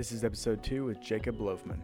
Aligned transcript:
This 0.00 0.12
is 0.12 0.24
episode 0.24 0.62
two 0.62 0.86
with 0.86 0.98
Jacob 0.98 1.40
Loafman. 1.40 1.82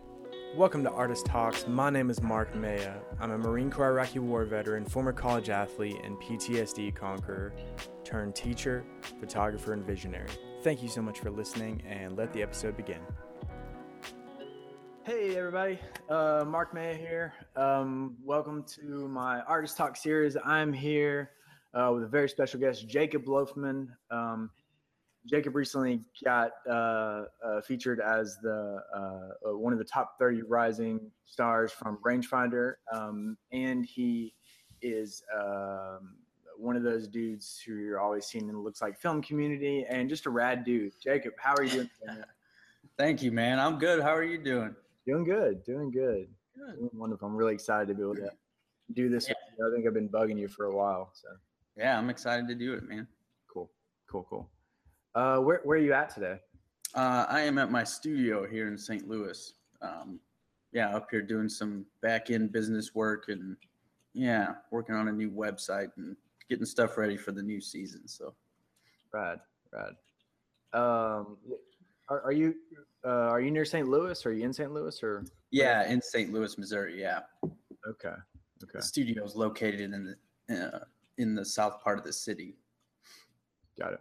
Welcome 0.57 0.83
to 0.85 0.91
Artist 0.91 1.27
Talks. 1.27 1.69
My 1.69 1.91
name 1.91 2.09
is 2.09 2.23
Mark 2.23 2.55
Maya. 2.55 2.95
I'm 3.21 3.31
a 3.31 3.37
Marine 3.37 3.71
Corps 3.71 3.91
Iraqi 3.91 4.21
War 4.21 4.47
veteran, 4.47 4.87
former 4.87 5.13
college 5.13 5.51
athlete, 5.51 5.99
and 6.03 6.17
PTSD 6.17 6.95
conqueror, 6.95 7.53
turned 8.05 8.35
teacher, 8.35 8.87
photographer, 9.21 9.75
and 9.75 9.85
visionary. 9.85 10.31
Thank 10.63 10.83
you 10.83 10.89
so 10.89 11.03
much 11.03 11.19
for 11.19 11.31
listening, 11.31 11.83
and 11.87 12.17
let 12.17 12.33
the 12.33 12.43
episode 12.43 12.75
begin. 12.75 13.01
Hey, 15.05 15.37
everybody. 15.37 15.79
Uh, 16.09 16.43
Mark 16.49 16.73
Maya 16.73 16.95
here. 16.95 17.35
Um, 17.55 18.17
welcome 18.25 18.65
to 18.77 19.09
my 19.09 19.43
Artist 19.43 19.77
Talk 19.77 19.95
series. 19.95 20.39
I'm 20.43 20.73
here 20.73 21.33
uh, 21.75 21.91
with 21.93 22.05
a 22.05 22.09
very 22.09 22.31
special 22.31 22.61
guest, 22.61 22.89
Jacob 22.89 23.27
Loafman. 23.27 23.89
Um, 24.11 24.49
Jacob 25.29 25.55
recently 25.55 26.01
got 26.25 26.53
uh, 26.69 27.25
uh, 27.45 27.61
featured 27.63 28.01
as 28.01 28.39
the 28.43 28.81
uh, 28.95 29.51
uh 29.51 29.57
one 29.59 29.73
of 29.73 29.79
the 29.79 29.85
top 29.85 30.19
30 30.19 30.43
rising 30.43 31.01
stars 31.25 31.73
from 31.73 31.99
Rangefinder, 32.05 32.75
um, 32.93 33.37
and 33.53 33.85
he 33.85 34.35
is 34.83 35.23
um, 35.37 36.17
one 36.57 36.77
of 36.77 36.83
those 36.83 37.09
dudes 37.09 37.61
who 37.67 37.75
you're 37.75 38.01
always 38.01 38.27
seeing 38.27 38.49
in 38.49 38.59
looks 38.63 38.81
like 38.81 38.99
film 38.99 39.23
community, 39.23 39.85
and 39.89 40.09
just 40.09 40.27
a 40.27 40.31
rad 40.31 40.65
dude. 40.65 40.93
Jacob, 41.03 41.35
how 41.39 41.55
are 41.55 41.65
you 41.65 41.71
doing? 41.71 41.91
Thank 42.99 43.23
you, 43.23 43.33
man. 43.33 43.59
I'm 43.59 43.79
good. 43.79 44.03
How 44.03 44.15
are 44.15 44.23
you 44.23 44.39
doing? 44.39 44.75
Doing 45.07 45.25
good. 45.25 45.65
Doing 45.65 45.91
good. 45.91 46.29
Good. 46.57 46.79
Doing 46.79 46.91
wonderful. 46.95 47.29
I'm 47.29 47.37
really 47.37 47.55
excited 47.55 47.89
to 47.89 47.95
be 47.95 48.03
able 48.03 48.15
to 48.17 48.31
do 48.95 49.09
this. 49.09 49.29
Yeah. 49.29 49.35
I 49.67 49.75
think 49.75 49.87
I've 49.87 49.95
been 49.95 50.09
bugging 50.09 50.39
you 50.39 50.49
for 50.49 50.67
a 50.67 50.75
while. 50.75 51.11
So 51.13 51.29
Yeah, 51.77 51.99
I'm 51.99 52.11
excited 52.11 52.49
to 52.49 52.55
do 52.55 52.75
it, 52.75 52.85
man. 52.85 53.07
cool, 53.53 53.71
cool, 54.09 54.27
cool. 54.31 54.49
Uh, 55.17 55.39
where 55.39 55.63
where 55.65 55.79
are 55.79 55.81
you 55.81 55.95
at 55.95 56.11
today? 56.11 56.39
Uh, 56.95 57.25
I 57.29 57.41
am 57.41 57.57
at 57.57 57.71
my 57.71 57.83
studio 57.83 58.47
here 58.47 58.69
in 58.69 58.77
St. 58.77 59.09
Louis. 59.09 59.55
Um, 59.81 60.21
yeah, 60.73 60.95
up 60.95 61.09
here 61.11 61.23
doing 61.23 61.49
some 61.49 61.87
back 62.03 62.31
end 62.31 62.53
business 62.53 62.95
work 62.95 63.25
and 63.29 63.57
yeah, 64.13 64.57
working 64.71 64.95
on 64.95 65.09
a 65.09 65.13
new 65.13 65.31
website 65.31 65.89
and 65.97 66.17
getting 66.51 66.67
stuff 66.67 66.99
ready 66.99 67.17
for 67.17 67.33
the 67.33 67.43
new 67.43 67.63
season. 67.63 68.07
So 68.07 68.35
Rad, 69.11 69.41
rad. 69.73 69.95
Um, 70.79 71.39
are, 72.11 72.21
are 72.25 72.33
you 72.33 72.55
uh, 73.03 73.09
are 73.09 73.41
you 73.41 73.51
near 73.51 73.65
St. 73.65 73.89
Louis? 73.89 74.27
Are 74.27 74.33
you 74.35 74.45
in 74.45 74.53
St. 74.53 74.71
Louis 74.71 75.03
or? 75.03 75.25
yeah, 75.51 75.91
in 75.91 76.03
St. 76.03 76.31
Louis, 76.31 76.59
Missouri. 76.59 77.01
Yeah, 77.01 77.21
Okay, 77.89 78.09
okay, 78.09 78.17
the 78.75 78.83
studio 78.83 79.25
is 79.25 79.35
located 79.35 79.81
in 79.81 80.15
the 80.49 80.75
uh, 80.75 80.81
in 81.17 81.35
the 81.35 81.45
south 81.45 81.83
part 81.83 81.99
of 81.99 82.05
the 82.05 82.13
city. 82.13 82.59
got 83.79 83.95
it. 83.95 84.01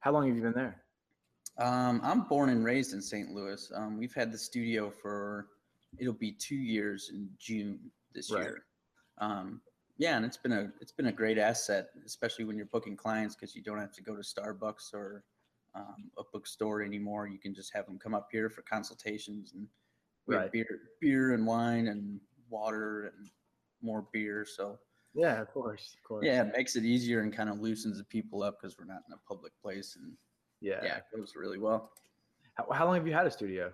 How 0.00 0.12
long 0.12 0.26
have 0.26 0.36
you 0.36 0.42
been 0.42 0.52
there? 0.52 0.82
Um, 1.58 2.00
I'm 2.02 2.22
born 2.22 2.48
and 2.48 2.64
raised 2.64 2.94
in 2.94 3.02
St. 3.02 3.30
Louis. 3.30 3.70
Um, 3.74 3.98
we've 3.98 4.14
had 4.14 4.32
the 4.32 4.38
studio 4.38 4.90
for 4.90 5.48
it'll 5.98 6.12
be 6.14 6.32
two 6.32 6.56
years 6.56 7.10
in 7.12 7.28
June 7.38 7.78
this 8.14 8.30
Right. 8.30 8.42
year. 8.44 8.64
Um, 9.18 9.60
yeah, 9.98 10.16
and 10.16 10.24
it's 10.24 10.38
been 10.38 10.52
a 10.52 10.72
it's 10.80 10.92
been 10.92 11.06
a 11.08 11.12
great 11.12 11.36
asset, 11.36 11.90
especially 12.06 12.46
when 12.46 12.56
you're 12.56 12.66
booking 12.66 12.96
clients 12.96 13.34
because 13.34 13.54
you 13.54 13.62
don't 13.62 13.78
have 13.78 13.92
to 13.92 14.02
go 14.02 14.16
to 14.16 14.22
Starbucks 14.22 14.94
or 14.94 15.24
um, 15.74 16.10
a 16.18 16.22
bookstore 16.32 16.82
anymore. 16.82 17.26
You 17.28 17.38
can 17.38 17.52
just 17.54 17.74
have 17.74 17.84
them 17.84 17.98
come 17.98 18.14
up 18.14 18.28
here 18.32 18.48
for 18.48 18.62
consultations, 18.62 19.52
and 19.52 19.68
we 20.26 20.34
Right. 20.36 20.44
have 20.44 20.52
beer, 20.52 20.80
beer 21.00 21.34
and 21.34 21.46
wine 21.46 21.88
and 21.88 22.18
water 22.48 23.12
and 23.14 23.28
more 23.82 24.06
beer. 24.12 24.46
So 24.46 24.78
Yeah, 25.14 25.40
of 25.40 25.50
course, 25.52 25.96
of 25.98 26.08
course. 26.08 26.24
yeah, 26.24 26.42
it 26.42 26.52
makes 26.56 26.76
it 26.76 26.84
easier 26.84 27.20
and 27.20 27.32
kind 27.34 27.48
of 27.50 27.60
loosens 27.60 27.98
the 27.98 28.04
people 28.04 28.42
up 28.42 28.60
because 28.60 28.78
we're 28.78 28.84
not 28.84 29.02
in 29.08 29.12
a 29.12 29.18
public 29.28 29.52
place, 29.60 29.96
and 30.00 30.12
yeah. 30.60 30.80
yeah, 30.82 30.96
it 30.98 31.04
goes 31.16 31.34
really 31.36 31.58
well. 31.58 31.90
How, 32.54 32.66
how 32.72 32.86
long 32.86 32.94
have 32.94 33.06
you 33.06 33.12
had 33.12 33.26
a 33.26 33.30
studio? 33.30 33.72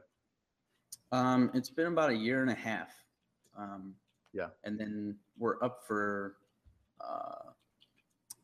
Um, 1.12 1.50
it's 1.54 1.70
been 1.70 1.86
about 1.88 2.10
a 2.10 2.14
year 2.16 2.42
and 2.42 2.50
a 2.50 2.54
half. 2.54 2.90
Um, 3.56 3.94
Yeah. 4.32 4.48
And 4.64 4.78
then 4.78 5.16
we're 5.38 5.62
up 5.62 5.82
for 5.86 6.36
uh, 7.00 7.50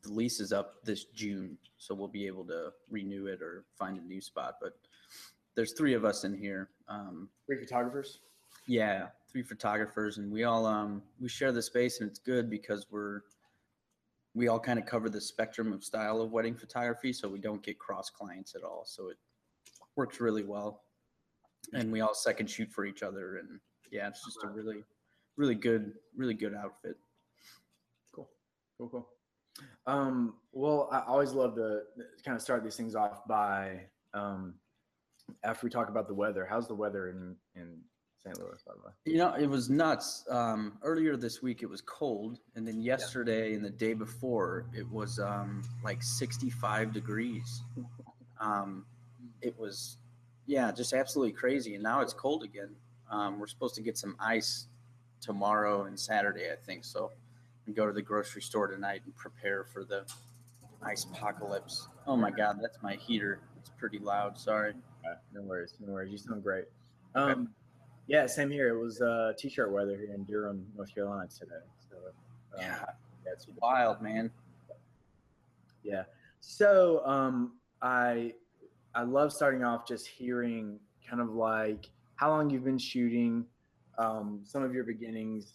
the 0.03 0.11
lease 0.11 0.39
is 0.39 0.51
up 0.51 0.83
this 0.83 1.05
June, 1.05 1.57
so 1.77 1.93
we'll 1.95 2.07
be 2.07 2.27
able 2.27 2.45
to 2.45 2.71
renew 2.89 3.27
it 3.27 3.41
or 3.41 3.65
find 3.77 3.97
a 3.97 4.01
new 4.01 4.21
spot. 4.21 4.55
But 4.61 4.73
there's 5.55 5.73
three 5.73 5.93
of 5.93 6.03
us 6.05 6.23
in 6.23 6.35
here. 6.35 6.69
Um, 6.87 7.29
Three 7.45 7.59
photographers. 7.59 8.19
yeah, 8.67 9.07
three 9.33 9.41
photographers, 9.41 10.19
and 10.19 10.31
we 10.31 10.43
all 10.43 10.65
um, 10.65 11.01
we 11.19 11.27
share 11.27 11.51
the 11.51 11.61
space, 11.61 11.99
and 11.99 12.09
it's 12.09 12.19
good 12.19 12.49
because 12.49 12.85
we're 12.91 13.21
we 14.35 14.47
all 14.47 14.59
kind 14.59 14.79
of 14.79 14.85
cover 14.85 15.09
the 15.09 15.19
spectrum 15.19 15.73
of 15.73 15.83
style 15.83 16.21
of 16.21 16.31
wedding 16.31 16.55
photography, 16.55 17.11
so 17.11 17.27
we 17.27 17.39
don't 17.39 17.63
get 17.63 17.77
cross 17.79 18.09
clients 18.09 18.55
at 18.55 18.63
all. 18.63 18.83
So 18.85 19.09
it 19.09 19.17
works 19.95 20.21
really 20.21 20.43
well, 20.43 20.83
and 21.73 21.91
we 21.91 22.01
all 22.01 22.13
second 22.13 22.49
shoot 22.49 22.71
for 22.71 22.85
each 22.85 23.01
other, 23.01 23.37
and 23.37 23.59
yeah, 23.91 24.07
it's 24.07 24.23
just 24.23 24.43
a 24.43 24.47
really, 24.47 24.83
really 25.35 25.55
good, 25.55 25.93
really 26.15 26.35
good 26.35 26.53
outfit. 26.53 26.95
Cool, 28.13 28.29
cool, 28.77 28.89
cool. 28.89 29.09
Um, 29.85 30.35
well, 30.51 30.89
I 30.91 31.01
always 31.07 31.31
love 31.31 31.55
to 31.55 31.81
kind 32.23 32.35
of 32.35 32.41
start 32.41 32.63
these 32.63 32.75
things 32.75 32.95
off 32.95 33.27
by 33.27 33.81
um, 34.13 34.55
after 35.43 35.65
we 35.65 35.71
talk 35.71 35.89
about 35.89 36.07
the 36.07 36.13
weather. 36.13 36.45
How's 36.47 36.67
the 36.67 36.75
weather 36.75 37.09
in 37.09 37.35
in 37.55 37.79
St. 38.23 38.39
Louis, 38.39 38.63
by 38.65 38.73
the 38.73 38.87
way? 38.87 38.93
You 39.05 39.17
know, 39.17 39.33
it 39.33 39.47
was 39.47 39.69
nuts. 39.69 40.23
Um, 40.29 40.77
earlier 40.81 41.17
this 41.17 41.41
week, 41.41 41.61
it 41.61 41.69
was 41.69 41.81
cold, 41.81 42.39
and 42.55 42.67
then 42.67 42.81
yesterday 42.81 43.53
and 43.53 43.63
the 43.63 43.69
day 43.69 43.93
before, 43.93 44.65
it 44.73 44.89
was 44.89 45.19
um, 45.19 45.61
like 45.83 46.01
65 46.01 46.93
degrees. 46.93 47.63
Um, 48.39 48.85
it 49.41 49.57
was, 49.59 49.97
yeah, 50.45 50.71
just 50.71 50.93
absolutely 50.93 51.33
crazy. 51.33 51.75
And 51.75 51.83
now 51.83 52.01
it's 52.01 52.13
cold 52.13 52.43
again. 52.43 52.69
Um, 53.09 53.39
we're 53.39 53.47
supposed 53.47 53.75
to 53.75 53.81
get 53.81 53.97
some 53.97 54.15
ice 54.19 54.67
tomorrow 55.19 55.83
and 55.83 55.99
Saturday, 55.99 56.49
I 56.51 56.55
think. 56.55 56.85
So, 56.85 57.11
we 57.65 57.73
go 57.73 57.85
to 57.85 57.93
the 57.93 58.01
grocery 58.01 58.41
store 58.41 58.67
tonight 58.67 59.01
and 59.05 59.15
prepare 59.15 59.63
for 59.63 59.83
the 59.83 60.05
ice 60.81 61.05
apocalypse. 61.05 61.87
Oh 62.05 62.17
my 62.17 62.29
God, 62.31 62.59
that's 62.61 62.77
my 62.81 62.95
heater. 62.95 63.39
It's 63.57 63.71
pretty 63.77 63.99
loud. 63.99 64.37
Sorry. 64.37 64.73
No 65.33 65.41
worries, 65.41 65.73
no 65.79 65.93
worries. 65.93 66.11
You 66.11 66.17
sound 66.17 66.43
great. 66.43 66.65
Um, 67.15 67.49
yeah, 68.07 68.25
same 68.25 68.49
here. 68.49 68.69
It 68.69 68.79
was 68.79 69.01
uh, 69.01 69.33
t-shirt 69.37 69.71
weather 69.71 69.95
here 69.97 70.13
in 70.13 70.23
Durham, 70.23 70.65
North 70.75 70.93
Carolina 70.93 71.27
today. 71.27 71.51
So 71.89 71.97
um, 71.97 72.13
Yeah, 72.59 72.85
yeah, 73.25 73.31
it's 73.31 73.47
wild, 73.61 74.01
man. 74.01 74.31
Yeah. 75.83 76.03
So 76.39 77.05
um, 77.05 77.53
I 77.81 78.33
I 78.95 79.03
love 79.03 79.31
starting 79.33 79.63
off 79.63 79.87
just 79.87 80.07
hearing 80.07 80.79
kind 81.09 81.21
of 81.21 81.29
like 81.29 81.89
how 82.15 82.29
long 82.29 82.49
you've 82.49 82.63
been 82.63 82.77
shooting, 82.77 83.45
um, 83.97 84.41
some 84.43 84.63
of 84.63 84.73
your 84.73 84.83
beginnings. 84.83 85.51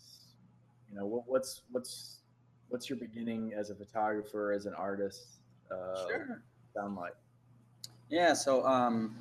You 0.90 0.98
know, 0.98 1.06
what, 1.06 1.24
what's 1.26 1.62
what's 1.70 2.20
what's 2.68 2.88
your 2.88 2.98
beginning 2.98 3.52
as 3.56 3.70
a 3.70 3.74
photographer, 3.74 4.52
as 4.52 4.66
an 4.66 4.74
artist? 4.74 5.40
Uh, 5.70 6.06
Sure. 6.08 6.42
Sound 6.74 6.96
like 6.96 7.14
Yeah, 8.08 8.32
so 8.32 8.64
um 8.66 9.14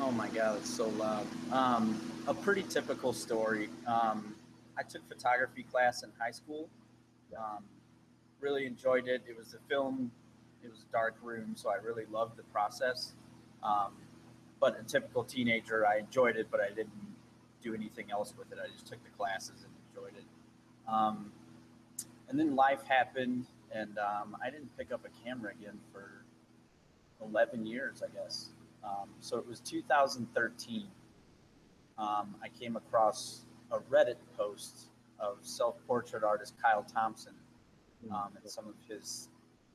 oh 0.00 0.10
my 0.10 0.28
god, 0.28 0.56
it's 0.58 0.70
so 0.70 0.88
loud. 0.88 1.26
Um 1.52 2.00
a 2.26 2.34
pretty 2.34 2.62
typical 2.62 3.12
story. 3.12 3.68
Um 3.86 4.34
I 4.78 4.82
took 4.82 5.06
photography 5.08 5.62
class 5.64 6.02
in 6.02 6.10
high 6.18 6.30
school. 6.30 6.68
Um 7.36 7.64
really 8.40 8.66
enjoyed 8.66 9.08
it. 9.08 9.22
It 9.28 9.36
was 9.36 9.54
a 9.54 9.68
film, 9.68 10.10
it 10.62 10.70
was 10.70 10.80
a 10.88 10.92
dark 10.92 11.14
room, 11.22 11.54
so 11.56 11.70
I 11.70 11.76
really 11.76 12.04
loved 12.10 12.36
the 12.36 12.42
process. 12.44 13.12
Um 13.62 13.92
but 14.60 14.78
a 14.80 14.84
typical 14.84 15.24
teenager, 15.24 15.86
I 15.86 15.98
enjoyed 15.98 16.36
it, 16.36 16.48
but 16.50 16.60
I 16.60 16.68
didn't 16.68 16.92
do 17.62 17.74
anything 17.74 18.10
else 18.10 18.34
with 18.36 18.50
it. 18.52 18.58
I 18.62 18.68
just 18.72 18.86
took 18.86 19.02
the 19.04 19.10
classes 19.10 19.64
and 19.64 19.72
enjoyed 19.90 20.16
it. 20.16 20.24
Um 20.92 21.32
and 22.28 22.38
then 22.38 22.56
life 22.56 22.82
happened 22.88 23.46
and 23.74 23.98
um, 23.98 24.36
I 24.42 24.50
didn't 24.50 24.76
pick 24.78 24.92
up 24.92 25.04
a 25.04 25.28
camera 25.28 25.50
again 25.50 25.78
for 25.92 26.24
11 27.20 27.66
years, 27.66 28.02
I 28.02 28.08
guess. 28.14 28.46
Um, 28.84 29.08
so 29.20 29.38
it 29.38 29.46
was 29.46 29.60
2013. 29.60 30.86
Um, 31.96 32.34
I 32.42 32.48
came 32.60 32.76
across 32.76 33.44
a 33.70 33.78
Reddit 33.78 34.16
post 34.36 34.90
of 35.18 35.38
self-portrait 35.42 36.24
artist 36.24 36.54
Kyle 36.60 36.82
Thompson 36.82 37.34
um, 38.10 38.30
and 38.40 38.50
some 38.50 38.66
of 38.66 38.74
his 38.88 39.28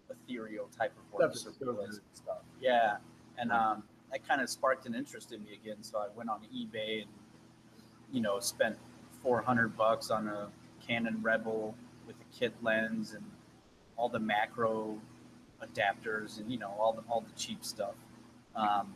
ethereal 0.09 0.69
type 0.77 0.93
of 0.97 1.13
work, 1.13 1.35
Stuff 1.35 1.55
so 1.59 1.65
surrealist 1.65 2.01
stuff. 2.13 2.41
Yeah, 2.61 2.97
and 3.37 3.51
um, 3.51 3.83
that 4.11 4.27
kind 4.27 4.41
of 4.41 4.49
sparked 4.49 4.85
an 4.85 4.95
interest 4.95 5.31
in 5.31 5.43
me 5.43 5.51
again. 5.61 5.77
So 5.81 5.99
I 5.99 6.07
went 6.15 6.29
on 6.29 6.41
eBay 6.53 7.01
and 7.01 7.11
you 8.11 8.21
know 8.21 8.39
spent 8.39 8.75
400 9.23 9.75
bucks 9.77 10.09
on 10.09 10.27
a 10.27 10.49
Canon 10.85 11.19
Rebel 11.21 11.75
with 12.07 12.15
a 12.15 12.37
kit 12.37 12.53
lens 12.61 13.13
and 13.13 13.23
all 13.97 14.09
the 14.09 14.19
macro 14.19 14.97
adapters 15.61 16.39
and 16.39 16.51
you 16.51 16.57
know 16.57 16.73
all 16.79 16.93
the 16.93 17.03
all 17.09 17.21
the 17.21 17.39
cheap 17.39 17.63
stuff. 17.63 17.95
Um, 18.55 18.93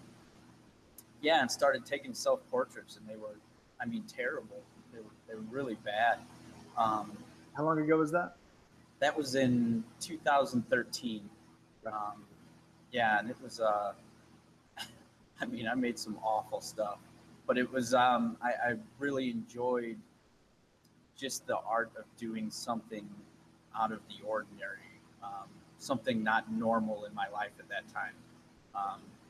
yeah, 1.22 1.42
and 1.42 1.50
started 1.50 1.86
taking 1.86 2.14
self 2.14 2.40
portraits, 2.52 2.98
and 2.98 3.08
they 3.08 3.16
were, 3.16 3.38
I 3.80 3.86
mean, 3.86 4.04
terrible. 4.08 4.62
They 4.94 5.00
were 5.00 5.06
they 5.28 5.36
were 5.36 5.42
really 5.50 5.78
bad. 5.86 6.20
Um, 6.78 7.12
how 7.56 7.64
long 7.64 7.80
ago 7.80 7.98
was 7.98 8.12
that? 8.12 8.36
that 9.04 9.18
was 9.18 9.36
in 9.36 9.84
2013. 10.00 11.30
Um, 11.86 11.94
yeah, 12.94 13.20
and 13.20 13.30
it 13.30 13.36
was. 13.44 13.60
Uh, 13.60 13.92
I 15.42 15.46
mean, 15.46 15.68
I 15.68 15.76
made 15.76 16.00
some 16.00 16.18
awful 16.24 16.62
stuff, 16.62 17.00
but 17.46 17.58
it 17.58 17.70
was 17.70 17.94
um, 17.94 18.38
I, 18.42 18.72
I 18.72 18.76
really 19.00 19.30
enjoyed 19.30 19.98
just 21.18 21.46
the 21.48 21.58
art 21.68 21.92
of 21.98 22.06
doing 22.18 22.50
something 22.50 23.08
out 23.78 23.92
of 23.92 24.00
the 24.08 24.26
ordinary, 24.26 24.80
um, 25.22 25.50
something 25.80 26.24
not 26.24 26.50
normal 26.50 27.04
in 27.04 27.14
my 27.14 27.28
life 27.28 27.52
at 27.60 27.68
that 27.68 27.84
time. 27.94 28.14
Because 28.72 29.23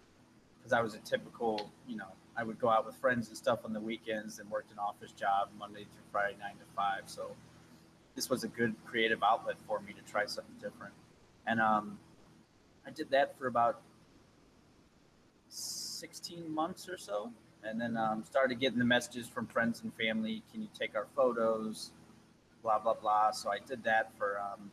I 0.73 0.81
was 0.81 0.95
a 0.95 0.99
typical, 0.99 1.71
you 1.87 1.95
know, 1.95 2.07
I 2.35 2.43
would 2.43 2.59
go 2.59 2.69
out 2.69 2.85
with 2.85 2.95
friends 2.95 3.27
and 3.27 3.37
stuff 3.37 3.59
on 3.63 3.73
the 3.73 3.79
weekends 3.79 4.39
and 4.39 4.49
worked 4.49 4.71
an 4.71 4.79
office 4.79 5.11
job 5.11 5.49
Monday 5.57 5.83
through 5.83 6.03
Friday, 6.11 6.35
nine 6.39 6.53
to 6.53 6.65
five. 6.75 7.03
So 7.05 7.31
this 8.15 8.29
was 8.29 8.43
a 8.43 8.47
good 8.47 8.75
creative 8.85 9.21
outlet 9.23 9.55
for 9.67 9.79
me 9.79 9.93
to 9.93 10.11
try 10.11 10.25
something 10.25 10.55
different. 10.61 10.93
And 11.45 11.61
um, 11.61 11.99
I 12.87 12.91
did 12.91 13.11
that 13.11 13.37
for 13.37 13.47
about 13.47 13.81
16 15.49 16.51
months 16.53 16.89
or 16.89 16.97
so. 16.97 17.31
And 17.63 17.79
then 17.79 17.95
um, 17.95 18.23
started 18.23 18.59
getting 18.59 18.79
the 18.79 18.85
messages 18.85 19.27
from 19.27 19.47
friends 19.47 19.81
and 19.83 19.93
family 19.95 20.43
can 20.51 20.61
you 20.61 20.67
take 20.77 20.95
our 20.95 21.07
photos? 21.15 21.91
Blah, 22.61 22.79
blah, 22.79 22.95
blah. 22.95 23.31
So 23.31 23.51
I 23.51 23.59
did 23.59 23.83
that 23.83 24.11
for 24.17 24.39
um, 24.39 24.71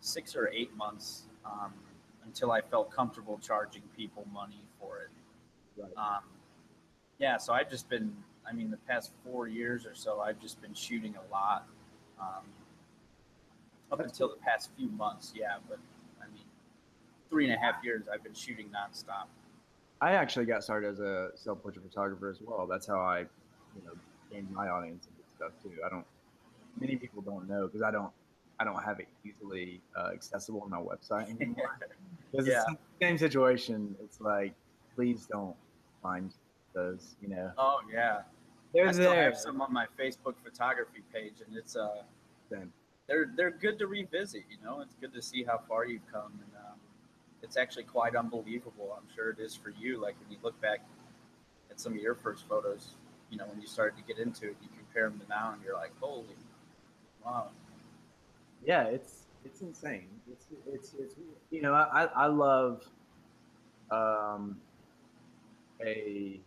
six 0.00 0.36
or 0.36 0.48
eight 0.48 0.74
months 0.76 1.22
um, 1.44 1.72
until 2.24 2.52
I 2.52 2.60
felt 2.60 2.90
comfortable 2.90 3.38
charging 3.42 3.82
people 3.96 4.26
money. 4.32 4.67
Right. 5.78 5.90
Um, 5.96 6.22
yeah, 7.18 7.36
so 7.36 7.52
I've 7.52 7.70
just 7.70 7.88
been, 7.88 8.14
I 8.48 8.52
mean, 8.52 8.70
the 8.70 8.76
past 8.88 9.12
four 9.24 9.48
years 9.48 9.86
or 9.86 9.94
so, 9.94 10.20
I've 10.20 10.40
just 10.40 10.60
been 10.60 10.74
shooting 10.74 11.14
a 11.16 11.32
lot. 11.32 11.66
Um, 12.20 12.44
up 13.90 13.98
That's 13.98 14.12
until 14.12 14.28
the 14.28 14.40
past 14.42 14.70
few 14.76 14.88
months, 14.90 15.32
yeah, 15.34 15.56
but 15.68 15.78
I 16.20 16.26
mean, 16.32 16.44
three 17.30 17.46
and 17.46 17.54
a 17.54 17.58
half 17.58 17.82
years 17.82 18.06
I've 18.12 18.22
been 18.22 18.34
shooting 18.34 18.68
nonstop. 18.68 19.26
I 20.00 20.12
actually 20.12 20.44
got 20.44 20.62
started 20.62 20.90
as 20.90 21.00
a 21.00 21.30
self 21.34 21.62
portrait 21.62 21.84
photographer 21.88 22.28
as 22.28 22.38
well. 22.40 22.66
That's 22.66 22.86
how 22.86 23.00
I, 23.00 23.20
you 23.20 23.82
know, 23.84 23.92
gained 24.30 24.50
my 24.50 24.68
audience 24.68 25.06
and 25.06 25.16
stuff 25.36 25.52
too. 25.62 25.80
I 25.84 25.88
don't. 25.88 26.04
Many 26.78 26.96
people 26.96 27.22
don't 27.22 27.48
know 27.48 27.66
because 27.66 27.82
I 27.82 27.90
don't. 27.90 28.10
I 28.60 28.64
don't 28.64 28.82
have 28.82 29.00
it 29.00 29.08
easily 29.24 29.80
uh, 29.96 30.10
accessible 30.12 30.60
on 30.62 30.70
my 30.70 30.78
website 30.78 31.30
anymore. 31.40 31.78
Yeah. 32.34 32.42
it's 32.42 32.66
the 32.66 32.76
same 33.00 33.16
situation. 33.16 33.96
It's 34.04 34.20
like, 34.20 34.52
please 34.94 35.26
don't 35.32 35.56
find 36.02 36.32
those. 36.74 37.16
You 37.20 37.28
know, 37.28 37.52
Oh 37.58 37.80
yeah, 37.92 38.22
they're 38.74 38.88
I 38.88 38.92
still 38.92 39.10
there. 39.12 39.24
have 39.24 39.36
some 39.36 39.60
on 39.60 39.72
my 39.72 39.86
Facebook 39.98 40.34
photography 40.42 41.02
page, 41.12 41.34
and 41.46 41.56
it's 41.56 41.76
uh, 41.76 42.02
Same. 42.50 42.72
they're 43.06 43.30
they're 43.36 43.50
good 43.50 43.78
to 43.78 43.86
revisit. 43.86 44.44
You 44.50 44.56
know, 44.64 44.80
it's 44.80 44.94
good 45.00 45.12
to 45.14 45.22
see 45.22 45.44
how 45.44 45.58
far 45.68 45.86
you've 45.86 46.06
come, 46.12 46.32
and 46.32 46.52
um, 46.66 46.78
it's 47.42 47.56
actually 47.56 47.84
quite 47.84 48.14
unbelievable. 48.16 48.96
I'm 48.96 49.08
sure 49.14 49.30
it 49.30 49.38
is 49.38 49.54
for 49.54 49.70
you. 49.70 50.00
Like 50.00 50.16
when 50.20 50.30
you 50.30 50.38
look 50.42 50.60
back 50.60 50.80
at 51.70 51.80
some 51.80 51.92
of 51.92 51.98
your 51.98 52.14
first 52.14 52.46
photos, 52.48 52.94
you 53.30 53.36
know, 53.38 53.46
when 53.46 53.60
you 53.60 53.66
started 53.66 53.96
to 53.96 54.02
get 54.02 54.18
into 54.22 54.46
it, 54.46 54.56
you 54.62 54.68
compare 54.76 55.08
them 55.08 55.20
to 55.20 55.28
now, 55.28 55.52
and 55.52 55.62
you're 55.62 55.74
like, 55.74 55.92
holy, 56.00 56.24
wow. 57.24 57.48
yeah, 58.64 58.84
it's 58.84 59.26
it's 59.44 59.60
insane. 59.60 60.08
It's 60.30 60.46
it's 60.66 60.94
it's 60.98 61.14
you 61.50 61.62
know 61.62 61.72
I 61.74 62.08
I 62.14 62.26
love 62.26 62.84
um 63.90 64.58
a 65.84 66.40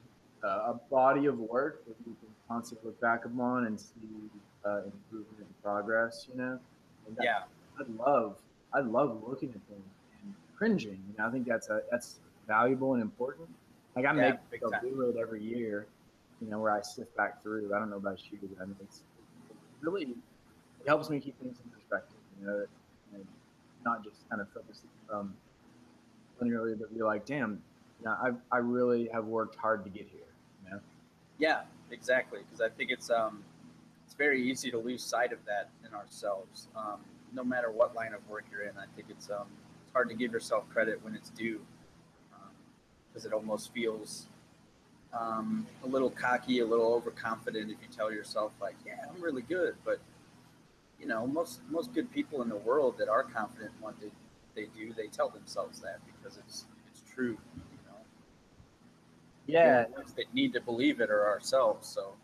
uh, 0.43 0.73
a 0.73 0.79
body 0.89 1.25
of 1.27 1.37
work 1.37 1.85
that 1.85 1.95
you 2.05 2.15
can 2.19 2.29
constantly 2.47 2.87
look 2.89 2.99
back 3.01 3.25
upon 3.25 3.65
and 3.67 3.79
see 3.79 4.29
uh, 4.65 4.83
improvement 4.85 5.39
and 5.39 5.61
progress. 5.63 6.27
You 6.31 6.37
know, 6.37 6.59
and 7.07 7.17
Yeah, 7.19 7.43
I 7.79 7.83
love 7.89 8.37
I 8.73 8.79
love 8.81 9.23
looking 9.27 9.49
at 9.49 9.61
things 9.69 9.93
and 10.23 10.33
cringing. 10.57 11.03
You 11.09 11.15
know, 11.17 11.27
I 11.27 11.31
think 11.31 11.47
that's 11.47 11.69
a 11.69 11.81
that's 11.91 12.19
valuable 12.47 12.93
and 12.93 13.01
important. 13.01 13.49
Like 13.95 14.05
I 14.05 14.13
Yeah, 14.13 14.31
make 14.51 14.61
a 14.63 14.69
it 14.69 15.17
every 15.17 15.43
year. 15.43 15.87
You 16.41 16.49
know, 16.49 16.59
where 16.59 16.71
I 16.71 16.81
sift 16.81 17.15
back 17.15 17.41
through. 17.43 17.73
I 17.75 17.79
don't 17.79 17.89
know 17.89 17.97
about 17.97 18.19
you, 18.31 18.39
but 18.41 18.61
I 18.61 18.65
mean, 18.65 18.75
it's 18.81 19.03
it 19.49 19.55
really 19.81 20.03
it 20.81 20.87
helps 20.87 21.09
me 21.09 21.19
keep 21.19 21.39
things 21.39 21.57
in 21.63 21.69
perspective. 21.69 22.17
You 22.39 22.47
know, 22.47 22.65
and 23.13 23.27
not 23.85 24.03
just 24.03 24.27
kind 24.29 24.41
of 24.41 24.49
focus 24.51 24.83
um, 25.13 25.35
linearly, 26.41 26.77
but 26.79 26.93
be 26.93 27.01
like, 27.03 27.25
damn, 27.25 27.61
know, 28.05 28.11
I 28.51 28.55
I 28.55 28.59
really 28.59 29.09
have 29.13 29.25
worked 29.25 29.55
hard 29.55 29.83
to 29.83 29.89
get 29.89 30.07
here. 30.11 30.21
You 30.65 30.71
know, 30.71 30.79
yeah, 31.37 31.61
exactly. 31.91 32.39
Because 32.39 32.61
I 32.61 32.69
think 32.69 32.91
it's 32.91 33.09
um, 33.09 33.43
it's 34.05 34.15
very 34.15 34.41
easy 34.41 34.71
to 34.71 34.77
lose 34.77 35.03
sight 35.03 35.31
of 35.31 35.39
that 35.45 35.69
in 35.87 35.93
ourselves. 35.93 36.67
Um, 36.75 36.99
no 37.33 37.43
matter 37.43 37.71
what 37.71 37.95
line 37.95 38.13
of 38.13 38.27
work 38.27 38.45
you're 38.51 38.63
in, 38.63 38.77
I 38.77 38.85
think 38.95 39.07
it's 39.09 39.29
um, 39.29 39.47
it's 39.83 39.93
hard 39.93 40.09
to 40.09 40.15
give 40.15 40.31
yourself 40.31 40.69
credit 40.69 41.03
when 41.03 41.15
it's 41.15 41.29
due, 41.29 41.61
because 43.09 43.25
it 43.25 43.33
almost 43.33 43.73
feels 43.73 44.27
um, 45.17 45.67
a 45.83 45.87
little 45.87 46.09
cocky, 46.09 46.59
a 46.59 46.65
little 46.65 46.93
overconfident 46.93 47.71
if 47.71 47.77
you 47.81 47.87
tell 47.95 48.11
yourself 48.11 48.51
like, 48.61 48.75
"Yeah, 48.85 49.05
I'm 49.09 49.21
really 49.21 49.41
good," 49.41 49.75
but 49.85 49.99
you 50.99 51.07
know, 51.07 51.25
most 51.25 51.61
most 51.69 51.93
good 51.93 52.11
people 52.11 52.41
in 52.41 52.49
the 52.49 52.55
world 52.55 52.97
that 52.99 53.09
are 53.09 53.23
confident 53.23 53.71
in 53.75 53.81
what 53.81 53.95
they, 53.99 54.11
they 54.55 54.67
do, 54.77 54.93
they 54.93 55.07
tell 55.07 55.29
themselves 55.29 55.79
that 55.81 55.99
because 56.05 56.37
it's 56.37 56.65
it's 56.91 57.01
true. 57.13 57.37
Yeah, 59.51 59.85
the 59.85 59.91
ones 59.91 60.13
that 60.13 60.33
need 60.33 60.53
to 60.53 60.61
believe 60.61 61.01
it 61.01 61.09
are 61.09 61.27
ourselves. 61.27 61.87
So 61.87 62.15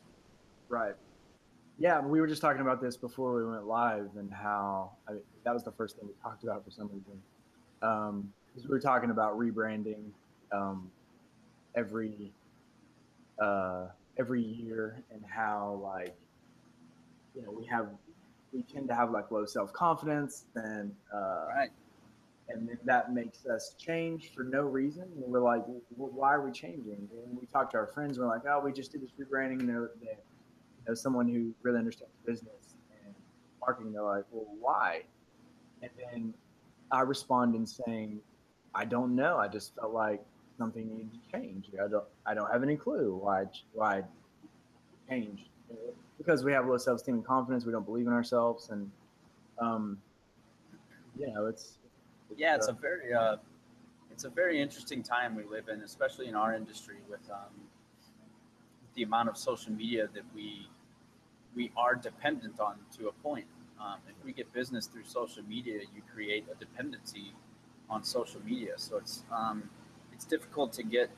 Right. 0.70 0.96
Yeah, 1.80 2.02
we 2.02 2.20
were 2.20 2.28
just 2.28 2.42
talking 2.42 2.62
about 2.62 2.82
this 2.82 2.98
before 2.98 3.36
we 3.36 3.46
went 3.46 3.68
live, 3.68 4.10
and 4.18 4.32
how 4.34 4.92
I 5.08 5.14
mean, 5.14 5.22
that 5.44 5.54
was 5.54 5.64
the 5.64 5.72
first 5.72 5.96
thing 5.96 6.08
we 6.08 6.14
talked 6.22 6.44
about 6.44 6.66
for 6.66 6.72
some 6.72 6.90
reason. 6.90 7.22
Um, 7.84 8.34
we 8.56 8.68
were 8.68 8.80
talking 8.80 9.12
about 9.12 9.38
rebranding 9.38 10.10
um, 10.52 10.90
every 11.76 12.34
uh, 13.40 13.88
every 14.18 14.42
year, 14.42 15.04
and 15.12 15.24
how 15.24 15.80
like 15.84 16.16
you 17.36 17.44
know 17.44 17.52
we 17.52 17.66
have 17.68 17.90
we 18.52 18.64
tend 18.64 18.88
to 18.88 18.96
have 18.96 19.12
like 19.12 19.30
low 19.30 19.46
self 19.46 19.72
confidence, 19.72 20.46
and 20.56 20.92
uh, 21.14 21.46
right, 21.56 21.70
and 22.50 22.68
then 22.68 22.78
that 22.86 23.14
makes 23.14 23.46
us 23.46 23.76
change 23.78 24.32
for 24.34 24.44
no 24.44 24.62
reason. 24.62 25.04
And 25.04 25.26
we're 25.26 25.42
like, 25.42 25.64
well, 25.68 26.12
why 26.14 26.34
are 26.34 26.42
we 26.42 26.52
changing? 26.52 27.10
And 27.12 27.38
we 27.40 27.46
talk 27.48 27.72
to 27.72 27.78
our 27.78 27.88
friends. 27.88 28.20
We're 28.20 28.28
like, 28.28 28.44
oh, 28.50 28.62
we 28.64 28.72
just 28.72 28.92
did 28.92 29.02
this 29.02 29.12
rebranding, 29.20 29.60
and 29.60 29.70
they're, 29.70 29.92
they, 30.02 30.18
know, 30.88 30.94
someone 30.94 31.28
who 31.28 31.54
really 31.62 31.80
understands 31.80 32.14
business 32.26 32.76
and 33.06 33.14
marketing. 33.60 33.92
They're 33.92 34.04
like, 34.04 34.26
well, 34.32 34.48
why? 34.60 35.04
And 35.82 35.92
then 35.98 36.34
I 36.92 37.02
respond 37.02 37.56
in 37.56 37.66
saying, 37.66 38.20
I 38.74 38.86
don't 38.86 39.16
know. 39.16 39.38
I 39.38 39.48
just 39.48 39.76
felt 39.76 39.94
like 39.94 40.24
something 40.58 40.88
needed 40.88 41.12
to 41.14 41.40
change. 41.40 41.68
I 41.74 41.88
don't, 41.88 42.06
I 42.26 42.34
don't 42.34 42.52
have 42.52 42.64
any 42.64 42.78
clue 42.78 43.20
why, 43.22 43.46
why 43.74 44.00
it 44.00 44.06
changed. 45.10 45.50
Because 46.18 46.44
we 46.44 46.52
have 46.54 46.66
low 46.68 46.78
self-esteem 46.78 47.16
and 47.16 47.26
confidence. 47.26 47.66
We 47.66 47.71
don't 47.71 47.86
believe 47.86 48.07
in 48.07 48.14
ourselves, 48.14 48.69
and 48.69 48.90
um, 49.60 49.98
you 51.19 51.31
know, 51.31 51.45
it's 51.45 51.77
yeah, 52.36 52.56
it's 52.56 52.68
uh, 52.68 52.72
a 52.72 52.76
very 52.76 53.14
uh, 53.14 53.38
it's 54.12 54.24
a 54.24 54.30
very 54.30 54.62
interesting 54.62 55.04
time 55.04 55.36
we 55.36 55.44
live 55.44 55.69
in, 55.69 55.81
especially 55.81 56.28
in 56.28 56.36
our 56.36 56.56
industry 56.56 56.98
with 57.10 57.30
um, 57.31 57.54
the 58.96 59.04
amount 59.04 59.30
of 59.30 59.38
social 59.38 59.72
media 59.72 60.10
that 60.14 60.24
we 60.36 60.68
we 61.56 61.72
are 61.78 61.96
dependent 61.96 62.60
on 62.60 62.76
to 62.98 63.07
a 63.07 63.12
point. 63.12 63.46
Um, 63.80 63.98
if 64.10 64.16
we 64.26 64.34
get 64.34 64.52
business 64.54 64.88
through 64.88 65.06
social 65.06 65.44
media, 65.44 65.81
you 65.96 66.02
create 66.14 66.46
a 66.52 66.56
dependency 66.56 67.34
on 67.90 68.04
social 68.04 68.42
media. 68.44 68.74
So 68.78 68.98
it's 68.98 69.24
um, 69.31 69.69
it's 70.12 70.26
difficult 70.26 70.74
to 70.74 70.84
get 70.84 71.10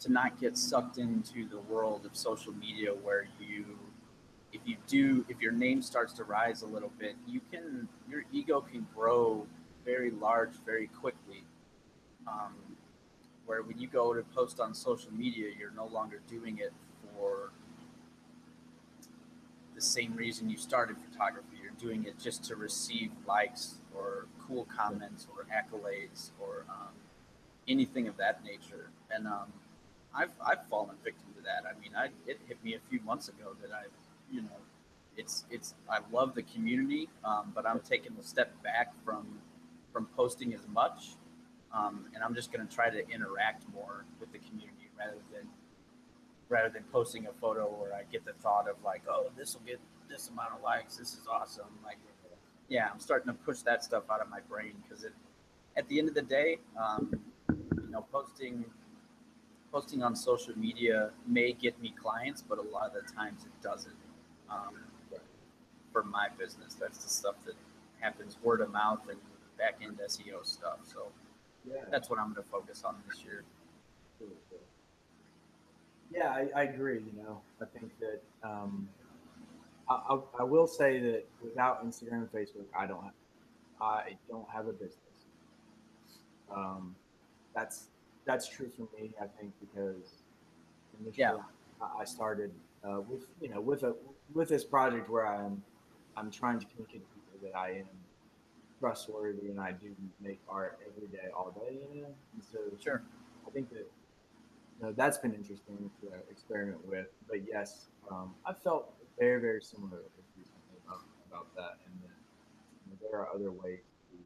to 0.00 0.12
not 0.12 0.40
get 0.40 0.56
sucked 0.56 0.98
into 0.98 1.48
the 1.48 1.58
world 1.60 2.06
of 2.06 2.16
social 2.16 2.52
media 2.52 2.90
where 2.90 3.26
you 3.40 3.64
if 4.52 4.60
you 4.64 4.76
do 4.86 5.24
if 5.28 5.40
your 5.40 5.52
name 5.52 5.82
starts 5.82 6.12
to 6.14 6.24
rise 6.24 6.62
a 6.62 6.66
little 6.66 6.92
bit 6.98 7.16
you 7.26 7.40
can 7.50 7.88
your 8.08 8.24
ego 8.32 8.60
can 8.60 8.86
grow 8.94 9.46
very 9.90 10.10
large 10.10 10.54
very 10.66 10.88
quickly 11.02 11.42
um, 12.26 12.54
where 13.46 13.62
when 13.62 13.78
you 13.78 13.88
go 14.00 14.12
to 14.12 14.22
post 14.38 14.60
on 14.60 14.74
social 14.74 15.12
media 15.12 15.48
you're 15.58 15.76
no 15.84 15.86
longer 15.86 16.20
doing 16.28 16.58
it 16.58 16.72
for 17.14 17.50
the 19.78 19.84
same 19.84 20.12
reason 20.16 20.50
you 20.50 20.56
started 20.56 20.96
photography. 20.98 21.56
You're 21.62 21.78
doing 21.78 22.04
it 22.04 22.18
just 22.18 22.42
to 22.46 22.56
receive 22.56 23.12
likes 23.28 23.76
or 23.94 24.26
cool 24.44 24.66
comments 24.76 25.28
or 25.32 25.46
accolades 25.54 26.30
or 26.40 26.64
um, 26.68 26.94
anything 27.68 28.08
of 28.08 28.16
that 28.16 28.44
nature. 28.44 28.90
And 29.08 29.28
um, 29.28 29.52
I've, 30.12 30.32
I've 30.44 30.66
fallen 30.66 30.96
victim 31.04 31.28
to 31.36 31.42
that. 31.42 31.62
I 31.64 31.80
mean 31.80 31.92
I, 31.96 32.08
it 32.26 32.40
hit 32.48 32.62
me 32.64 32.74
a 32.74 32.80
few 32.90 33.00
months 33.02 33.28
ago 33.28 33.54
that 33.62 33.70
i 33.72 33.84
you 34.30 34.42
know 34.42 34.58
it's 35.16 35.44
it's 35.50 35.74
i 35.88 35.98
love 36.12 36.34
the 36.34 36.42
community 36.42 37.08
um, 37.24 37.52
but 37.54 37.66
i'm 37.66 37.80
taking 37.80 38.12
a 38.20 38.22
step 38.22 38.50
back 38.62 38.92
from 39.04 39.26
from 39.92 40.06
posting 40.16 40.54
as 40.54 40.66
much 40.68 41.16
um, 41.72 42.06
and 42.14 42.22
i'm 42.22 42.34
just 42.34 42.52
going 42.52 42.66
to 42.66 42.74
try 42.74 42.90
to 42.90 43.06
interact 43.08 43.64
more 43.72 44.04
with 44.20 44.30
the 44.32 44.38
community 44.38 44.90
rather 44.98 45.18
than 45.32 45.46
rather 46.48 46.68
than 46.68 46.82
posting 46.92 47.26
a 47.26 47.32
photo 47.32 47.64
where 47.64 47.94
i 47.94 48.02
get 48.10 48.24
the 48.24 48.32
thought 48.34 48.68
of 48.68 48.76
like 48.84 49.02
oh 49.08 49.30
this 49.36 49.54
will 49.54 49.62
get 49.62 49.80
this 50.08 50.28
amount 50.28 50.52
of 50.54 50.62
likes 50.62 50.96
this 50.96 51.12
is 51.12 51.26
awesome 51.30 51.78
like 51.84 51.98
yeah 52.68 52.88
i'm 52.92 53.00
starting 53.00 53.26
to 53.26 53.38
push 53.44 53.60
that 53.60 53.84
stuff 53.84 54.04
out 54.10 54.20
of 54.20 54.28
my 54.28 54.40
brain 54.48 54.72
because 54.82 55.04
it 55.04 55.12
at 55.76 55.86
the 55.88 55.98
end 55.98 56.08
of 56.08 56.14
the 56.14 56.22
day 56.22 56.58
um, 56.78 57.10
you 57.48 57.90
know 57.90 58.04
posting 58.12 58.64
posting 59.72 60.02
on 60.02 60.16
social 60.16 60.56
media 60.58 61.10
may 61.26 61.52
get 61.52 61.80
me 61.80 61.94
clients, 62.00 62.42
but 62.42 62.58
a 62.58 62.62
lot 62.62 62.86
of 62.86 62.94
the 62.94 63.12
times 63.12 63.44
it 63.44 63.62
doesn't. 63.62 63.94
Um, 64.50 64.74
for 65.92 66.04
my 66.04 66.28
business, 66.38 66.74
that's 66.74 66.98
the 66.98 67.08
stuff 67.08 67.34
that 67.46 67.54
happens 68.00 68.38
word 68.42 68.60
of 68.60 68.70
mouth 68.70 69.00
and 69.08 69.18
back 69.58 69.76
end 69.82 69.98
SEO 70.06 70.44
stuff. 70.46 70.78
So 70.84 71.08
Yeah. 71.68 71.84
that's 71.90 72.08
what 72.08 72.18
I'm 72.18 72.32
going 72.32 72.44
to 72.44 72.50
focus 72.50 72.84
on 72.84 72.96
this 73.08 73.22
year. 73.24 73.44
Yeah, 76.10 76.30
I, 76.30 76.48
I 76.56 76.62
agree. 76.62 77.00
You 77.00 77.22
know, 77.22 77.40
I 77.60 77.66
think 77.66 77.92
that 78.00 78.22
um, 78.42 78.88
I, 79.90 79.94
I, 80.08 80.18
I 80.40 80.42
will 80.42 80.66
say 80.66 80.98
that 81.00 81.26
without 81.42 81.84
Instagram 81.86 82.12
and 82.22 82.32
Facebook, 82.32 82.64
I 82.76 82.86
don't 82.86 83.02
have, 83.02 83.12
I 83.80 84.16
don't 84.28 84.48
have 84.48 84.68
a 84.68 84.72
business. 84.72 85.26
Um, 86.50 86.94
that's 87.54 87.88
that's 88.24 88.48
true 88.48 88.70
for 88.74 88.88
me. 88.98 89.10
I 89.20 89.26
think 89.38 89.52
because 89.60 90.22
initially 90.98 91.20
Yeah. 91.20 91.36
I 91.82 92.00
I 92.00 92.04
started 92.04 92.52
uh, 92.88 93.00
with 93.02 93.26
you 93.42 93.50
know 93.50 93.60
with 93.60 93.82
a 93.82 93.94
with 94.32 94.48
this 94.48 94.64
project 94.64 95.10
where 95.10 95.26
I'm 95.26 95.62
I'm 96.16 96.30
trying 96.30 96.58
to 96.58 96.64
communicate 96.66 97.02
to 97.02 97.08
people 97.14 97.48
that 97.50 97.56
I 97.58 97.70
am 97.80 97.88
trustworthy 98.78 99.48
and 99.48 99.60
I 99.60 99.72
do 99.72 99.94
make 100.20 100.40
art 100.48 100.78
every 100.86 101.08
day, 101.08 101.28
all 101.36 101.50
day. 101.50 101.78
You 101.94 102.02
know, 102.02 102.14
and 102.34 102.42
so 102.52 102.58
Sure. 102.78 103.02
I 103.46 103.50
think 103.50 103.70
that 103.70 103.90
you 104.78 104.86
know, 104.86 104.92
that's 104.96 105.18
been 105.18 105.34
interesting 105.34 105.90
to 106.00 106.08
experiment 106.30 106.86
with. 106.86 107.06
But 107.28 107.38
yes, 107.48 107.86
um, 108.10 108.34
I 108.46 108.52
felt 108.52 108.94
very, 109.18 109.40
very 109.40 109.60
similar 109.60 110.02
recently 110.36 110.78
about, 110.86 111.02
about 111.28 111.54
that. 111.56 111.78
And 111.84 111.94
that, 112.02 112.16
you 112.84 112.92
know, 112.92 112.96
there 113.02 113.20
are 113.20 113.28
other 113.34 113.50
ways 113.50 113.80
to 114.10 114.16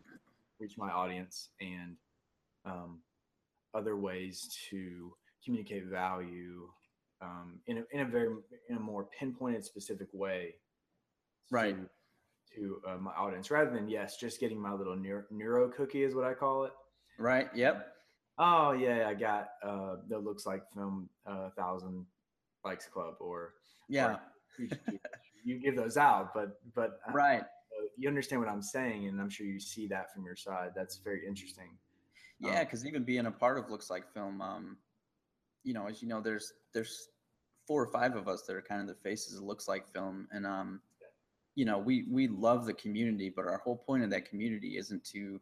reach 0.58 0.76
my 0.76 0.90
audience 0.90 1.48
and 1.60 1.96
um, 2.66 2.98
other 3.74 3.96
ways 3.96 4.56
to 4.70 5.14
communicate 5.44 5.86
value 5.86 6.68
um, 7.22 7.54
in, 7.66 7.78
a, 7.78 7.82
in 7.92 8.00
a 8.00 8.04
very 8.04 8.28
in 8.68 8.76
a 8.76 8.80
more 8.80 9.06
pinpointed, 9.18 9.64
specific 9.64 10.08
way. 10.12 10.56
Right. 11.50 11.76
To, 11.76 11.88
to 12.54 12.80
uh, 12.88 12.96
my 12.96 13.12
audience, 13.12 13.50
rather 13.50 13.70
than 13.70 13.88
yes, 13.88 14.16
just 14.16 14.40
getting 14.40 14.60
my 14.60 14.72
little 14.72 14.96
neuro, 14.96 15.24
neuro 15.30 15.68
cookie 15.68 16.02
is 16.04 16.14
what 16.14 16.24
I 16.24 16.34
call 16.34 16.64
it. 16.64 16.72
Right. 17.18 17.48
Yep. 17.54 17.88
Oh 18.38 18.72
yeah, 18.72 19.06
I 19.08 19.14
got 19.14 19.50
uh 19.62 19.96
that 20.08 20.24
looks 20.24 20.46
like 20.46 20.62
film 20.72 21.08
uh, 21.26 21.50
thousand 21.50 22.06
likes 22.64 22.86
club 22.86 23.14
or 23.20 23.54
Yeah. 23.88 24.14
or 24.14 24.20
you, 24.58 24.98
you 25.44 25.58
give 25.60 25.76
those 25.76 25.96
out, 25.96 26.32
but 26.34 26.60
but 26.74 27.00
uh, 27.08 27.12
Right. 27.12 27.42
you 27.96 28.08
understand 28.08 28.40
what 28.40 28.50
I'm 28.50 28.62
saying, 28.62 29.06
and 29.08 29.20
I'm 29.20 29.28
sure 29.30 29.46
you 29.46 29.60
see 29.60 29.86
that 29.88 30.12
from 30.12 30.24
your 30.24 30.36
side. 30.36 30.70
That's 30.74 30.96
very 30.98 31.26
interesting. 31.26 31.76
Yeah, 32.40 32.60
Um, 32.60 32.64
because 32.64 32.86
even 32.86 33.04
being 33.04 33.26
a 33.26 33.30
part 33.30 33.58
of 33.58 33.70
looks 33.70 33.90
like 33.90 34.10
film, 34.12 34.40
um, 34.40 34.76
you 35.62 35.74
know, 35.74 35.86
as 35.86 36.02
you 36.02 36.08
know, 36.08 36.20
there's 36.20 36.52
there's 36.72 37.08
four 37.66 37.82
or 37.82 37.92
five 37.92 38.16
of 38.16 38.26
us 38.28 38.42
that 38.42 38.56
are 38.56 38.62
kind 38.62 38.80
of 38.80 38.88
the 38.88 39.00
faces 39.02 39.36
of 39.38 39.44
looks 39.44 39.68
like 39.68 39.86
film, 39.92 40.26
and 40.32 40.46
um, 40.46 40.80
you 41.54 41.64
know, 41.64 41.78
we 41.78 42.04
we 42.10 42.28
love 42.28 42.66
the 42.66 42.74
community, 42.74 43.30
but 43.34 43.46
our 43.46 43.58
whole 43.58 43.76
point 43.76 44.02
of 44.04 44.10
that 44.10 44.28
community 44.28 44.76
isn't 44.78 45.04
to 45.04 45.40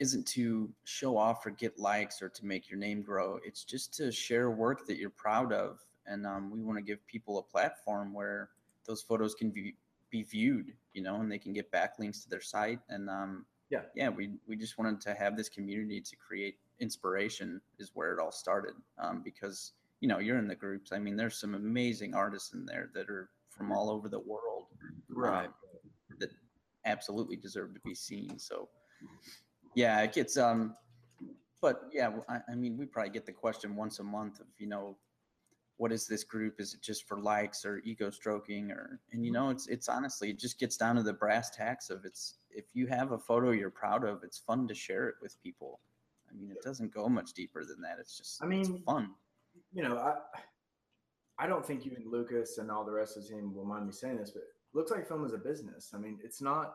isn't 0.00 0.26
to 0.26 0.72
show 0.84 1.16
off 1.16 1.44
or 1.44 1.50
get 1.50 1.78
likes 1.78 2.22
or 2.22 2.28
to 2.30 2.46
make 2.46 2.70
your 2.70 2.78
name 2.78 3.02
grow. 3.02 3.38
It's 3.44 3.64
just 3.64 3.92
to 3.94 4.10
share 4.10 4.50
work 4.50 4.86
that 4.86 4.96
you're 4.96 5.10
proud 5.10 5.52
of, 5.52 5.78
and 6.06 6.26
um, 6.26 6.50
we 6.50 6.62
want 6.62 6.78
to 6.78 6.82
give 6.82 7.06
people 7.06 7.38
a 7.38 7.42
platform 7.42 8.12
where 8.14 8.50
those 8.86 9.02
photos 9.02 9.34
can 9.34 9.50
be 9.50 9.76
be 10.10 10.22
viewed, 10.24 10.72
you 10.92 11.02
know, 11.02 11.16
and 11.20 11.30
they 11.30 11.38
can 11.38 11.52
get 11.52 11.70
backlinks 11.70 12.22
to 12.22 12.28
their 12.28 12.40
site, 12.40 12.80
and 12.88 13.08
um, 13.08 13.46
Yeah. 13.70 13.82
yeah, 13.94 14.08
we 14.08 14.32
we 14.48 14.56
just 14.56 14.78
wanted 14.78 15.00
to 15.02 15.14
have 15.14 15.36
this 15.36 15.48
community 15.48 16.00
to 16.00 16.16
create 16.16 16.58
inspiration 16.80 17.60
is 17.78 17.92
where 17.94 18.12
it 18.12 18.18
all 18.18 18.32
started. 18.32 18.74
Um, 18.98 19.22
because 19.22 19.72
you 20.00 20.08
know 20.08 20.18
you're 20.18 20.38
in 20.38 20.48
the 20.48 20.54
groups. 20.56 20.90
I 20.92 20.98
mean, 20.98 21.16
there's 21.16 21.38
some 21.38 21.54
amazing 21.54 22.14
artists 22.14 22.54
in 22.54 22.66
there 22.66 22.90
that 22.94 23.08
are 23.08 23.28
from 23.50 23.70
all 23.70 23.90
over 23.90 24.08
the 24.08 24.18
world 24.18 24.49
Right. 25.22 25.46
um, 25.46 25.54
that 26.18 26.30
absolutely 26.84 27.36
deserve 27.36 27.74
to 27.74 27.80
be 27.84 27.94
seen. 27.94 28.38
So 28.38 28.68
yeah, 29.74 30.00
it 30.02 30.12
gets 30.12 30.36
um, 30.36 30.74
but 31.60 31.82
yeah, 31.92 32.10
I 32.48 32.54
mean, 32.54 32.76
we 32.76 32.86
probably 32.86 33.10
get 33.10 33.26
the 33.26 33.32
question 33.32 33.76
once 33.76 33.98
a 33.98 34.04
month 34.04 34.40
of 34.40 34.46
you 34.58 34.66
know, 34.66 34.96
what 35.76 35.92
is 35.92 36.06
this 36.06 36.24
group? 36.24 36.54
Is 36.58 36.74
it 36.74 36.82
just 36.82 37.06
for 37.06 37.20
likes 37.20 37.64
or 37.64 37.80
ego 37.84 38.10
stroking 38.10 38.70
or 38.70 39.00
and 39.12 39.24
you 39.24 39.32
know, 39.32 39.50
it's 39.50 39.66
it's 39.66 39.88
honestly 39.88 40.30
it 40.30 40.38
just 40.38 40.58
gets 40.58 40.76
down 40.76 40.96
to 40.96 41.02
the 41.02 41.12
brass 41.12 41.50
tacks 41.50 41.90
of 41.90 42.04
it's 42.04 42.36
if 42.50 42.66
you 42.74 42.86
have 42.86 43.12
a 43.12 43.18
photo 43.18 43.50
you're 43.50 43.70
proud 43.70 44.04
of, 44.04 44.22
it's 44.24 44.38
fun 44.38 44.66
to 44.68 44.74
share 44.74 45.08
it 45.08 45.16
with 45.20 45.40
people. 45.42 45.80
I 46.30 46.34
mean, 46.34 46.50
it 46.50 46.62
doesn't 46.62 46.94
go 46.94 47.08
much 47.08 47.32
deeper 47.32 47.64
than 47.64 47.80
that. 47.82 47.98
It's 47.98 48.16
just 48.16 48.42
I 48.42 48.46
it's 48.46 48.68
mean, 48.68 48.82
fun. 48.84 49.10
You 49.72 49.82
know, 49.82 49.98
I 49.98 50.14
I 51.38 51.46
don't 51.46 51.64
think 51.64 51.84
you 51.84 51.92
and 51.96 52.10
Lucas 52.10 52.58
and 52.58 52.70
all 52.70 52.84
the 52.84 52.92
rest 52.92 53.16
of 53.16 53.22
the 53.22 53.30
team 53.30 53.54
will 53.54 53.64
mind 53.64 53.86
me 53.86 53.92
saying 53.92 54.18
this, 54.18 54.30
but 54.30 54.44
looks 54.72 54.90
like 54.90 55.06
film 55.06 55.24
is 55.24 55.32
a 55.32 55.38
business. 55.38 55.90
I 55.94 55.98
mean, 55.98 56.18
it's 56.22 56.40
not. 56.40 56.74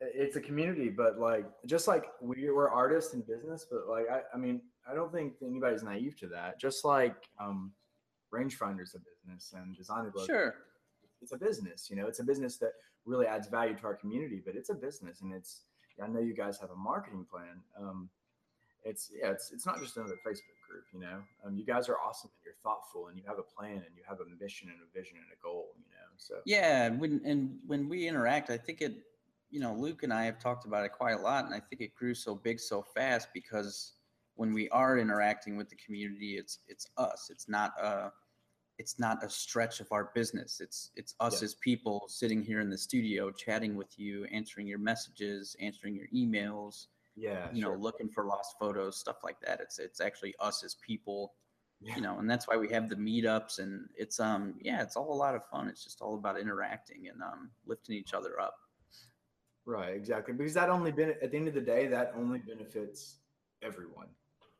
It's 0.00 0.34
a 0.34 0.40
community, 0.40 0.88
but 0.88 1.18
like 1.20 1.46
just 1.66 1.86
like 1.86 2.06
we 2.20 2.50
we're 2.50 2.68
artists 2.68 3.14
in 3.14 3.20
business, 3.20 3.66
but 3.70 3.86
like 3.88 4.06
I, 4.10 4.22
I 4.34 4.36
mean, 4.36 4.60
I 4.90 4.94
don't 4.94 5.12
think 5.12 5.34
anybody's 5.46 5.84
naive 5.84 6.16
to 6.18 6.26
that. 6.28 6.58
Just 6.60 6.84
like 6.84 7.14
um, 7.40 7.72
rangefinder's 8.34 8.94
a 8.96 8.98
business 8.98 9.52
and 9.56 9.76
Design 9.76 10.06
Aglow 10.06 10.24
Sure. 10.26 10.54
it's 11.20 11.32
a 11.32 11.36
business 11.36 11.88
you 11.90 11.96
know 11.96 12.06
it's 12.06 12.18
a 12.18 12.24
business 12.24 12.56
that 12.56 12.72
really 13.04 13.26
adds 13.26 13.46
value 13.48 13.76
to 13.76 13.84
our 13.84 13.94
community 13.94 14.40
but 14.44 14.56
it's 14.56 14.70
a 14.70 14.74
business 14.74 15.20
and 15.20 15.32
it's 15.34 15.62
i 16.02 16.06
know 16.08 16.18
you 16.20 16.34
guys 16.34 16.58
have 16.58 16.70
a 16.70 16.74
marketing 16.76 17.26
plan 17.30 17.60
um, 17.78 18.08
it's 18.84 19.10
yeah 19.14 19.30
it's, 19.30 19.52
it's 19.52 19.66
not 19.66 19.78
just 19.80 19.96
another 19.98 20.16
facebook 20.26 20.51
group 20.72 20.84
you 20.94 21.00
know 21.00 21.18
um, 21.44 21.52
you 21.58 21.66
guys 21.66 21.88
are 21.90 21.98
awesome 22.06 22.30
and 22.32 22.42
you're 22.44 22.60
thoughtful 22.62 23.08
and 23.08 23.18
you 23.18 23.24
have 23.26 23.38
a 23.38 23.42
plan 23.42 23.76
and 23.86 23.92
you 23.96 24.02
have 24.08 24.20
a 24.20 24.42
mission 24.42 24.68
and 24.72 24.78
a 24.80 24.98
vision 24.98 25.16
and 25.18 25.26
a 25.36 25.38
goal 25.42 25.66
you 25.76 25.92
know 25.92 26.08
so 26.16 26.34
Yeah, 26.46 26.86
and 26.86 27.00
when 27.00 27.20
and 27.24 27.58
when 27.66 27.88
we 27.88 28.08
interact, 28.08 28.50
I 28.50 28.56
think 28.56 28.80
it, 28.80 28.94
you 29.50 29.60
know, 29.60 29.74
Luke 29.74 30.02
and 30.02 30.12
I 30.12 30.24
have 30.24 30.38
talked 30.38 30.64
about 30.64 30.84
it 30.84 30.92
quite 30.92 31.16
a 31.18 31.22
lot, 31.22 31.44
and 31.44 31.54
I 31.54 31.60
think 31.60 31.82
it 31.82 31.94
grew 31.94 32.14
so 32.14 32.34
big 32.34 32.58
so 32.58 32.82
fast 32.82 33.28
because 33.34 33.94
when 34.36 34.54
we 34.54 34.68
are 34.70 34.98
interacting 34.98 35.56
with 35.56 35.68
the 35.68 35.76
community, 35.76 36.36
it's 36.36 36.60
it's 36.68 36.86
us. 36.96 37.28
It's 37.30 37.48
not 37.48 37.72
a, 37.80 38.10
it's 38.78 38.98
not 38.98 39.22
a 39.22 39.28
stretch 39.28 39.80
of 39.80 39.88
our 39.92 40.10
business. 40.14 40.60
It's 40.60 40.90
it's 40.96 41.14
us 41.20 41.42
Yeah. 41.42 41.46
as 41.46 41.54
people 41.56 42.04
sitting 42.08 42.42
here 42.42 42.60
in 42.60 42.70
the 42.70 42.78
studio, 42.78 43.30
chatting 43.30 43.76
with 43.76 43.98
you, 43.98 44.24
answering 44.32 44.66
your 44.66 44.78
messages, 44.78 45.56
answering 45.60 45.94
your 45.94 46.08
emails, 46.14 46.86
yeah 47.16 47.48
you 47.52 47.62
know, 47.62 47.74
looking 47.74 48.08
for 48.08 48.24
lost 48.26 48.56
photos, 48.58 48.98
stuff 48.98 49.18
like 49.24 49.40
that. 49.40 49.60
It's 49.60 49.78
it's 49.78 50.00
actually 50.00 50.34
us 50.40 50.62
as 50.64 50.74
people 50.76 51.34
yeah. 51.80 51.96
you 51.96 52.02
know, 52.02 52.18
and 52.18 52.30
that's 52.30 52.46
why 52.46 52.56
we 52.56 52.68
have 52.70 52.88
the 52.88 52.96
meetups 52.96 53.58
and 53.58 53.88
it's 53.96 54.20
um 54.20 54.54
yeah, 54.60 54.82
it's 54.82 54.96
all 54.96 55.12
a 55.12 55.14
lot 55.14 55.34
of 55.34 55.44
fun. 55.46 55.68
It's 55.68 55.82
just 55.84 56.00
all 56.00 56.14
about 56.14 56.38
interacting 56.38 57.08
and 57.08 57.22
um 57.22 57.50
lifting 57.66 57.96
each 57.96 58.14
other 58.14 58.40
up. 58.40 58.54
right 59.64 59.94
exactly 59.94 60.34
because 60.34 60.54
that 60.54 60.68
only 60.70 60.90
been 60.90 61.10
at 61.22 61.30
the 61.30 61.36
end 61.36 61.48
of 61.48 61.54
the 61.54 61.60
day 61.60 61.86
that 61.86 62.12
only 62.16 62.38
benefits 62.38 63.18
everyone 63.62 64.08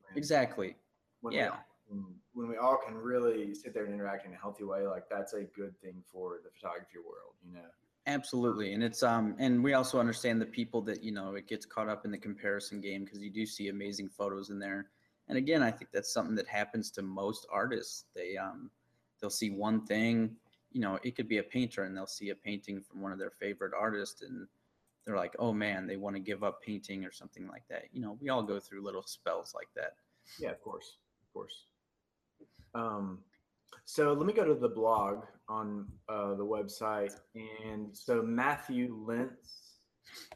And 0.08 0.16
Exactly. 0.16 0.76
when 1.20 1.34
Yeah. 1.34 1.50
we, 1.50 1.96
when- 1.96 2.20
when 2.34 2.48
we 2.48 2.56
all 2.56 2.78
can 2.78 2.94
really 2.96 3.54
sit 3.54 3.74
there 3.74 3.84
and 3.84 3.92
interact 3.92 4.24
in 4.26 4.32
a 4.32 4.36
healthy 4.36 4.64
way 4.64 4.86
like 4.86 5.08
that's 5.10 5.34
a 5.34 5.44
good 5.44 5.78
thing 5.80 6.02
for 6.10 6.38
the 6.42 6.50
photography 6.50 6.98
world 6.98 7.34
you 7.44 7.52
know 7.52 7.68
Absolutely. 8.06 8.72
And 8.72 8.82
it's 8.82 9.02
um 9.02 9.36
and 9.38 9.62
we 9.62 9.74
also 9.74 10.00
understand 10.00 10.40
the 10.40 10.46
people 10.46 10.82
that, 10.82 11.02
you 11.04 11.12
know, 11.12 11.34
it 11.34 11.46
gets 11.46 11.64
caught 11.64 11.88
up 11.88 12.04
in 12.04 12.10
the 12.10 12.18
comparison 12.18 12.80
game 12.80 13.04
because 13.04 13.20
you 13.20 13.30
do 13.30 13.46
see 13.46 13.68
amazing 13.68 14.08
photos 14.08 14.50
in 14.50 14.58
there. 14.58 14.90
And 15.28 15.38
again, 15.38 15.62
I 15.62 15.70
think 15.70 15.92
that's 15.92 16.12
something 16.12 16.34
that 16.34 16.48
happens 16.48 16.90
to 16.92 17.02
most 17.02 17.46
artists. 17.50 18.06
They 18.14 18.36
um 18.36 18.70
they'll 19.20 19.30
see 19.30 19.50
one 19.50 19.86
thing, 19.86 20.36
you 20.72 20.80
know, 20.80 20.98
it 21.04 21.14
could 21.14 21.28
be 21.28 21.38
a 21.38 21.44
painter 21.44 21.84
and 21.84 21.96
they'll 21.96 22.06
see 22.06 22.30
a 22.30 22.34
painting 22.34 22.80
from 22.80 23.02
one 23.02 23.12
of 23.12 23.18
their 23.20 23.30
favorite 23.30 23.72
artists 23.78 24.22
and 24.22 24.48
they're 25.04 25.16
like, 25.16 25.34
"Oh 25.38 25.52
man, 25.52 25.86
they 25.86 25.96
want 25.96 26.16
to 26.16 26.20
give 26.20 26.42
up 26.44 26.62
painting 26.62 27.04
or 27.04 27.12
something 27.12 27.46
like 27.46 27.66
that." 27.68 27.84
You 27.92 28.00
know, 28.00 28.18
we 28.20 28.28
all 28.30 28.42
go 28.42 28.58
through 28.58 28.82
little 28.82 29.02
spells 29.02 29.52
like 29.54 29.68
that. 29.74 29.96
Yeah, 30.38 30.50
of 30.50 30.60
course, 30.60 30.98
of 31.20 31.32
course. 31.32 31.66
Um, 32.74 33.18
so 33.84 34.12
let 34.12 34.26
me 34.26 34.32
go 34.32 34.44
to 34.44 34.54
the 34.54 34.68
blog 34.68 35.24
on 35.48 35.86
uh, 36.08 36.34
the 36.34 36.44
website, 36.44 37.12
and 37.34 37.88
so 37.92 38.22
Matthew 38.22 38.96
Lentz, 39.06 39.78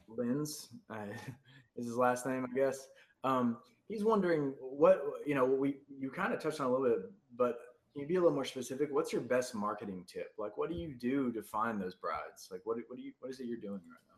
Lenz 0.08 0.68
uh, 0.90 1.06
is 1.76 1.86
his 1.86 1.96
last 1.96 2.26
name, 2.26 2.46
I 2.50 2.54
guess. 2.54 2.88
Um, 3.24 3.58
he's 3.88 4.04
wondering 4.04 4.54
what 4.60 5.02
you 5.26 5.34
know. 5.34 5.44
We 5.44 5.76
you 5.88 6.10
kind 6.10 6.32
of 6.32 6.40
touched 6.40 6.60
on 6.60 6.66
a 6.66 6.70
little 6.70 6.86
bit, 6.86 6.98
but 7.36 7.58
can 7.92 8.02
you 8.02 8.08
be 8.08 8.16
a 8.16 8.20
little 8.20 8.34
more 8.34 8.44
specific? 8.44 8.88
What's 8.90 9.12
your 9.12 9.22
best 9.22 9.54
marketing 9.54 10.04
tip? 10.06 10.32
Like, 10.38 10.58
what 10.58 10.68
do 10.68 10.76
you 10.76 10.94
do 10.94 11.32
to 11.32 11.42
find 11.42 11.80
those 11.80 11.94
brides? 11.94 12.48
Like, 12.50 12.60
what 12.64 12.78
what 12.88 12.96
do 12.96 13.02
you 13.02 13.12
what 13.20 13.30
is 13.30 13.40
it 13.40 13.46
you're 13.46 13.58
doing 13.58 13.74
right 13.74 13.80
now? 14.08 14.16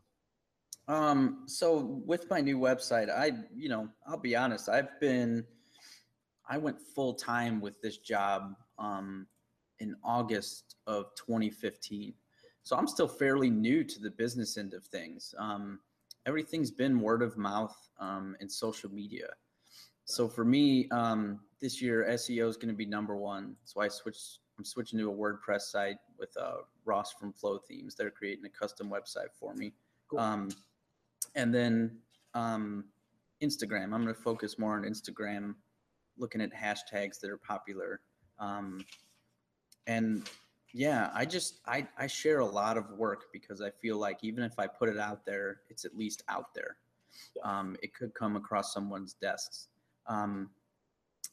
Um, 0.89 1.43
so 1.45 2.01
with 2.05 2.27
my 2.31 2.41
new 2.41 2.57
website, 2.57 3.09
I, 3.15 3.31
you 3.55 3.69
know, 3.69 3.89
I'll 4.07 4.17
be 4.17 4.35
honest, 4.35 4.69
I've 4.69 4.99
been, 4.99 5.45
I 6.49 6.57
went 6.57 6.81
full 6.81 7.13
time 7.13 7.61
with 7.61 7.79
this 7.79 7.97
job 7.97 8.55
um, 8.79 9.27
in 9.79 9.95
August 10.03 10.75
of 10.87 11.13
2015. 11.15 12.13
So 12.63 12.75
I'm 12.75 12.87
still 12.87 13.07
fairly 13.07 13.49
new 13.49 13.83
to 13.83 13.99
the 13.99 14.11
business 14.11 14.57
end 14.57 14.73
of 14.73 14.83
things. 14.85 15.33
Um, 15.37 15.79
everything's 16.25 16.71
been 16.71 16.99
word 16.99 17.21
of 17.21 17.37
mouth 17.37 17.75
um, 17.99 18.35
and 18.39 18.51
social 18.51 18.91
media. 18.91 19.27
So 20.05 20.27
for 20.27 20.43
me, 20.43 20.89
um, 20.89 21.39
this 21.61 21.81
year 21.81 22.07
SEO 22.11 22.49
is 22.49 22.57
going 22.57 22.69
to 22.69 22.75
be 22.75 22.85
number 22.85 23.15
one. 23.15 23.55
So 23.63 23.81
I 23.81 23.87
switched. 23.87 24.39
I'm 24.57 24.65
switching 24.65 24.99
to 24.99 25.09
a 25.09 25.15
WordPress 25.15 25.61
site 25.61 25.97
with 26.17 26.35
uh, 26.35 26.57
Ross 26.83 27.13
from 27.13 27.31
Flothemes. 27.31 27.95
They're 27.95 28.11
creating 28.11 28.43
a 28.45 28.49
custom 28.49 28.89
website 28.89 29.29
for 29.39 29.53
me. 29.53 29.71
Cool. 30.09 30.19
Um, 30.19 30.49
and 31.35 31.53
then 31.53 31.97
um, 32.33 32.85
Instagram. 33.41 33.85
I'm 33.93 34.03
going 34.03 34.07
to 34.07 34.13
focus 34.13 34.59
more 34.59 34.75
on 34.75 34.83
Instagram, 34.83 35.55
looking 36.17 36.41
at 36.41 36.53
hashtags 36.53 37.19
that 37.21 37.29
are 37.29 37.37
popular. 37.37 38.01
Um, 38.39 38.85
and 39.87 40.29
yeah, 40.73 41.09
I 41.13 41.25
just 41.25 41.59
I 41.65 41.87
I 41.97 42.07
share 42.07 42.39
a 42.39 42.45
lot 42.45 42.77
of 42.77 42.89
work 42.91 43.25
because 43.33 43.61
I 43.61 43.71
feel 43.71 43.97
like 43.97 44.19
even 44.23 44.43
if 44.43 44.59
I 44.59 44.67
put 44.67 44.89
it 44.89 44.97
out 44.99 45.25
there, 45.25 45.61
it's 45.69 45.85
at 45.85 45.97
least 45.97 46.23
out 46.29 46.53
there. 46.53 46.77
Um, 47.43 47.75
it 47.81 47.93
could 47.93 48.13
come 48.13 48.35
across 48.35 48.73
someone's 48.73 49.13
desks. 49.13 49.67
Um, 50.07 50.49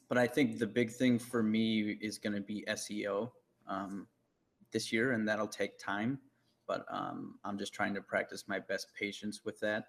but 0.08 0.18
I 0.18 0.26
think 0.26 0.58
the 0.58 0.66
big 0.66 0.90
thing 0.90 1.18
for 1.18 1.42
me 1.42 1.98
is 2.00 2.18
going 2.18 2.34
to 2.34 2.40
be 2.40 2.64
SEO 2.68 3.30
um, 3.66 4.06
this 4.72 4.92
year, 4.92 5.12
and 5.12 5.28
that'll 5.28 5.48
take 5.48 5.78
time. 5.78 6.18
But 6.66 6.84
um, 6.90 7.38
I'm 7.44 7.58
just 7.58 7.72
trying 7.72 7.94
to 7.94 8.00
practice 8.00 8.44
my 8.48 8.58
best 8.58 8.88
patience 8.98 9.42
with 9.44 9.60
that. 9.60 9.84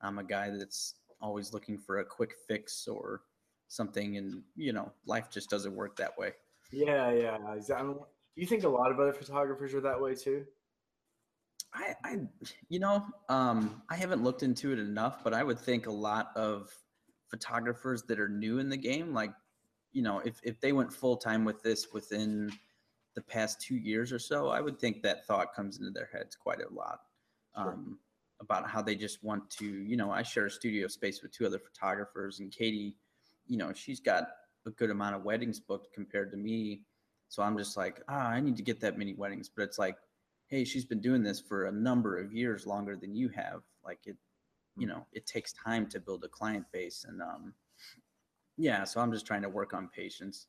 I'm 0.00 0.18
a 0.18 0.24
guy 0.24 0.50
that's 0.50 0.94
always 1.20 1.52
looking 1.52 1.78
for 1.78 1.98
a 1.98 2.04
quick 2.04 2.34
fix 2.46 2.86
or 2.86 3.22
something, 3.68 4.16
and 4.16 4.42
you 4.56 4.72
know, 4.72 4.92
life 5.06 5.30
just 5.30 5.50
doesn't 5.50 5.74
work 5.74 5.96
that 5.96 6.16
way. 6.16 6.32
Yeah, 6.72 7.10
yeah. 7.12 7.54
Exactly. 7.54 7.94
Do 7.94 8.42
you 8.42 8.46
think 8.46 8.64
a 8.64 8.68
lot 8.68 8.90
of 8.90 9.00
other 9.00 9.12
photographers 9.12 9.74
are 9.74 9.80
that 9.80 10.00
way 10.00 10.14
too? 10.14 10.44
I, 11.72 11.94
I 12.04 12.18
you 12.68 12.78
know, 12.78 13.04
um, 13.28 13.82
I 13.90 13.96
haven't 13.96 14.22
looked 14.22 14.42
into 14.42 14.72
it 14.72 14.78
enough, 14.78 15.22
but 15.22 15.34
I 15.34 15.42
would 15.42 15.58
think 15.58 15.86
a 15.86 15.92
lot 15.92 16.30
of 16.36 16.70
photographers 17.28 18.02
that 18.04 18.20
are 18.20 18.28
new 18.28 18.58
in 18.58 18.68
the 18.68 18.76
game, 18.76 19.12
like, 19.12 19.32
you 19.92 20.02
know, 20.02 20.20
if, 20.20 20.40
if 20.42 20.60
they 20.60 20.72
went 20.72 20.92
full 20.92 21.16
time 21.16 21.44
with 21.44 21.62
this 21.62 21.88
within 21.92 22.52
the 23.14 23.22
past 23.22 23.60
two 23.60 23.76
years 23.76 24.12
or 24.12 24.18
so, 24.18 24.48
I 24.48 24.60
would 24.60 24.78
think 24.78 25.02
that 25.02 25.26
thought 25.26 25.54
comes 25.54 25.78
into 25.78 25.90
their 25.90 26.08
heads 26.12 26.36
quite 26.36 26.60
a 26.60 26.72
lot. 26.74 27.00
Sure. 27.56 27.72
Um, 27.72 27.98
about 28.40 28.68
how 28.68 28.82
they 28.82 28.94
just 28.94 29.24
want 29.24 29.48
to, 29.48 29.64
you 29.64 29.96
know, 29.96 30.10
I 30.10 30.22
share 30.22 30.44
a 30.44 30.50
studio 30.50 30.88
space 30.88 31.22
with 31.22 31.32
two 31.32 31.46
other 31.46 31.58
photographers, 31.58 32.40
and 32.40 32.52
Katie, 32.52 32.96
you 33.46 33.56
know, 33.56 33.72
she's 33.72 33.98
got 33.98 34.24
a 34.66 34.70
good 34.70 34.90
amount 34.90 35.14
of 35.14 35.24
weddings 35.24 35.60
booked 35.60 35.92
compared 35.92 36.30
to 36.32 36.36
me. 36.36 36.82
So 37.28 37.42
I'm 37.42 37.56
just 37.56 37.76
like, 37.76 38.02
ah, 38.08 38.28
I 38.28 38.40
need 38.40 38.56
to 38.56 38.62
get 38.62 38.80
that 38.80 38.98
many 38.98 39.14
weddings. 39.14 39.48
But 39.48 39.62
it's 39.62 39.78
like, 39.78 39.96
hey, 40.48 40.64
she's 40.64 40.84
been 40.84 41.00
doing 41.00 41.22
this 41.22 41.40
for 41.40 41.66
a 41.66 41.72
number 41.72 42.18
of 42.18 42.32
years 42.32 42.66
longer 42.66 42.96
than 42.96 43.14
you 43.14 43.28
have. 43.30 43.62
Like 43.84 44.00
it, 44.06 44.16
you 44.76 44.86
know, 44.86 45.06
it 45.12 45.26
takes 45.26 45.52
time 45.52 45.86
to 45.88 46.00
build 46.00 46.24
a 46.24 46.28
client 46.28 46.66
base. 46.72 47.04
And 47.08 47.20
um, 47.22 47.54
yeah, 48.56 48.84
so 48.84 49.00
I'm 49.00 49.12
just 49.12 49.26
trying 49.26 49.42
to 49.42 49.48
work 49.48 49.74
on 49.74 49.88
patience. 49.88 50.46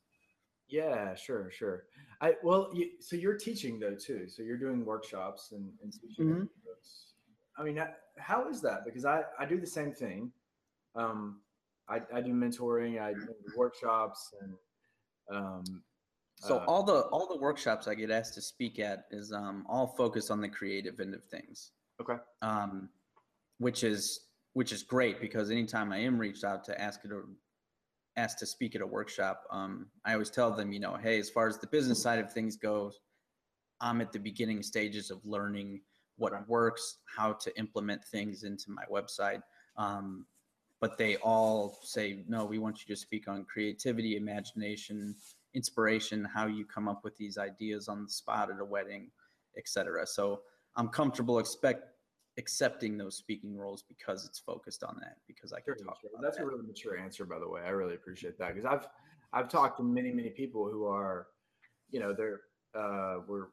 Yeah, 0.69 1.15
sure, 1.15 1.50
sure. 1.50 1.86
I 2.19 2.36
well, 2.43 2.69
you, 2.74 2.89
so 3.00 3.15
you're 3.15 3.38
teaching 3.38 3.79
though 3.79 3.95
too. 3.95 4.27
So 4.27 4.43
you're 4.43 4.57
doing 4.57 4.83
workshops 4.83 5.53
and, 5.53 5.71
and 5.81 5.93
teaching. 5.93 6.25
Mhm. 6.25 6.50
I 7.57 7.63
mean, 7.63 7.81
how 8.17 8.50
is 8.50 8.62
that? 8.62 8.83
Because 8.86 9.05
I 9.05 9.24
I 9.39 9.45
do 9.45 9.59
the 9.59 9.65
same 9.65 9.93
thing. 9.93 10.31
Um, 10.93 11.39
I 11.89 12.01
I 12.13 12.22
do 12.22 12.34
mentoring. 12.34 13.01
I 13.01 13.13
do 13.13 13.34
workshops 13.56 14.34
and 14.41 14.53
um. 15.36 15.84
So 16.39 16.58
uh, 16.58 16.65
all 16.67 16.84
the 16.84 17.01
all 17.12 17.27
the 17.27 17.39
workshops 17.39 17.88
I 17.88 17.96
get 17.96 18.12
asked 18.12 18.36
to 18.36 18.41
speak 18.41 18.79
at 18.79 19.06
is 19.10 19.32
um, 19.32 19.65
all 19.67 19.88
focused 19.88 20.29
on 20.29 20.39
the 20.39 20.50
creative 20.50 21.00
end 21.00 21.15
of 21.15 21.24
things. 21.24 21.72
Okay. 22.00 22.17
Um, 22.41 22.89
which 23.58 23.84
is 23.84 24.27
which 24.53 24.72
is 24.72 24.84
great 24.84 25.20
because 25.20 25.51
anytime 25.51 25.91
I 25.91 25.98
am 25.98 26.17
reached 26.17 26.44
out 26.44 26.63
to 26.65 26.79
ask 26.79 27.03
it 27.06 27.12
or 27.12 27.25
asked 28.15 28.39
to 28.39 28.46
speak 28.46 28.75
at 28.75 28.82
a 28.82 28.88
workshop, 28.88 29.44
um, 29.51 29.88
I 30.06 30.13
always 30.13 30.32
tell 30.32 30.51
them, 30.51 30.72
you 30.72 30.79
know, 30.79 30.96
hey, 30.96 31.20
as 31.20 31.29
far 31.29 31.48
as 31.48 31.60
the 31.60 31.67
business 31.67 32.01
side 32.01 32.17
of 32.17 32.34
things 32.34 32.56
goes, 32.56 33.00
I'm 33.79 34.01
at 34.01 34.12
the 34.12 34.19
beginning 34.19 34.63
stages 34.63 35.12
of 35.12 35.23
learning 35.23 35.82
what 36.17 36.34
works, 36.47 36.97
how 37.15 37.34
to 37.34 37.60
implement 37.60 38.04
things 38.06 38.43
into 38.43 38.71
my 38.71 38.84
website. 38.91 39.41
Um, 39.78 40.26
but 40.79 40.97
they 40.97 41.15
all 41.17 41.79
say, 41.83 42.23
no, 42.27 42.45
we 42.45 42.59
want 42.59 42.81
you 42.87 42.93
to 42.93 42.99
speak 42.99 43.27
on 43.27 43.45
creativity, 43.45 44.15
imagination, 44.15 45.15
inspiration, 45.53 46.23
how 46.23 46.45
you 46.45 46.65
come 46.65 46.87
up 46.87 47.03
with 47.03 47.17
these 47.17 47.37
ideas 47.37 47.87
on 47.87 48.03
the 48.03 48.09
spot 48.09 48.51
at 48.51 48.59
a 48.59 48.65
wedding, 48.65 49.09
etc. 49.57 50.05
So 50.05 50.41
I'm 50.75 50.89
comfortable 50.89 51.39
expect 51.39 51.85
accepting 52.37 52.97
those 52.97 53.15
speaking 53.17 53.57
roles 53.57 53.83
because 53.87 54.23
it's 54.25 54.37
focused 54.37 54.83
on 54.83 54.95
that 55.01 55.17
because 55.27 55.51
I 55.51 55.59
can 55.59 55.75
talk 55.83 55.97
sure. 56.01 56.11
about 56.13 56.21
That's 56.21 56.37
that. 56.37 56.43
a 56.43 56.45
really 56.45 56.65
mature 56.65 56.95
answer, 56.97 57.25
by 57.25 57.39
the 57.39 57.49
way. 57.49 57.61
I 57.65 57.69
really 57.69 57.95
appreciate 57.95 58.37
that 58.37 58.53
because 58.53 58.65
I've 58.65 58.87
I've 59.33 59.49
talked 59.49 59.77
to 59.77 59.83
many 59.83 60.11
many 60.11 60.29
people 60.29 60.69
who 60.69 60.85
are, 60.85 61.27
you 61.89 61.99
know, 61.99 62.13
they're 62.13 62.41
uh, 62.75 63.21
we're 63.27 63.47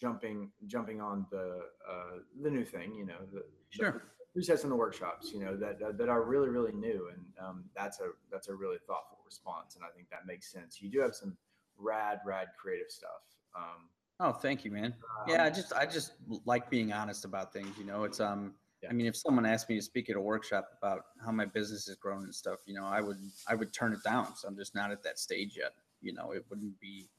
jumping 0.00 0.50
jumping 0.66 1.00
on 1.00 1.26
the 1.30 1.62
uh, 1.90 2.18
the 2.42 2.50
new 2.50 2.64
thing, 2.64 2.94
you 2.94 3.04
know, 3.04 3.18
the, 3.32 3.42
Sure. 3.70 3.92
the 3.92 4.00
presets 4.36 4.62
and 4.62 4.70
the 4.72 4.76
workshops, 4.76 5.32
you 5.32 5.40
know, 5.40 5.56
that 5.56 5.78
that- 5.80 5.98
that 5.98 6.08
are 6.08 6.22
really 6.22 6.48
really 6.48 6.72
new, 6.72 7.08
and 7.08 7.24
um, 7.38 7.64
that's 7.74 8.00
a 8.00 8.10
that's 8.30 8.48
a 8.48 8.54
really 8.54 8.78
thoughtful 8.86 9.18
response, 9.24 9.76
and 9.76 9.84
I 9.84 9.88
think 9.90 10.08
that 10.10 10.26
makes 10.26 10.50
sense. 10.50 10.80
You 10.80 10.90
do 10.90 11.00
have 11.00 11.14
some 11.14 11.36
rad 11.76 12.20
rad 12.24 12.48
creative 12.58 12.90
stuff. 12.90 13.22
Um, 13.54 13.88
Oh, 14.22 14.32
thank 14.32 14.66
you, 14.66 14.70
man. 14.70 14.92
um, 15.18 15.24
Yeah, 15.28 15.44
I 15.44 15.50
just 15.50 15.72
I 15.72 15.86
just 15.86 16.12
like 16.44 16.68
being 16.68 16.92
honest 16.92 17.24
about 17.24 17.52
things. 17.52 17.76
You 17.78 17.84
know, 17.84 18.04
it's 18.04 18.20
um. 18.20 18.54
Yeah. 18.82 18.88
I 18.88 18.92
mean, 18.94 19.04
if 19.06 19.14
someone 19.16 19.44
asked 19.44 19.68
me 19.68 19.76
to 19.76 19.82
speak 19.82 20.08
at 20.08 20.16
a 20.16 20.20
workshop 20.20 20.66
about 20.78 21.02
how 21.22 21.30
my 21.32 21.44
business 21.44 21.86
has 21.86 21.96
grown 21.96 22.24
and 22.24 22.34
stuff, 22.34 22.60
you 22.66 22.72
know, 22.74 22.86
I 22.86 23.00
would 23.02 23.18
I 23.46 23.54
would 23.54 23.72
turn 23.74 23.92
it 23.92 24.02
down. 24.02 24.34
So 24.36 24.48
I'm 24.48 24.56
just 24.56 24.74
not 24.74 24.90
at 24.90 25.02
that 25.02 25.18
stage 25.18 25.54
yet. 25.56 25.72
You 26.00 26.14
know, 26.14 26.32
it 26.32 26.44
wouldn't 26.48 26.78
be 26.80 27.10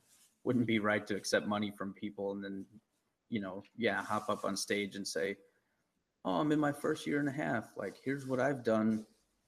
wouldn't 0.43 0.65
be 0.65 0.79
right 0.79 1.05
to 1.05 1.15
accept 1.15 1.45
money 1.45 1.69
from 1.69 1.93
people 1.93 2.31
and 2.31 2.43
then, 2.43 2.65
you 3.29 3.39
know, 3.41 3.63
yeah, 3.77 4.03
hop 4.03 4.27
up 4.27 4.43
on 4.43 4.55
stage 4.57 4.95
and 4.95 5.07
say, 5.07 5.37
"Oh, 6.25 6.33
I'm 6.39 6.51
in 6.51 6.59
my 6.59 6.71
first 6.71 7.07
year 7.07 7.19
and 7.19 7.29
a 7.29 7.31
half. 7.31 7.69
Like, 7.75 7.95
here's 8.03 8.25
what 8.25 8.39
I've 8.39 8.63
done," 8.63 9.05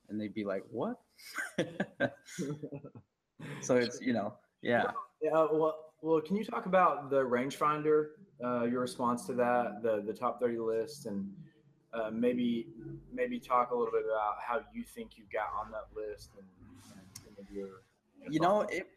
and 0.10 0.20
they'd 0.20 0.34
be 0.34 0.44
like, 0.46 0.64
"What?" 0.70 1.00
so 3.62 3.78
it's 3.78 4.02
you 4.02 4.14
know, 4.14 4.34
yeah. 4.62 4.92
Yeah, 5.22 5.48
well, 5.52 5.94
well, 6.02 6.20
can 6.22 6.36
you 6.36 6.44
talk 6.44 6.66
about 6.66 7.10
the 7.10 7.22
rangefinder, 7.22 8.08
uh, 8.44 8.64
your 8.64 8.82
response 8.82 9.26
to 9.28 9.34
that, 9.34 9.82
the 9.82 10.04
the 10.06 10.14
top 10.14 10.40
thirty 10.42 10.58
list, 10.60 11.06
and 11.06 11.32
uh, 11.94 12.10
maybe 12.12 12.68
maybe 13.12 13.40
talk 13.40 13.72
a 13.72 13.76
little 13.76 13.92
bit 13.92 14.04
about 14.06 14.36
how 14.46 14.62
you 14.74 14.84
think 14.84 15.18
you 15.18 15.24
got 15.32 15.50
on 15.60 15.72
that 15.72 15.88
list 15.96 16.32
and, 16.38 16.48
and 17.28 17.38
of 17.38 17.52
your. 17.54 17.84
you 18.30 18.40
know 18.40 18.62
it 18.62 18.88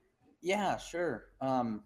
yeah 0.43 0.77
sure 0.77 1.25
um 1.41 1.83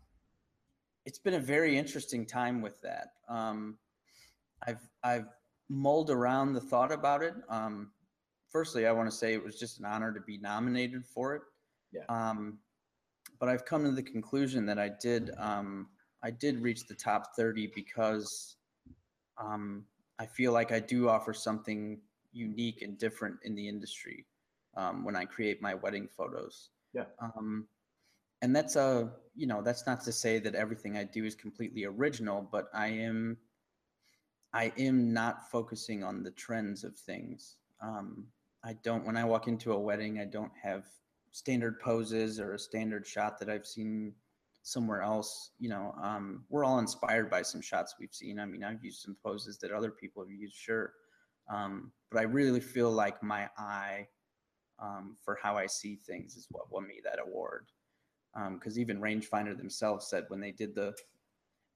it's 1.05 1.19
been 1.19 1.35
a 1.35 1.41
very 1.41 1.77
interesting 1.79 2.27
time 2.27 2.61
with 2.61 2.81
that 2.83 3.09
um 3.29 3.79
i've 4.67 4.89
i've 5.03 5.27
mulled 5.71 6.11
around 6.11 6.53
the 6.53 6.61
thought 6.61 6.93
about 6.93 7.23
it 7.23 7.35
um 7.49 7.91
firstly 8.51 8.87
i 8.87 8.93
want 8.93 9.09
to 9.09 9.17
say 9.17 9.33
it 9.33 9.43
was 9.43 9.59
just 9.59 9.79
an 9.79 9.85
honor 9.87 10.13
to 10.13 10.21
be 10.21 10.37
nominated 10.39 11.07
for 11.07 11.35
it 11.37 11.43
Yeah. 11.93 12.03
um 12.09 12.59
but 13.39 13.49
i've 13.49 13.65
come 13.65 13.85
to 13.85 13.93
the 13.93 14.03
conclusion 14.03 14.67
that 14.67 14.79
i 14.79 14.91
did 15.01 15.31
um 15.39 15.89
i 16.25 16.31
did 16.31 16.61
reach 16.61 16.87
the 16.87 16.95
top 16.95 17.37
30 17.37 17.69
because 17.75 18.57
um 19.39 19.87
i 20.19 20.27
feel 20.27 20.53
like 20.53 20.73
i 20.73 20.81
do 20.81 21.09
offer 21.09 21.33
something 21.33 22.01
unique 22.33 22.83
and 22.83 22.99
different 22.99 23.37
in 23.45 23.55
the 23.55 23.69
industry 23.69 24.27
um, 24.77 25.05
when 25.05 25.15
i 25.17 25.25
create 25.25 25.63
my 25.63 25.75
wedding 25.75 26.09
photos 26.09 26.71
Yeah. 26.93 27.05
um, 27.21 27.69
and 28.43 28.55
that's 28.57 28.77
a 28.77 29.13
you 29.37 29.47
know 29.47 29.63
that's 29.63 29.87
not 29.87 30.01
to 30.03 30.13
say 30.13 30.39
that 30.41 30.55
everything 30.57 30.97
i 30.97 31.05
do 31.05 31.25
is 31.25 31.35
completely 31.37 31.85
original 31.85 32.49
but 32.51 32.69
i 32.75 32.89
am 32.89 33.37
i 34.53 34.73
am 34.79 35.13
not 35.13 35.51
focusing 35.51 36.03
on 36.03 36.23
the 36.23 36.31
trends 36.33 36.85
of 36.85 36.97
things. 36.97 37.57
Um, 37.83 38.27
i 38.65 38.75
don't 38.83 39.07
when 39.07 39.17
i 39.17 39.25
walk 39.25 39.49
into 39.49 39.73
a 39.73 39.79
wedding 39.79 40.21
i 40.21 40.25
don't 40.25 40.53
have 40.63 40.85
standard 41.33 41.81
poses 41.81 42.41
or 42.41 42.55
a 42.55 42.59
standard 42.59 43.07
shot 43.07 43.39
that 43.39 43.49
i've 43.49 43.67
seen 43.67 44.13
somewhere 44.63 45.01
else 45.01 45.53
you 45.59 45.69
know 45.69 45.95
um, 46.03 46.45
we're 46.51 46.65
all 46.65 46.79
inspired 46.79 47.31
by 47.31 47.41
some 47.43 47.63
shots 47.63 47.95
we've 47.99 48.15
seen. 48.15 48.39
I 48.39 48.45
mean 48.45 48.63
i've 48.63 48.85
used 48.85 49.01
some 49.01 49.17
poses 49.25 49.59
that 49.59 49.73
other 49.73 49.91
people 49.91 50.23
have 50.23 50.31
used 50.31 50.55
sure. 50.55 50.93
Um, 51.49 51.93
but 52.11 52.21
i 52.21 52.23
really 52.23 52.61
feel 52.61 52.91
like 52.91 53.23
my 53.23 53.49
eye 53.57 54.07
um, 54.81 55.17
for 55.23 55.39
how 55.43 55.57
I 55.57 55.67
see 55.67 55.97
things 55.97 56.37
is 56.37 56.47
what 56.51 56.73
won 56.73 56.87
me 56.87 57.01
that 57.05 57.19
award. 57.21 57.67
Because 58.55 58.79
even 58.79 59.01
Rangefinder 59.01 59.57
themselves 59.57 60.07
said 60.09 60.25
when 60.29 60.41
they 60.41 60.53
did 60.53 60.75
the 60.75 60.95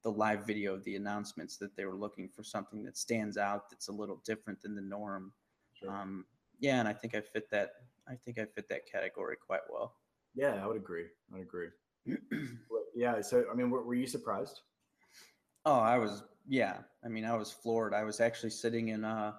the 0.05 0.11
live 0.11 0.45
video 0.45 0.75
of 0.75 0.83
the 0.83 0.95
announcements 0.95 1.57
that 1.57 1.75
they 1.75 1.83
were 1.83 1.95
looking 1.95 2.29
for 2.29 2.43
something 2.43 2.83
that 2.83 2.95
stands 2.95 3.37
out, 3.37 3.71
that's 3.71 3.87
a 3.87 3.91
little 3.91 4.21
different 4.23 4.61
than 4.61 4.75
the 4.75 4.81
norm. 4.81 5.33
Sure. 5.73 5.89
Um, 5.89 6.25
yeah, 6.59 6.79
and 6.79 6.87
I 6.87 6.93
think 6.93 7.15
I 7.15 7.21
fit 7.21 7.49
that. 7.49 7.71
I 8.07 8.13
think 8.13 8.37
I 8.37 8.45
fit 8.45 8.69
that 8.69 8.81
category 8.89 9.35
quite 9.35 9.61
well. 9.67 9.95
Yeah, 10.35 10.63
I 10.63 10.67
would 10.67 10.77
agree. 10.77 11.05
I 11.33 11.37
would 11.37 11.41
agree. 11.41 11.69
Yeah. 12.95 13.19
So, 13.19 13.43
I 13.51 13.55
mean, 13.55 13.69
were, 13.69 13.83
were 13.83 13.95
you 13.95 14.07
surprised? 14.07 14.61
Oh, 15.65 15.79
I 15.79 15.97
was 15.97 16.23
yeah. 16.47 16.77
I 17.03 17.09
mean, 17.09 17.25
I 17.25 17.35
was 17.35 17.51
floored. 17.51 17.93
I 17.93 18.03
was 18.03 18.21
actually 18.21 18.51
sitting 18.51 18.89
in 18.89 19.03
uh, 19.03 19.33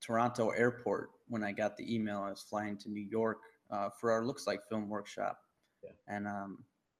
Toronto 0.00 0.50
airport 0.50 1.10
when 1.28 1.42
I 1.42 1.50
got 1.50 1.76
the 1.76 1.92
email. 1.92 2.20
I 2.20 2.30
was 2.30 2.42
flying 2.42 2.76
to 2.78 2.90
New 2.90 3.00
York 3.00 3.38
uh, 3.70 3.88
for 3.98 4.12
our 4.12 4.24
looks 4.24 4.46
like 4.46 4.68
film 4.68 4.88
workshop, 4.88 5.38
Yeah. 5.82 5.90
And 6.06 6.28
um, 6.28 6.58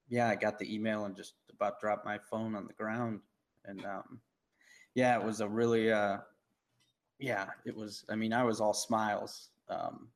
yeah, 0.09 0.29
I 0.29 0.35
got 0.35 0.59
the 0.59 0.73
email 0.73 1.05
and 1.05 1.17
just 1.17 1.35
about 1.53 1.81
dropped 1.81 2.05
my 2.05 2.19
phone 2.31 2.55
on 2.55 2.67
the 2.67 2.73
ground. 2.75 3.21
And 3.65 3.85
um, 3.85 4.21
yeah, 4.95 5.19
it 5.19 5.25
was 5.25 5.41
a 5.41 5.49
really, 5.49 5.91
uh, 5.91 6.19
yeah, 7.19 7.47
it 7.65 7.75
was. 7.75 8.05
I 8.09 8.17
mean, 8.17 8.33
I 8.33 8.45
was 8.45 8.61
all 8.61 8.75
smiles. 8.75 9.51
Um, 9.69 10.09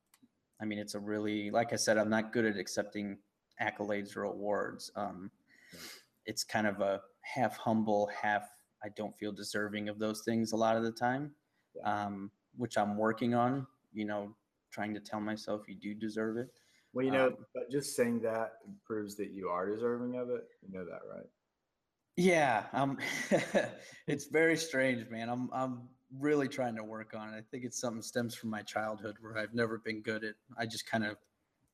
I 0.61 0.65
mean, 0.65 0.79
it's 0.79 0.95
a 0.95 0.99
really, 0.99 1.49
like 1.51 1.73
I 1.73 1.77
said, 1.77 1.97
I'm 1.97 2.09
not 2.09 2.33
good 2.33 2.45
at 2.45 2.57
accepting 2.57 3.17
accolades 3.61 4.15
or 4.15 4.23
awards. 4.23 4.91
Um, 4.95 5.31
it's 6.25 6.43
kind 6.43 6.67
of 6.67 6.81
a 6.81 7.01
half 7.21 7.57
humble, 7.57 8.09
half 8.21 8.43
I 8.83 8.89
don't 8.89 9.17
feel 9.17 9.31
deserving 9.31 9.89
of 9.89 9.99
those 9.99 10.21
things 10.21 10.51
a 10.51 10.57
lot 10.57 10.77
of 10.77 10.83
the 10.83 10.91
time, 10.91 11.31
um, 11.83 12.31
which 12.57 12.77
I'm 12.77 12.97
working 12.97 13.33
on. 13.33 13.65
You 13.93 14.05
know, 14.05 14.35
trying 14.71 14.93
to 14.93 14.99
tell 14.99 15.19
myself 15.19 15.67
you 15.67 15.75
do 15.75 15.93
deserve 15.93 16.37
it. 16.37 16.49
Well, 16.93 17.05
you 17.05 17.11
know, 17.11 17.27
Um, 17.27 17.37
but 17.53 17.69
just 17.69 17.95
saying 17.95 18.21
that 18.21 18.53
proves 18.85 19.15
that 19.15 19.31
you 19.31 19.49
are 19.49 19.67
deserving 19.69 20.15
of 20.15 20.29
it. 20.29 20.47
You 20.61 20.73
know 20.73 20.85
that, 20.85 21.01
right? 21.13 21.27
Yeah, 22.17 22.65
um, 22.73 22.97
it's 24.07 24.25
very 24.25 24.57
strange, 24.57 25.07
man. 25.09 25.29
I'm 25.29 25.49
I'm 25.53 25.87
really 26.17 26.47
trying 26.47 26.75
to 26.75 26.83
work 26.83 27.13
on 27.15 27.33
it. 27.33 27.37
I 27.37 27.41
think 27.51 27.63
it's 27.63 27.79
something 27.79 28.01
stems 28.01 28.35
from 28.35 28.49
my 28.49 28.61
childhood 28.63 29.15
where 29.21 29.37
I've 29.37 29.53
never 29.53 29.77
been 29.77 30.01
good 30.01 30.23
at. 30.23 30.35
I 30.57 30.65
just 30.65 30.89
kind 30.89 31.05
of 31.05 31.17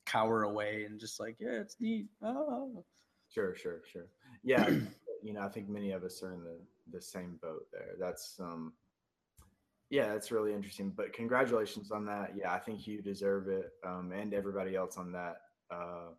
cower 0.05 0.43
away 0.43 0.83
and 0.85 0.99
just 0.99 1.19
like, 1.19 1.37
yeah, 1.39 1.61
it's 1.61 1.77
neat. 1.79 2.07
Oh. 2.21 2.83
Sure, 3.29 3.55
sure, 3.55 3.81
sure. 3.91 4.07
Yeah, 4.43 4.69
you 5.23 5.33
know, 5.33 5.41
I 5.41 5.49
think 5.49 5.67
many 5.67 5.91
of 5.91 6.03
us 6.03 6.21
are 6.21 6.33
in 6.33 6.43
the 6.43 6.59
the 6.91 7.01
same 7.01 7.39
boat 7.41 7.65
there. 7.73 7.95
That's 7.99 8.39
um, 8.39 8.73
yeah, 9.95 10.09
that's 10.09 10.29
really 10.29 10.53
interesting. 10.53 10.91
But 10.93 11.13
congratulations 11.13 11.89
on 11.89 12.05
that. 12.07 12.33
Yeah, 12.35 12.53
I 12.53 12.59
think 12.59 12.85
you 12.85 13.01
deserve 13.01 13.47
it, 13.47 13.71
um, 13.85 14.11
and 14.13 14.33
everybody 14.33 14.75
else 14.75 14.97
on 14.97 15.13
that 15.13 15.37
uh, 15.71 16.09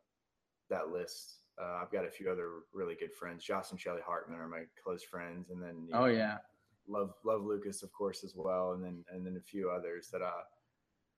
that 0.70 0.88
list. 0.88 1.40
Uh, 1.60 1.80
I've 1.82 1.92
got 1.92 2.06
a 2.06 2.10
few 2.10 2.30
other 2.30 2.48
really 2.72 2.94
good 2.98 3.12
friends. 3.12 3.44
Josh 3.44 3.70
and 3.72 3.80
Shelly 3.80 4.00
Hartman 4.04 4.38
are 4.40 4.48
my 4.48 4.62
close 4.82 5.02
friends, 5.02 5.50
and 5.50 5.62
then 5.62 5.88
Oh 5.92 6.00
know, 6.00 6.06
yeah. 6.06 6.38
love 6.88 7.12
love 7.22 7.42
Lucas, 7.42 7.82
of 7.82 7.92
course, 7.92 8.24
as 8.24 8.32
well, 8.34 8.72
and 8.72 8.82
then 8.82 9.04
and 9.10 9.26
then 9.26 9.36
a 9.36 9.44
few 9.44 9.68
others 9.68 10.08
that 10.10 10.22
I 10.22 10.32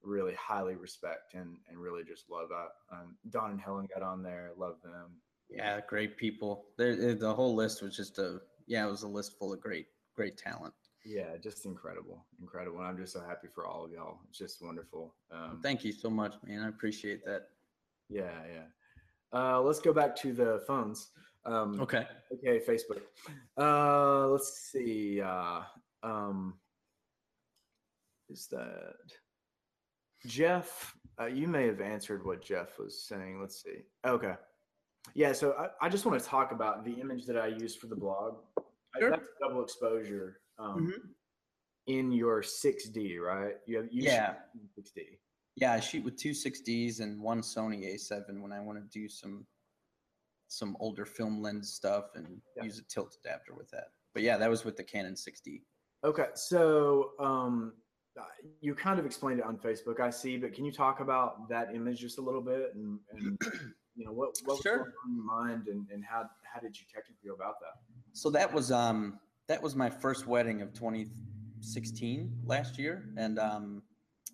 really 0.02 0.34
highly 0.34 0.74
respect 0.74 1.34
and 1.34 1.58
and 1.68 1.78
really 1.78 2.02
just 2.02 2.28
love. 2.28 2.48
Uh, 2.52 2.96
um, 2.96 3.16
Don 3.30 3.52
and 3.52 3.60
Helen 3.60 3.86
got 3.94 4.02
on 4.02 4.20
there, 4.24 4.50
love 4.56 4.78
them. 4.82 5.12
Yeah, 5.48 5.80
great 5.88 6.16
people. 6.16 6.66
There, 6.76 7.14
the 7.14 7.32
whole 7.32 7.54
list 7.54 7.82
was 7.82 7.96
just 7.96 8.18
a 8.18 8.40
yeah, 8.66 8.84
it 8.84 8.90
was 8.90 9.04
a 9.04 9.08
list 9.08 9.38
full 9.38 9.52
of 9.52 9.60
great, 9.60 9.86
great 10.16 10.36
talent. 10.36 10.74
Yeah, 11.08 11.38
just 11.42 11.64
incredible, 11.64 12.26
incredible. 12.38 12.78
And 12.80 12.86
I'm 12.86 12.98
just 12.98 13.14
so 13.14 13.20
happy 13.26 13.48
for 13.54 13.64
all 13.66 13.86
of 13.86 13.90
y'all. 13.90 14.18
It's 14.28 14.38
just 14.38 14.62
wonderful. 14.62 15.14
Um, 15.32 15.60
Thank 15.62 15.82
you 15.82 15.90
so 15.92 16.10
much, 16.10 16.34
man. 16.44 16.60
I 16.62 16.68
appreciate 16.68 17.24
that. 17.24 17.48
yeah, 18.10 18.30
yeah. 18.52 18.64
Uh, 19.32 19.60
let's 19.60 19.80
go 19.80 19.92
back 19.94 20.14
to 20.16 20.32
the 20.34 20.62
phones. 20.66 21.08
Um, 21.46 21.80
Okay. 21.80 22.06
Okay, 22.32 22.60
Facebook. 22.60 23.00
Uh, 23.56 24.26
let's 24.28 24.70
see. 24.70 25.22
Uh, 25.22 25.60
um, 26.02 26.54
is 28.28 28.46
that 28.48 28.96
Jeff? 30.26 30.94
Uh, 31.18 31.24
you 31.26 31.48
may 31.48 31.66
have 31.66 31.80
answered 31.80 32.22
what 32.24 32.42
Jeff 32.44 32.78
was 32.78 33.00
saying. 33.02 33.40
Let's 33.40 33.62
see. 33.62 33.82
Okay. 34.06 34.34
Yeah, 35.14 35.32
so 35.32 35.54
I, 35.58 35.86
I 35.86 35.88
just 35.88 36.04
want 36.04 36.20
to 36.22 36.26
talk 36.28 36.52
about 36.52 36.84
the 36.84 36.92
image 37.00 37.24
that 37.26 37.38
I 37.38 37.46
used 37.46 37.78
for 37.78 37.86
the 37.86 37.96
blog. 37.96 38.36
I- 38.58 38.62
Sure. 38.98 39.10
That's 39.10 39.22
double 39.40 39.62
exposure 39.62 40.40
um, 40.58 40.86
Mhm. 40.88 41.14
in 41.86 42.12
your 42.12 42.42
6D, 42.42 43.18
right? 43.18 43.58
You 43.66 43.78
have 43.78 43.92
you 43.92 44.02
Yeah. 44.02 44.42
in 44.54 44.68
6D. 44.68 45.18
Yeah, 45.56 45.72
I 45.72 45.80
shoot 45.80 46.04
with 46.04 46.16
two 46.16 46.34
6Ds 46.34 47.00
and 47.00 47.20
one 47.20 47.40
Sony 47.40 47.84
A7 47.86 48.40
when 48.42 48.52
I 48.52 48.60
want 48.60 48.78
to 48.78 48.84
do 48.98 49.08
some 49.08 49.46
some 50.50 50.78
older 50.80 51.04
film 51.04 51.42
lens 51.42 51.74
stuff 51.74 52.14
and 52.14 52.40
Yeah. 52.56 52.64
use 52.64 52.78
a 52.78 52.84
tilt 52.84 53.14
adapter 53.16 53.52
with 53.52 53.68
that. 53.70 53.92
But 54.14 54.22
yeah, 54.22 54.38
that 54.38 54.48
was 54.48 54.64
with 54.64 54.76
the 54.78 54.84
Canon 54.84 55.14
6D. 55.14 55.66
Okay, 56.04 56.30
so 56.34 57.12
um, 57.18 57.82
uh, 58.18 58.24
you 58.62 58.74
kind 58.74 58.98
of 58.98 59.04
explained 59.04 59.40
it 59.40 59.44
on 59.44 59.58
Facebook, 59.58 60.00
I 60.00 60.08
see, 60.08 60.38
but 60.38 60.54
can 60.54 60.64
you 60.64 60.72
talk 60.72 61.00
about 61.00 61.50
that 61.50 61.74
image 61.74 62.00
just 62.00 62.16
a 62.16 62.22
little 62.22 62.40
bit 62.40 62.74
and, 62.74 62.98
you 63.94 64.04
know 64.06 64.12
what 64.12 64.40
what 64.44 64.56
was 64.56 64.62
going 64.62 64.80
on 64.80 65.10
in 65.10 65.14
your 65.14 65.24
mind 65.24 65.68
and 65.68 66.02
how 66.04 66.30
how 66.44 66.60
did 66.60 66.78
you 66.78 66.86
know 67.26 69.18
what 69.48 69.62
what 69.62 69.62
was 69.62 69.74
Sure. 69.74 69.78
going 69.78 69.88
on 69.88 69.88
in 69.88 69.88
your 69.88 69.88
mind 69.88 69.88
and, 69.88 69.88
and 69.88 69.88
how 69.88 69.88
how 69.88 69.88
did 69.88 69.88
you 69.88 69.88
technically 69.88 69.88
feel 69.88 69.88
about 69.88 69.88
that? 69.88 69.88
Was 69.88 69.88
that 69.88 69.88
was 69.88 69.88
my 69.88 69.90
first 69.90 70.26
wedding 70.26 70.62
of 70.62 70.72
2016 70.72 72.40
last 72.44 72.78
year, 72.78 73.08
and 73.16 73.38
um, 73.38 73.82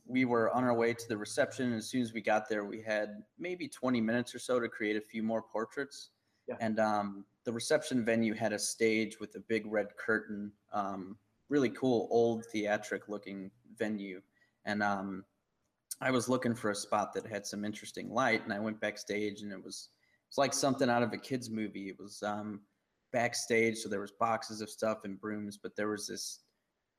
we 0.07 0.25
were 0.25 0.51
on 0.51 0.65
our 0.65 0.75
way 0.75 0.93
to 0.93 1.09
the 1.09 1.17
reception. 1.17 1.67
And 1.67 1.77
as 1.77 1.87
soon 1.89 2.03
as 2.03 2.13
we 2.13 2.21
got 2.21 2.49
there, 2.49 2.65
we 2.65 2.83
had 2.83 3.23
maybe 3.39 3.69
20 3.69 4.01
minutes 4.01 4.35
or 4.35 4.39
so 4.39 4.61
to 4.61 4.69
create 4.69 4.97
a 4.97 5.01
few 5.01 5.23
more 5.23 5.43
portraits. 5.43 6.11
Yeah. 6.49 6.57
And 6.61 6.79
um, 6.79 7.25
the 7.45 7.53
reception 7.53 8.05
venue 8.05 8.35
had 8.35 8.53
a 8.53 8.59
stage 8.59 9.19
with 9.21 9.35
a 9.37 9.41
big 9.41 9.65
red 9.67 9.97
curtain, 9.97 10.53
um, 10.73 11.17
really 11.49 11.71
cool 11.71 12.09
old 12.11 12.45
theatric 12.53 13.09
looking 13.09 13.51
venue, 13.79 14.21
and 14.67 14.83
um, 14.83 15.25
I 16.01 16.11
was 16.11 16.29
looking 16.29 16.55
for 16.55 16.71
a 16.71 16.75
spot 16.75 17.13
that 17.15 17.27
had 17.27 17.47
some 17.47 17.65
interesting 17.65 18.11
light, 18.13 18.45
and 18.45 18.53
I 18.53 18.59
went 18.59 18.81
backstage, 18.81 19.43
and 19.43 19.53
it 19.53 19.65
was 19.65 19.91
it's 20.29 20.39
like 20.39 20.53
something 20.53 20.91
out 20.91 21.03
of 21.03 21.13
a 21.13 21.19
kids 21.19 21.51
movie. 21.51 21.89
It 21.89 21.99
was 21.99 22.23
um, 22.23 22.61
backstage, 23.15 23.79
so 23.79 23.89
there 23.89 24.01
was 24.01 24.13
boxes 24.13 24.61
of 24.61 24.69
stuff 24.69 25.05
and 25.05 25.19
brooms, 25.19 25.57
but 25.57 25.75
there 25.77 25.89
was 25.89 26.09
this 26.09 26.41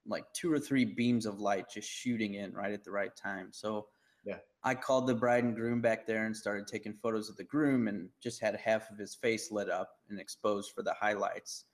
like 0.07 0.23
two 0.33 0.51
or 0.51 0.59
three 0.59 0.85
beams 0.85 1.25
of 1.25 1.39
light 1.39 1.65
just 1.71 1.89
shooting 1.89 2.35
in 2.35 2.53
right 2.53 2.71
at 2.71 2.83
the 2.83 2.91
right 2.91 3.15
time. 3.15 3.49
So 3.51 3.87
Yeah. 4.23 4.39
I 4.63 4.73
called 4.73 5.05
the 5.05 5.13
bride 5.13 5.43
and 5.43 5.55
groom 5.55 5.81
back 5.81 6.07
there 6.07 6.25
and 6.25 6.35
started 6.35 6.65
taking 6.65 6.93
photos 6.93 7.29
of 7.29 7.37
the 7.37 7.43
groom 7.43 7.87
and 7.87 8.09
just 8.23 8.41
had 8.41 8.55
half 8.55 8.89
of 8.89 8.97
his 8.97 9.13
face 9.13 9.51
lit 9.51 9.69
up 9.69 9.89
and 10.09 10.19
exposed 10.19 10.71
for 10.73 10.81
the 10.81 10.93
highlights. 10.93 11.65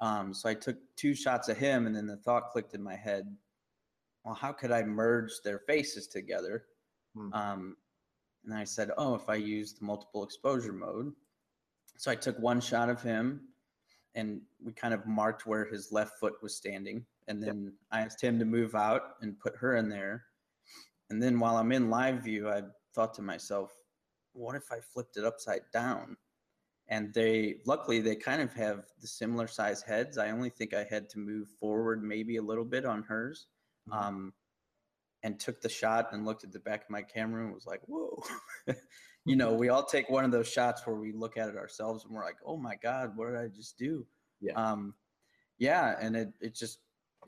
Um, 0.00 0.34
so 0.34 0.48
I 0.48 0.54
took 0.54 0.76
two 0.96 1.14
shots 1.14 1.48
of 1.48 1.56
him, 1.56 1.86
and 1.86 1.94
then 1.94 2.08
the 2.08 2.16
thought 2.16 2.50
clicked 2.50 2.74
in 2.74 2.82
my 2.82 2.96
head, 2.96 3.24
well, 4.24 4.34
how 4.34 4.52
could 4.52 4.72
I 4.72 4.82
merge 4.82 5.30
their 5.44 5.60
faces 5.60 6.08
together? 6.08 6.64
Hmm. 7.14 7.32
Um, 7.32 7.76
and 8.44 8.54
I 8.54 8.64
said, 8.64 8.90
oh, 8.98 9.14
if 9.14 9.28
I 9.28 9.36
use 9.36 9.74
the 9.74 9.84
multiple 9.84 10.24
exposure 10.24 10.72
mode. 10.72 11.12
So 11.98 12.10
I 12.10 12.16
took 12.16 12.36
one 12.40 12.60
shot 12.60 12.88
of 12.88 13.00
him 13.00 13.51
and 14.14 14.40
we 14.62 14.72
kind 14.72 14.94
of 14.94 15.06
marked 15.06 15.46
where 15.46 15.64
his 15.64 15.90
left 15.92 16.18
foot 16.18 16.34
was 16.42 16.54
standing. 16.54 17.04
And 17.28 17.42
then 17.42 17.72
I 17.90 18.00
asked 18.00 18.20
him 18.22 18.38
to 18.38 18.44
move 18.44 18.74
out 18.74 19.14
and 19.20 19.38
put 19.38 19.56
her 19.56 19.76
in 19.76 19.88
there. 19.88 20.24
And 21.10 21.22
then 21.22 21.38
while 21.38 21.56
I'm 21.56 21.72
in 21.72 21.90
live 21.90 22.22
view, 22.22 22.50
I 22.50 22.62
thought 22.94 23.14
to 23.14 23.22
myself, 23.22 23.72
what 24.32 24.56
if 24.56 24.72
I 24.72 24.80
flipped 24.80 25.16
it 25.16 25.24
upside 25.24 25.62
down? 25.72 26.16
And 26.88 27.14
they, 27.14 27.56
luckily, 27.64 28.00
they 28.00 28.16
kind 28.16 28.42
of 28.42 28.52
have 28.54 28.84
the 29.00 29.06
similar 29.06 29.46
size 29.46 29.82
heads. 29.82 30.18
I 30.18 30.30
only 30.30 30.50
think 30.50 30.74
I 30.74 30.84
had 30.84 31.08
to 31.10 31.18
move 31.18 31.48
forward 31.60 32.02
maybe 32.02 32.36
a 32.36 32.42
little 32.42 32.64
bit 32.64 32.84
on 32.84 33.02
hers. 33.04 33.46
Mhm. 33.88 33.96
Um, 33.96 34.32
and 35.22 35.38
took 35.38 35.60
the 35.60 35.68
shot 35.68 36.12
and 36.12 36.24
looked 36.24 36.44
at 36.44 36.52
the 36.52 36.58
back 36.58 36.84
of 36.84 36.90
my 36.90 37.02
camera 37.02 37.44
and 37.44 37.54
was 37.54 37.66
like, 37.66 37.80
whoa. 37.86 38.22
you 39.24 39.36
know, 39.36 39.52
we 39.52 39.68
all 39.68 39.84
take 39.84 40.10
one 40.10 40.24
of 40.24 40.32
those 40.32 40.48
shots 40.48 40.86
where 40.86 40.96
we 40.96 41.12
look 41.12 41.36
at 41.36 41.48
it 41.48 41.56
ourselves 41.56 42.04
and 42.04 42.14
we're 42.14 42.24
like, 42.24 42.38
oh 42.44 42.56
my 42.56 42.74
God, 42.82 43.16
what 43.16 43.26
did 43.28 43.36
I 43.36 43.48
just 43.48 43.78
do? 43.78 44.06
Yeah. 44.40 44.54
Um, 44.54 44.94
yeah. 45.58 45.94
And 46.00 46.16
it, 46.16 46.32
it 46.40 46.54
just, 46.54 46.78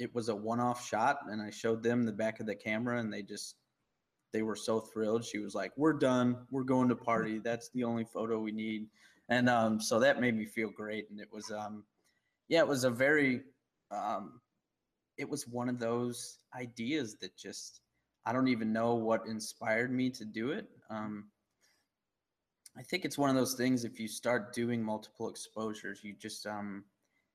it 0.00 0.12
was 0.14 0.28
a 0.28 0.35
one 0.35 0.59
off 0.59 0.87
shot. 0.87 1.18
And 1.28 1.40
I 1.40 1.50
showed 1.50 1.83
them 1.83 2.04
the 2.04 2.12
back 2.12 2.40
of 2.40 2.46
the 2.46 2.54
camera 2.54 2.98
and 2.98 3.12
they 3.12 3.22
just, 3.22 3.54
they 4.33 4.42
were 4.42 4.57
so 4.57 4.80
thrilled. 4.80 5.24
She 5.24 5.38
was 5.38 5.54
like, 5.54 5.72
we're 5.76 5.92
done. 5.92 6.38
We're 6.50 6.64
going 6.64 6.88
to 6.88 6.96
party. 6.96 7.38
That's 7.38 7.70
the 7.70 7.85
only 7.85 8.04
photo 8.04 8.40
we 8.40 8.50
need. 8.50 8.88
And 9.28 9.48
um, 9.48 9.80
so 9.80 10.00
that 10.00 10.20
made 10.20 10.37
me 10.37 10.46
feel 10.46 10.70
great. 10.70 11.09
And 11.11 11.20
it 11.20 11.28
was, 11.33 11.52
um, 11.52 11.85
yeah, 12.48 12.59
it 12.59 12.68
was 12.68 12.83
a 12.83 12.90
very, 12.90 13.42
um, 13.92 14.40
it 15.16 15.28
was 15.28 15.46
one 15.46 15.68
of 15.68 15.78
those 15.78 16.38
ideas 16.59 17.16
that 17.20 17.37
just 17.37 17.80
I 18.26 18.33
don't 18.33 18.48
even 18.48 18.72
know 18.72 18.94
what 18.94 19.26
inspired 19.26 19.92
me 19.92 20.11
to 20.11 20.24
do 20.24 20.50
it. 20.50 20.66
Um, 20.90 21.26
I 22.77 22.83
think 22.83 23.05
it's 23.05 23.19
one 23.19 23.31
of 23.31 23.37
those 23.37 23.55
things. 23.55 23.85
If 23.85 24.01
you 24.01 24.09
start 24.09 24.53
doing 24.53 24.83
multiple 24.83 25.29
exposures, 25.29 26.03
you 26.03 26.15
just 26.15 26.47
um, 26.47 26.85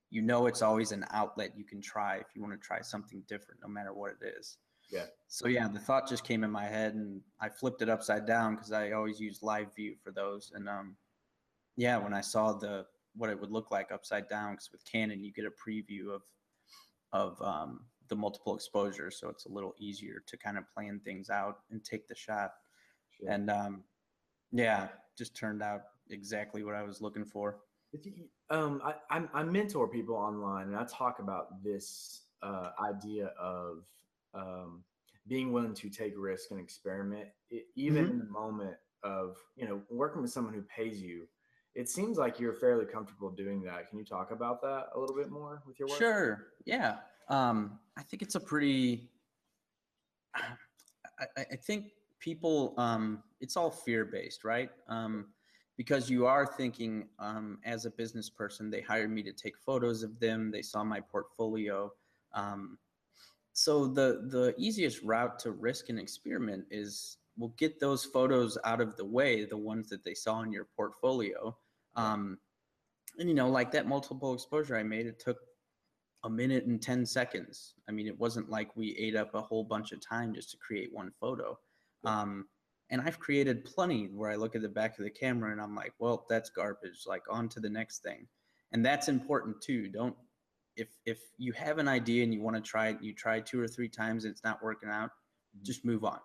you 0.10 0.22
know 0.22 0.48
it's 0.48 0.62
always 0.62 0.92
an 0.92 1.06
outlet 1.12 1.54
you 1.56 1.64
can 1.64 1.82
try 1.82 2.18
if 2.18 2.28
you 2.36 2.42
want 2.42 2.54
to 2.60 2.68
try 2.68 2.82
something 2.82 3.24
different, 3.28 3.62
no 3.62 3.70
matter 3.70 3.94
what 3.94 4.12
it 4.12 4.36
is. 4.38 4.58
Yeah. 4.90 5.06
So 5.28 5.48
yeah, 5.48 5.68
the 5.68 5.80
thought 5.80 6.10
just 6.10 6.24
came 6.24 6.44
in 6.44 6.52
my 6.52 6.66
head, 6.66 6.96
and 6.96 7.22
I 7.40 7.50
flipped 7.50 7.82
it 7.82 7.90
upside 7.90 8.26
down 8.26 8.56
because 8.56 8.72
I 8.72 8.92
always 8.92 9.20
use 9.20 9.44
live 9.44 9.74
view 9.76 9.96
for 10.04 10.12
those. 10.12 10.52
And 10.54 10.68
um, 10.68 10.96
yeah, 11.78 11.98
when 11.98 12.14
I 12.14 12.22
saw 12.22 12.54
the 12.54 12.86
what 13.16 13.30
it 13.30 13.40
would 13.40 13.52
look 13.52 13.72
like 13.72 13.92
upside 13.92 14.28
down, 14.28 14.54
because 14.54 14.72
with 14.72 14.84
Canon 14.86 15.24
you 15.24 15.32
get 15.32 15.46
a 15.46 15.52
preview 15.52 16.14
of 16.14 16.24
of 17.12 17.42
um, 17.42 17.86
the 18.10 18.16
multiple 18.16 18.56
exposures, 18.56 19.20
so 19.20 19.30
it's 19.30 19.46
a 19.46 19.52
little 19.52 19.74
easier 19.80 20.22
to 20.26 20.38
kind 20.38 20.58
of 20.58 20.70
plan 20.74 21.00
things 21.06 21.30
out 21.30 21.60
and 21.72 21.84
take 21.84 22.08
the 22.08 22.16
shot. 22.16 22.52
Sure. 23.12 23.30
And 23.30 23.50
um, 23.50 23.84
yeah, 24.52 24.88
just 25.20 25.36
turned 25.36 25.62
out 25.62 25.82
exactly 26.10 26.64
what 26.64 26.74
I 26.74 26.82
was 26.82 27.02
looking 27.02 27.26
for. 27.26 27.58
Um, 28.50 28.82
I, 28.84 28.96
I'm, 29.12 29.30
I 29.34 29.44
mentor 29.44 29.88
people 29.88 30.16
online, 30.16 30.68
and 30.68 30.76
I 30.78 30.86
talk 30.86 31.20
about 31.20 31.62
this 31.64 32.24
uh, 32.42 32.72
idea 32.82 33.28
of 33.40 33.84
um, 34.34 34.84
being 35.28 35.52
willing 35.52 35.76
to 35.76 35.90
take 35.90 36.14
risk 36.18 36.52
and 36.52 36.60
experiment, 36.60 37.28
it, 37.52 37.66
even 37.76 38.06
Mhm. 38.06 38.10
in 38.12 38.20
the 38.20 38.26
moment 38.26 38.78
of 39.04 39.38
you 39.56 39.66
know 39.66 39.82
working 39.90 40.22
with 40.22 40.32
someone 40.32 40.54
who 40.54 40.62
pays 40.64 41.02
you 41.02 41.26
it 41.76 41.88
seems 41.88 42.18
like 42.18 42.40
you're 42.40 42.54
fairly 42.54 42.84
comfortable 42.84 43.30
doing 43.30 43.62
that. 43.62 43.90
Can 43.90 44.00
you 44.00 44.04
talk 44.04 44.32
about 44.32 44.60
that 44.64 44.88
a 44.96 45.00
little 45.00 45.16
bit 45.16 45.30
more 45.30 45.62
with 45.66 45.80
your 45.80 45.88
work? 45.88 46.00
Sure. 46.00 46.48
Yeah. 46.66 46.98
Um, 47.30 47.80
i 47.96 48.02
think 48.02 48.24
it's 48.24 48.36
a 48.36 48.40
pretty 48.40 49.08
I, 50.36 51.26
I 51.38 51.56
think 51.56 51.92
people 52.20 52.74
um, 52.78 53.24
it's 53.40 53.58
all 53.58 53.72
fear 53.72 54.06
based 54.06 54.44
right? 54.44 54.70
Um, 54.88 55.28
because 55.78 56.10
you 56.10 56.26
are 56.26 56.46
thinking 56.46 57.08
um, 57.20 57.58
as 57.64 57.86
a 57.86 57.92
business 57.92 58.30
person 58.30 58.70
they 58.70 58.82
hired 58.82 59.12
me 59.12 59.24
to 59.24 59.32
take 59.32 59.58
photos 59.58 60.04
of 60.04 60.20
them 60.20 60.52
they 60.52 60.62
saw 60.62 60.84
my 60.84 61.00
portfolio 61.00 61.92
um, 62.34 62.78
so 63.54 63.88
the 63.88 64.28
the 64.30 64.54
easiest 64.58 65.02
route 65.04 65.40
to 65.40 65.52
risk 65.52 65.90
and 65.90 66.00
experiment 66.00 66.66
is 66.70 67.18
we'll 67.38 67.54
get 67.58 67.80
those 67.80 68.04
photos 68.04 68.58
out 68.66 68.82
of 68.82 68.98
the 68.98 69.06
way 69.06 69.46
the 69.46 69.58
ones 69.58 69.88
that 69.90 70.04
they 70.04 70.14
saw 70.14 70.42
in 70.42 70.52
your 70.52 70.68
portfolio 70.76 71.56
um, 71.96 72.38
and 73.18 73.30
you 73.30 73.36
know 73.36 73.50
like 73.50 73.72
that 73.72 73.88
multiple 73.88 74.34
exposure 74.34 74.78
i 74.78 74.84
made 74.84 75.06
it 75.06 75.20
took 75.20 75.38
a 76.24 76.30
minute 76.30 76.66
and 76.66 76.82
10 76.82 77.06
seconds. 77.06 77.76
I 77.88 77.92
mean 77.92 78.08
it 78.08 78.20
wasn't 78.20 78.50
like 78.50 78.76
we 78.76 78.96
ate 78.98 79.16
up 79.16 79.34
a 79.34 79.42
whole 79.42 79.64
bunch 79.64 79.92
of 79.92 80.06
time 80.06 80.34
just 80.34 80.52
to 80.52 80.58
create 80.58 80.94
one 80.94 81.12
photo 81.20 81.58
um, 82.06 82.46
and 82.90 83.02
I've 83.02 83.20
created 83.20 83.66
plenty 83.66 84.06
where 84.08 84.32
I 84.32 84.36
look 84.36 84.56
at 84.56 84.62
the 84.62 84.70
back 84.70 84.98
of 84.98 85.04
the 85.04 85.12
camera 85.12 85.52
and 85.52 85.62
I'm 85.62 85.76
like, 85.76 85.94
well, 86.00 86.26
that's 86.30 86.50
garbage. 86.50 87.04
Like 87.06 87.24
on 87.30 87.48
to 87.50 87.60
the 87.60 87.70
next 87.70 88.00
thing. 88.04 88.28
And 88.72 88.86
that's 88.86 89.08
important 89.08 89.62
too. 89.62 89.90
Don't 89.90 90.16
if 90.76 90.88
if 91.06 91.20
you 91.38 91.52
have 91.54 91.78
an 91.78 91.88
idea 91.88 92.24
and 92.24 92.34
you 92.34 92.42
want 92.42 92.56
to 92.56 92.62
try 92.62 92.90
it, 92.90 92.98
you 93.02 93.14
try 93.14 93.40
two 93.40 93.60
or 93.60 93.68
three 93.68 93.90
times, 93.90 94.26
it's 94.26 94.44
not 94.44 94.64
working 94.64 94.90
out, 94.90 95.10
mm-hmm. 95.10 95.64
just 95.64 95.86
move 95.86 96.04
on. 96.04 96.20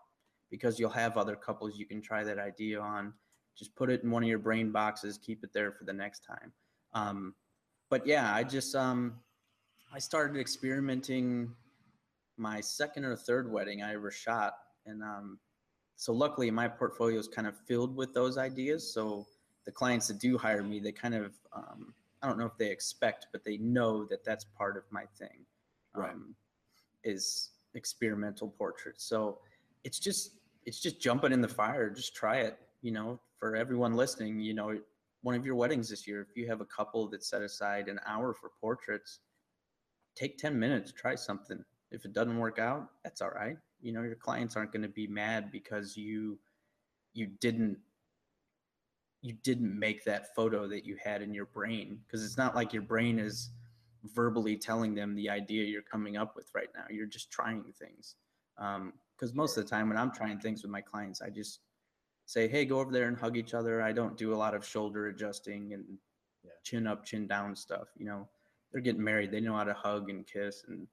Because 0.50 0.78
you'll 0.78 0.90
have 0.90 1.16
other 1.16 1.34
couples 1.34 1.76
you 1.76 1.86
can 1.86 2.00
try 2.00 2.22
that 2.22 2.38
idea 2.38 2.80
on. 2.80 3.12
Just 3.58 3.74
put 3.76 3.90
it 3.90 4.02
in 4.02 4.10
one 4.10 4.22
of 4.22 4.28
your 4.28 4.38
brain 4.38 4.70
boxes, 4.70 5.18
keep 5.18 5.42
it 5.42 5.50
there 5.52 5.72
for 5.72 5.84
the 5.84 5.92
next 5.92 6.20
time. 6.20 6.52
Um, 6.92 7.34
but 7.90 8.06
yeah, 8.06 8.32
I 8.34 8.44
just 8.44 8.74
um, 8.74 9.14
I 9.92 9.98
started 9.98 10.40
experimenting 10.40 11.52
my 12.36 12.60
second 12.60 13.04
or 13.04 13.16
third 13.16 13.50
wedding 13.50 13.82
I 13.82 13.94
ever 13.94 14.10
shot, 14.10 14.54
and 14.86 15.02
um, 15.02 15.38
so 15.96 16.12
luckily 16.12 16.50
my 16.50 16.68
portfolio 16.68 17.18
is 17.18 17.28
kind 17.28 17.46
of 17.46 17.56
filled 17.66 17.94
with 17.96 18.12
those 18.14 18.38
ideas. 18.38 18.92
So 18.92 19.26
the 19.64 19.72
clients 19.72 20.08
that 20.08 20.18
do 20.18 20.36
hire 20.36 20.62
me, 20.62 20.80
they 20.80 20.92
kind 20.92 21.14
of, 21.14 21.32
um, 21.54 21.94
I 22.22 22.26
don't 22.26 22.38
know 22.38 22.46
if 22.46 22.56
they 22.58 22.70
expect, 22.70 23.28
but 23.32 23.44
they 23.44 23.58
know 23.58 24.04
that 24.06 24.24
that's 24.24 24.44
part 24.44 24.76
of 24.76 24.84
my 24.90 25.04
thing, 25.18 25.44
right. 25.94 26.12
um, 26.12 26.34
is 27.04 27.50
experimental 27.74 28.48
portraits. 28.48 29.04
So 29.04 29.38
it's 29.84 29.98
just, 29.98 30.32
it's 30.66 30.80
just 30.80 31.00
jumping 31.00 31.32
in 31.32 31.40
the 31.40 31.48
fire. 31.48 31.90
Just 31.90 32.14
try 32.14 32.38
it. 32.38 32.58
You 32.82 32.92
know, 32.92 33.20
for 33.38 33.56
everyone 33.56 33.94
listening, 33.94 34.40
you 34.40 34.54
know, 34.54 34.78
one 35.22 35.34
of 35.34 35.46
your 35.46 35.54
weddings 35.54 35.88
this 35.88 36.06
year, 36.06 36.20
if 36.20 36.36
you 36.36 36.46
have 36.48 36.60
a 36.60 36.66
couple 36.66 37.08
that 37.08 37.24
set 37.24 37.40
aside 37.40 37.88
an 37.88 37.98
hour 38.06 38.34
for 38.34 38.50
portraits, 38.60 39.20
take 40.14 40.36
10 40.36 40.58
minutes, 40.58 40.92
try 40.92 41.14
something. 41.14 41.64
If 41.90 42.04
it 42.04 42.12
doesn't 42.12 42.38
work 42.38 42.58
out, 42.58 42.88
that's 43.02 43.22
all 43.22 43.30
right 43.30 43.56
you 43.80 43.92
know 43.92 44.02
your 44.02 44.14
clients 44.16 44.56
aren't 44.56 44.72
going 44.72 44.82
to 44.82 44.88
be 44.88 45.06
mad 45.06 45.50
because 45.50 45.96
you 45.96 46.38
you 47.12 47.28
didn't 47.40 47.78
you 49.24 49.32
didn't 49.42 49.76
make 49.78 50.04
that 50.04 50.34
photo 50.34 50.68
that 50.68 50.84
you 50.84 50.98
had 51.02 51.22
in 51.22 51.32
your 51.32 51.46
brain. 51.46 51.98
Because 52.06 52.22
it's 52.22 52.36
not 52.36 52.54
like 52.54 52.74
your 52.74 52.82
brain 52.82 53.18
is 53.18 53.48
verbally 54.14 54.54
telling 54.54 54.94
them 54.94 55.14
the 55.14 55.30
idea 55.30 55.64
you're 55.64 55.80
coming 55.80 56.18
up 56.18 56.36
with 56.36 56.50
right 56.54 56.68
now. 56.74 56.84
You're 56.90 57.06
just 57.06 57.30
trying 57.30 57.64
things. 57.78 58.16
Because 58.58 59.30
um, 59.30 59.36
most 59.36 59.56
of 59.56 59.64
the 59.64 59.70
time 59.70 59.88
when 59.88 59.96
i'm 59.98 60.12
trying 60.12 60.38
things 60.38 60.62
with 60.62 60.70
my 60.70 60.80
clients 60.80 61.20
i 61.20 61.28
just 61.28 61.58
say 62.26 62.46
hey 62.46 62.64
go 62.64 62.78
over 62.78 62.92
there 62.92 63.08
and 63.08 63.18
hug 63.18 63.36
each 63.36 63.52
other. 63.52 63.82
I 63.82 63.92
don't 63.92 64.16
do 64.16 64.32
a 64.32 64.36
lot 64.36 64.54
of 64.54 64.64
shoulder 64.64 65.08
adjusting 65.08 65.72
and 65.72 65.84
yeah. 66.44 66.52
chin 66.62 66.86
up 66.86 67.04
chin 67.04 67.26
down 67.26 67.56
stuff 67.56 67.88
you 67.96 68.06
know. 68.06 68.28
They're 68.70 68.82
getting 68.82 69.04
married. 69.04 69.30
They 69.30 69.40
know 69.40 69.56
how 69.56 69.64
to 69.64 69.74
hug 69.74 70.10
and 70.10 70.26
kiss 70.26 70.64
and 70.66 70.88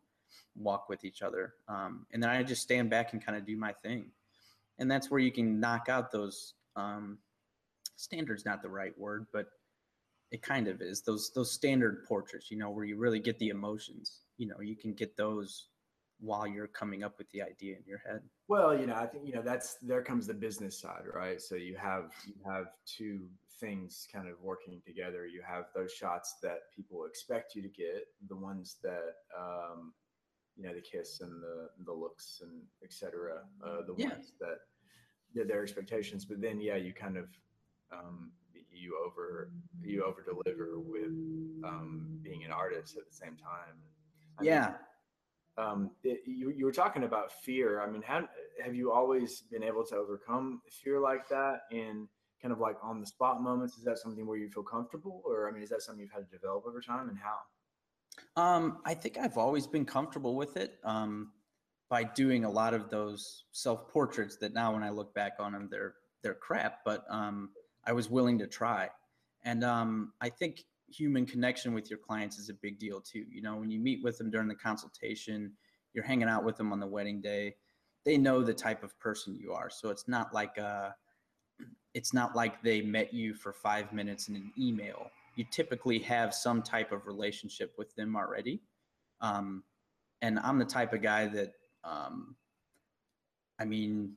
walk 0.56 0.90
with 0.90 1.06
each 1.06 1.22
other. 1.22 1.54
Um, 1.68 2.06
and 2.14 2.22
then 2.22 2.30
I 2.30 2.44
just 2.44 2.62
stand 2.62 2.90
back 2.90 3.14
and 3.14 3.24
kind 3.24 3.38
of 3.38 3.46
do 3.46 3.58
my 3.58 3.74
thing. 3.74 4.08
And 4.80 4.90
that's 4.90 5.12
where 5.12 5.20
you 5.20 5.32
can 5.32 5.60
knock 5.60 5.90
out 5.90 6.12
those 6.12 6.54
um, 6.76 7.20
standards, 7.96 8.46
not 8.46 8.62
the 8.62 8.70
right 8.70 8.98
word, 8.98 9.28
but 9.32 9.48
it 10.32 10.42
kind 10.42 10.68
of 10.68 10.82
is 10.82 11.02
those 11.02 11.32
those 11.36 11.52
standard 11.52 12.06
portraits, 12.06 12.50
you 12.50 12.58
know, 12.58 12.70
where 12.70 12.86
you 12.86 12.98
really 12.98 13.20
get 13.20 13.38
the 13.40 13.50
emotions. 13.50 14.22
You 14.38 14.48
know, 14.48 14.62
you 14.62 14.76
can 14.76 14.94
get 14.94 15.18
those 15.18 15.68
while 16.20 16.48
you're 16.48 16.68
coming 16.68 17.04
up 17.04 17.18
with 17.18 17.30
the 17.32 17.42
idea 17.42 17.76
in 17.76 17.84
your 17.86 17.98
head. 18.08 18.22
Well, 18.48 18.78
you 18.78 18.86
know, 18.86 18.96
I 18.96 19.08
think 19.08 19.26
you 19.26 19.34
know 19.34 19.42
that's 19.42 19.76
there 19.82 20.02
comes 20.02 20.28
the 20.28 20.34
business 20.34 20.80
side, 20.80 21.04
right? 21.14 21.42
So 21.42 21.56
you 21.56 21.76
have 21.78 22.12
you 22.26 22.36
have 22.46 22.68
two 22.86 23.28
things 23.60 24.08
kind 24.12 24.28
of 24.28 24.36
working 24.42 24.82
together. 24.86 25.26
You 25.26 25.42
have 25.46 25.66
those 25.76 25.92
shots 25.92 26.36
that 26.42 26.72
people 26.76 27.06
expect 27.06 27.56
you 27.56 27.62
to 27.62 27.70
get, 27.70 28.08
the 28.28 28.36
ones 28.36 28.78
that 28.84 29.16
um, 29.38 29.94
you 30.56 30.64
know 30.64 30.74
the 30.74 30.82
kiss 30.82 31.22
and 31.22 31.42
the 31.42 31.70
the 31.86 31.94
looks 31.94 32.42
and 32.42 32.62
etc. 32.84 33.40
Uh, 33.66 33.82
the 33.88 33.96
yeah. 33.98 34.10
ones 34.10 34.34
that 34.40 35.48
their 35.48 35.64
expectations, 35.64 36.26
but 36.26 36.42
then 36.42 36.60
yeah, 36.60 36.76
you 36.76 36.94
kind 36.94 37.18
of 37.18 37.26
um, 37.92 38.32
you 38.72 38.98
over 39.06 39.52
you 39.82 40.04
over 40.04 40.22
deliver 40.22 40.80
with 40.80 41.12
um, 41.64 42.20
being 42.22 42.44
an 42.44 42.52
artist 42.52 42.98
at 42.98 43.08
the 43.08 43.14
same 43.14 43.36
time. 43.36 43.76
I 44.40 44.44
yeah. 44.44 44.66
Mean, 44.66 44.76
um, 45.58 45.92
it, 46.04 46.22
you, 46.26 46.50
you 46.50 46.66
were 46.66 46.72
talking 46.72 47.04
about 47.04 47.32
fear. 47.44 47.82
I 47.82 47.92
mean, 47.92 48.02
how, 48.02 48.28
have 48.64 48.74
you 48.74 48.92
always 48.92 49.44
been 49.52 49.64
able 49.64 49.86
to 49.88 49.96
overcome 49.96 50.62
fear 50.72 51.00
like 51.00 51.28
that 51.28 51.64
in 51.72 52.08
kind 52.42 52.54
of 52.54 52.60
like 52.60 52.78
on 52.82 53.00
the 53.00 53.06
spot 53.06 53.42
moments? 53.42 53.78
Is 53.78 53.84
that 53.84 53.98
something 53.98 54.26
where 54.26 54.38
you 54.38 54.50
feel 54.50 54.64
comfortable, 54.64 55.22
or 55.26 55.50
I 55.50 55.52
mean, 55.52 55.62
is 55.62 55.70
that 55.70 55.82
something 55.82 56.02
you've 56.02 56.12
had 56.12 56.30
to 56.30 56.38
develop 56.38 56.66
over 56.66 56.80
time, 56.82 57.10
and 57.10 57.18
how? 57.18 57.36
Um, 58.36 58.80
I 58.86 58.94
think 58.94 59.18
I've 59.18 59.38
always 59.38 59.68
been 59.68 59.86
comfortable 59.86 60.36
with 60.36 60.58
it 60.58 60.80
um, 60.84 61.32
by 61.90 62.04
doing 62.04 62.46
a 62.46 62.50
lot 62.50 62.74
of 62.74 62.90
those 62.90 63.46
self 63.52 63.90
portraits. 63.90 64.38
That 64.38 64.54
now, 64.54 64.74
when 64.74 64.84
I 64.84 64.90
look 64.90 65.14
back 65.14 65.34
on 65.40 65.52
them, 65.52 65.68
they're 65.70 65.96
they're 66.24 66.36
crap. 66.36 66.80
But 66.86 67.06
um, 67.10 67.50
I 67.86 67.94
was 67.94 68.10
willing 68.10 68.40
to 68.40 68.48
try, 68.48 68.90
and 69.44 69.64
um, 69.64 70.14
I 70.22 70.30
think 70.30 70.64
human 70.88 71.26
connection 71.26 71.74
with 71.74 71.90
your 71.90 72.00
clients 72.00 72.38
is 72.38 72.50
a 72.50 72.54
big 72.54 72.80
deal 72.80 73.02
too. 73.02 73.26
You 73.30 73.42
know, 73.42 73.56
when 73.56 73.72
you 73.72 73.80
meet 73.80 74.04
with 74.04 74.18
them 74.18 74.30
during 74.30 74.48
the 74.48 74.56
consultation, 74.56 75.54
you're 75.94 76.04
hanging 76.04 76.28
out 76.28 76.44
with 76.44 76.58
them 76.58 76.72
on 76.72 76.80
the 76.80 76.88
wedding 76.88 77.22
day. 77.22 77.56
They 78.04 78.18
know 78.18 78.42
the 78.42 78.54
type 78.54 78.84
of 78.84 78.98
person 79.00 79.36
you 79.36 79.54
are, 79.54 79.70
so 79.70 79.90
it's 79.90 80.08
not 80.08 80.34
like 80.34 80.58
a, 80.58 80.66
uh, 80.66 80.92
it's 81.94 82.14
not 82.14 82.36
like 82.36 82.62
they 82.64 82.82
met 82.82 83.14
you 83.14 83.34
for 83.34 83.54
five 83.54 83.94
minutes 83.94 84.28
in 84.28 84.36
an 84.36 84.52
email 84.58 85.12
you 85.36 85.46
typically 85.52 86.00
have 86.00 86.34
some 86.34 86.62
type 86.62 86.92
of 86.92 87.08
relationship 87.08 87.74
with 87.78 87.96
them 87.96 88.16
already. 88.16 88.62
Um, 89.22 89.64
and 90.22 90.40
I'm 90.40 90.60
the 90.60 90.66
type 90.66 90.94
of 90.94 91.02
guy 91.02 91.28
that, 91.28 91.54
um, 91.84 92.36
I 93.60 93.66
mean, 93.66 94.16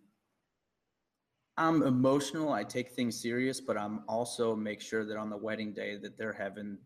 I'm 1.57 1.83
emotional. 1.83 2.53
I 2.53 2.65
take 2.65 2.91
things 2.91 3.21
serious, 3.21 3.61
but 3.61 3.79
I'm 3.79 4.03
also 4.09 4.57
make 4.57 4.81
sure 4.81 5.05
that 5.05 5.17
on 5.17 5.31
the 5.31 5.37
wedding 5.37 5.73
day 5.73 5.97
that 5.99 6.19
they're 6.19 6.33
having 6.33 6.79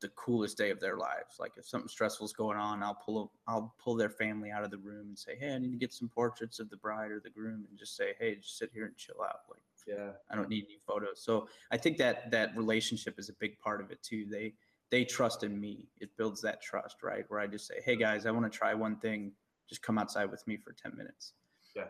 the 0.00 0.08
coolest 0.10 0.58
day 0.58 0.70
of 0.70 0.80
their 0.80 0.96
lives. 0.96 1.36
Like 1.38 1.52
if 1.56 1.66
something 1.66 1.88
stressful 1.88 2.26
is 2.26 2.32
going 2.32 2.58
on, 2.58 2.82
I'll 2.82 2.94
pull 2.94 3.32
I'll 3.46 3.74
pull 3.82 3.94
their 3.94 4.10
family 4.10 4.50
out 4.50 4.64
of 4.64 4.70
the 4.70 4.78
room 4.78 5.08
and 5.08 5.18
say, 5.18 5.36
"Hey, 5.36 5.54
I 5.54 5.58
need 5.58 5.70
to 5.70 5.78
get 5.78 5.92
some 5.92 6.08
portraits 6.08 6.58
of 6.58 6.68
the 6.70 6.76
bride 6.76 7.12
or 7.12 7.20
the 7.20 7.30
groom," 7.30 7.66
and 7.68 7.78
just 7.78 7.96
say, 7.96 8.14
"Hey, 8.18 8.34
just 8.36 8.58
sit 8.58 8.70
here 8.72 8.86
and 8.86 8.96
chill 8.96 9.22
out." 9.22 9.40
Like 9.48 9.62
yeah. 9.86 10.10
I 10.30 10.36
don't 10.36 10.48
need 10.48 10.64
any 10.64 10.78
photos. 10.86 11.22
So 11.22 11.48
i 11.70 11.76
think 11.76 11.96
that 11.98 12.30
that 12.30 12.56
relationship 12.56 13.18
is 13.18 13.28
a 13.28 13.34
big 13.34 13.58
part 13.58 13.80
of 13.80 13.90
it 13.90 14.02
too. 14.02 14.26
They 14.30 14.54
they 14.90 15.04
trust 15.04 15.42
in 15.42 15.58
me. 15.60 15.88
It 16.00 16.10
builds 16.16 16.40
that 16.42 16.62
trust 16.62 17.02
right? 17.02 17.24
Where 17.28 17.40
i 17.40 17.46
just 17.46 17.66
say 17.66 17.76
hey 17.84 17.96
guys 17.96 18.26
i 18.26 18.30
want 18.30 18.50
to 18.50 18.58
try 18.58 18.74
one 18.74 18.96
thing. 18.96 19.32
Just 19.68 19.82
come 19.82 19.98
outside 19.98 20.30
with 20.30 20.46
me 20.46 20.56
for 20.56 20.72
10 20.72 20.96
minutes. 20.96 21.32
Yeah. 21.74 21.88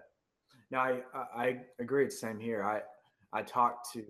No 0.71 0.79
i 0.79 1.01
i 1.35 1.61
agree. 1.79 2.05
It's 2.05 2.21
the 2.21 2.27
same 2.27 2.41
here. 2.41 2.63
I 2.65 2.81
i 3.33 3.43
talk 3.43 3.91
to 3.93 4.05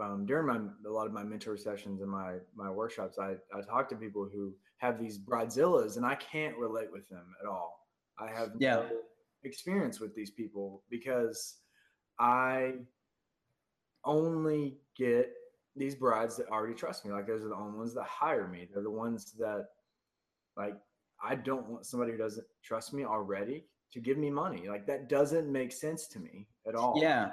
um, 0.00 0.24
during 0.26 0.46
my 0.46 0.58
a 0.88 0.92
lot 0.92 1.06
of 1.06 1.12
my 1.12 1.22
mentor 1.24 1.56
sessions 1.56 2.00
and 2.00 2.10
my 2.10 2.36
my 2.54 2.70
workshops 2.70 3.18
i 3.18 3.34
i 3.54 3.60
talk 3.60 3.88
to 3.88 3.96
people 3.96 4.28
who 4.32 4.54
have 4.78 4.98
these 4.98 5.18
bridezillas 5.18 5.96
and 5.96 6.06
i 6.06 6.14
can't 6.14 6.56
relate 6.56 6.90
with 6.92 7.08
them 7.08 7.26
at 7.42 7.48
all. 7.48 7.86
I 8.18 8.30
have 8.30 8.52
yeah. 8.58 8.76
no 8.76 8.86
experience 9.44 10.00
with 10.00 10.14
these 10.14 10.30
people 10.30 10.82
because 10.90 11.56
i 12.18 12.74
only 14.04 14.78
get 14.96 15.32
these 15.76 15.94
brides 15.94 16.36
that 16.36 16.48
already 16.48 16.74
trust 16.74 17.04
me. 17.04 17.12
Like 17.12 17.26
those 17.26 17.44
are 17.44 17.48
the 17.48 17.56
only 17.56 17.78
ones 17.78 17.94
that 17.94 18.04
hire 18.04 18.48
me. 18.48 18.68
They're 18.72 18.82
the 18.82 18.90
ones 18.90 19.32
that 19.38 19.66
like 20.56 20.74
I 21.22 21.34
don't 21.34 21.68
want 21.68 21.86
somebody 21.86 22.12
who 22.12 22.18
doesn't 22.18 22.46
trust 22.62 22.92
me 22.92 23.04
already 23.04 23.64
to 23.92 24.00
give 24.00 24.18
me 24.18 24.30
money. 24.30 24.68
Like 24.68 24.86
that 24.86 25.08
doesn't 25.08 25.50
make 25.50 25.72
sense 25.72 26.06
to 26.08 26.18
me 26.18 26.46
at 26.66 26.74
all. 26.74 26.94
Yeah. 27.00 27.30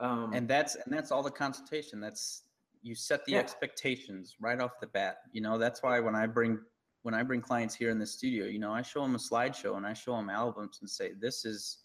Um, 0.00 0.32
and 0.32 0.48
that's 0.48 0.74
and 0.74 0.92
that's 0.92 1.12
all 1.12 1.22
the 1.22 1.30
consultation. 1.30 2.00
That's 2.00 2.42
you 2.82 2.94
set 2.94 3.24
the 3.24 3.32
yeah. 3.32 3.38
expectations 3.38 4.36
right 4.40 4.60
off 4.60 4.80
the 4.80 4.88
bat. 4.88 5.18
You 5.32 5.40
know, 5.40 5.56
that's 5.56 5.82
why 5.82 6.00
when 6.00 6.14
I 6.14 6.26
bring 6.26 6.58
when 7.02 7.14
I 7.14 7.22
bring 7.22 7.40
clients 7.40 7.74
here 7.74 7.90
in 7.90 7.98
the 7.98 8.06
studio, 8.06 8.46
you 8.46 8.58
know, 8.58 8.72
I 8.72 8.82
show 8.82 9.02
them 9.02 9.14
a 9.14 9.18
slideshow 9.18 9.76
and 9.76 9.86
I 9.86 9.92
show 9.92 10.16
them 10.16 10.30
albums 10.30 10.78
and 10.80 10.90
say, 10.90 11.12
this 11.20 11.44
is 11.44 11.78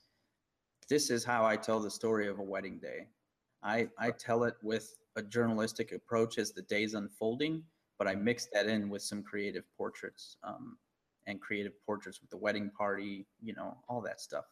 this 0.90 1.10
is 1.10 1.24
how 1.24 1.46
I 1.46 1.56
tell 1.56 1.80
the 1.80 1.92
story 1.92 2.28
of 2.28 2.40
a 2.40 2.44
wedding 2.44 2.80
day 2.80 3.08
I, 3.64 3.90
I 3.98 4.12
tell 4.12 4.44
it 4.44 4.56
with 4.62 4.96
a 5.16 5.22
journalistic 5.22 5.92
approach 5.92 6.38
as 6.38 6.52
the 6.52 6.62
day's 6.64 6.94
unfolding, 6.94 7.64
but 7.98 8.08
I 8.08 8.16
mix 8.16 8.48
that 8.54 8.68
in 8.68 8.90
with 8.90 9.02
some 9.02 9.24
creative 9.24 9.66
portraits 9.78 10.38
um, 10.44 10.78
and 11.28 11.42
creative 11.42 11.74
portraits 11.86 12.22
with 12.22 12.30
the 12.30 12.38
wedding 12.38 12.72
party, 12.78 13.26
you 13.42 13.54
know, 13.54 13.78
all 13.88 14.02
that 14.02 14.22
stuff. 14.22 14.46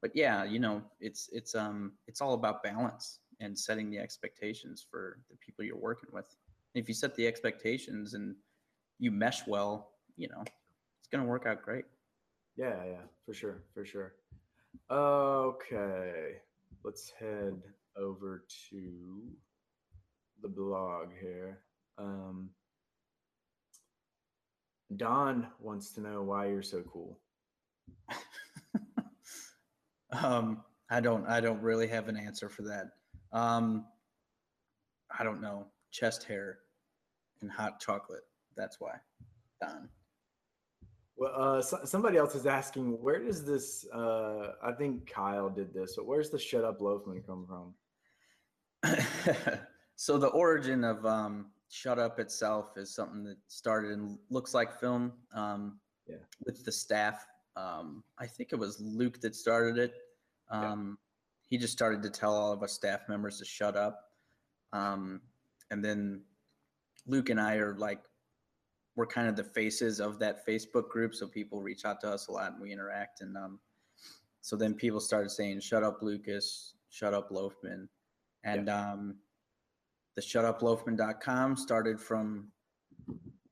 But 0.00 0.10
yeah, 0.14 0.44
you 0.44 0.58
know, 0.58 0.82
it's 1.00 1.30
it's 1.32 1.54
um 1.54 1.92
it's 2.06 2.20
all 2.20 2.34
about 2.34 2.62
balance 2.62 3.20
and 3.40 3.58
setting 3.58 3.90
the 3.90 3.98
expectations 3.98 4.84
for 4.88 5.18
the 5.30 5.36
people 5.38 5.64
you're 5.64 5.76
working 5.78 6.10
with. 6.12 6.26
If 6.74 6.88
you 6.88 6.94
set 6.94 7.14
the 7.14 7.26
expectations 7.26 8.14
and 8.14 8.34
you 8.98 9.10
mesh 9.10 9.46
well, 9.46 9.92
you 10.16 10.28
know, 10.28 10.42
it's 10.42 11.08
gonna 11.10 11.24
work 11.24 11.46
out 11.46 11.62
great. 11.62 11.84
Yeah, 12.56 12.84
yeah, 12.84 13.00
for 13.24 13.32
sure, 13.32 13.62
for 13.72 13.84
sure. 13.84 14.14
Okay, 14.90 16.36
let's 16.84 17.10
head 17.18 17.62
over 17.96 18.44
to 18.70 19.22
the 20.42 20.48
blog 20.48 21.08
here. 21.20 21.60
Um, 21.98 22.50
Don 24.96 25.48
wants 25.60 25.92
to 25.92 26.00
know 26.00 26.22
why 26.22 26.46
you're 26.46 26.62
so 26.62 26.82
cool. 26.82 27.18
um, 30.12 30.62
I 30.90 31.00
don't. 31.00 31.26
I 31.26 31.40
don't 31.40 31.60
really 31.60 31.88
have 31.88 32.08
an 32.08 32.16
answer 32.16 32.48
for 32.48 32.62
that. 32.62 32.90
Um, 33.32 33.86
I 35.18 35.24
don't 35.24 35.40
know. 35.40 35.66
Chest 35.90 36.24
hair 36.24 36.58
and 37.40 37.50
hot 37.50 37.80
chocolate. 37.80 38.22
That's 38.56 38.80
why. 38.80 38.92
Don. 39.60 39.88
Well, 41.16 41.32
uh, 41.36 41.62
so, 41.62 41.80
somebody 41.84 42.18
else 42.18 42.34
is 42.34 42.46
asking, 42.46 43.00
where 43.00 43.22
does 43.22 43.44
this? 43.44 43.86
Uh, 43.94 44.52
I 44.62 44.72
think 44.72 45.10
Kyle 45.10 45.48
did 45.48 45.72
this, 45.72 45.94
but 45.96 46.06
where's 46.06 46.30
the 46.30 46.38
"Shut 46.38 46.64
Up, 46.64 46.80
Loafman" 46.80 47.24
come 47.24 47.46
from? 47.46 47.74
so 49.96 50.18
the 50.18 50.28
origin 50.28 50.84
of 50.84 51.04
um, 51.06 51.46
Shut 51.70 51.98
Up 51.98 52.18
itself 52.18 52.76
is 52.76 52.94
something 52.94 53.24
that 53.24 53.38
started 53.48 53.92
in 53.92 54.18
looks 54.30 54.54
like 54.54 54.78
film 54.78 55.12
um, 55.34 55.78
yeah. 56.06 56.16
with 56.44 56.64
the 56.64 56.72
staff. 56.72 57.26
Um, 57.56 58.02
I 58.18 58.26
think 58.26 58.50
it 58.52 58.56
was 58.56 58.80
Luke 58.80 59.20
that 59.20 59.34
started 59.34 59.78
it. 59.78 59.94
Um, 60.50 60.98
yeah. 60.98 61.48
He 61.48 61.58
just 61.58 61.72
started 61.72 62.02
to 62.02 62.10
tell 62.10 62.34
all 62.34 62.52
of 62.52 62.62
us 62.62 62.72
staff 62.72 63.08
members 63.08 63.38
to 63.38 63.44
shut 63.44 63.76
up. 63.76 64.00
Um, 64.72 65.20
and 65.70 65.84
then 65.84 66.22
Luke 67.06 67.30
and 67.30 67.40
I 67.40 67.56
are 67.56 67.76
like, 67.76 68.00
we're 68.96 69.06
kind 69.06 69.28
of 69.28 69.36
the 69.36 69.44
faces 69.44 70.00
of 70.00 70.18
that 70.20 70.46
Facebook 70.46 70.88
group. 70.88 71.14
So 71.14 71.26
people 71.26 71.62
reach 71.62 71.84
out 71.84 72.00
to 72.02 72.08
us 72.08 72.28
a 72.28 72.32
lot 72.32 72.52
and 72.52 72.62
we 72.62 72.72
interact. 72.72 73.20
And 73.20 73.36
um, 73.36 73.58
so 74.40 74.56
then 74.56 74.74
people 74.74 75.00
started 75.00 75.30
saying, 75.30 75.60
shut 75.60 75.82
up, 75.82 76.02
Lucas, 76.02 76.74
shut 76.90 77.14
up, 77.14 77.30
Loafman. 77.30 77.88
And 78.44 78.68
yeah. 78.68 78.92
um, 78.92 79.16
the 80.16 80.22
shutuploafman.com 80.22 81.56
started 81.56 82.00
from 82.00 82.48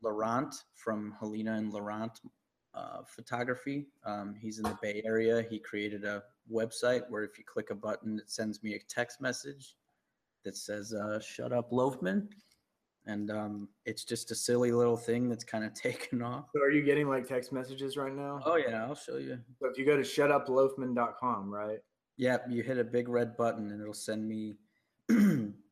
Laurent, 0.03 0.55
from 0.75 1.15
Helena 1.19 1.55
and 1.55 1.73
Laurent 1.73 2.21
uh, 2.75 3.03
Photography. 3.07 3.87
Um, 4.05 4.35
he's 4.41 4.59
in 4.59 4.65
the 4.65 4.79
Bay 4.81 5.03
Area. 5.05 5.45
He 5.49 5.59
created 5.59 6.05
a 6.05 6.23
website 6.51 7.03
where 7.09 7.25
if 7.25 7.39
you 7.39 7.45
click 7.45 7.71
a 7.71 7.75
button, 7.75 8.19
it 8.19 8.31
sends 8.31 8.63
me 8.63 8.75
a 8.75 8.79
text 8.89 9.21
message 9.21 9.77
that 10.45 10.57
says, 10.57 10.93
uh, 10.93 11.21
Shut 11.21 11.53
up, 11.53 11.71
Loafman. 11.71 12.29
And 13.07 13.31
um, 13.33 13.69
it's 13.85 14.05
just 14.05 14.31
a 14.31 14.35
silly 14.35 14.71
little 14.71 14.97
thing 14.97 15.29
that's 15.29 15.45
kind 15.45 15.65
of 15.65 15.75
taken 15.75 16.23
off. 16.23 16.47
So, 16.55 16.63
are 16.63 16.71
you 16.71 16.83
getting 16.83 17.09
like 17.09 17.27
text 17.27 17.53
messages 17.53 17.97
right 17.97 18.15
now? 18.15 18.41
Oh, 18.45 18.57
yeah, 18.57 18.85
I'll 18.85 18.95
show 18.95 19.17
you. 19.17 19.39
So, 19.61 19.69
if 19.69 19.77
you 19.77 19.85
go 19.85 19.97
to 19.97 20.03
shutuploafman.com, 20.03 21.53
right? 21.53 21.79
Yeah, 22.17 22.39
you 22.49 22.63
hit 22.63 22.79
a 22.79 22.85
big 22.85 23.09
red 23.09 23.37
button 23.37 23.71
and 23.71 23.81
it'll 23.81 23.95
send 23.95 24.29
me 24.29 24.55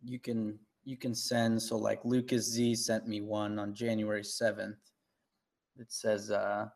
you 0.02 0.18
can 0.18 0.58
you 0.84 0.96
can 0.96 1.14
send 1.14 1.60
so 1.60 1.76
like 1.76 2.00
lucas 2.04 2.50
z 2.50 2.74
sent 2.74 3.06
me 3.06 3.20
one 3.20 3.58
on 3.58 3.74
january 3.74 4.22
7th 4.22 4.76
it 5.76 5.92
says 5.92 6.30
uh 6.30 6.66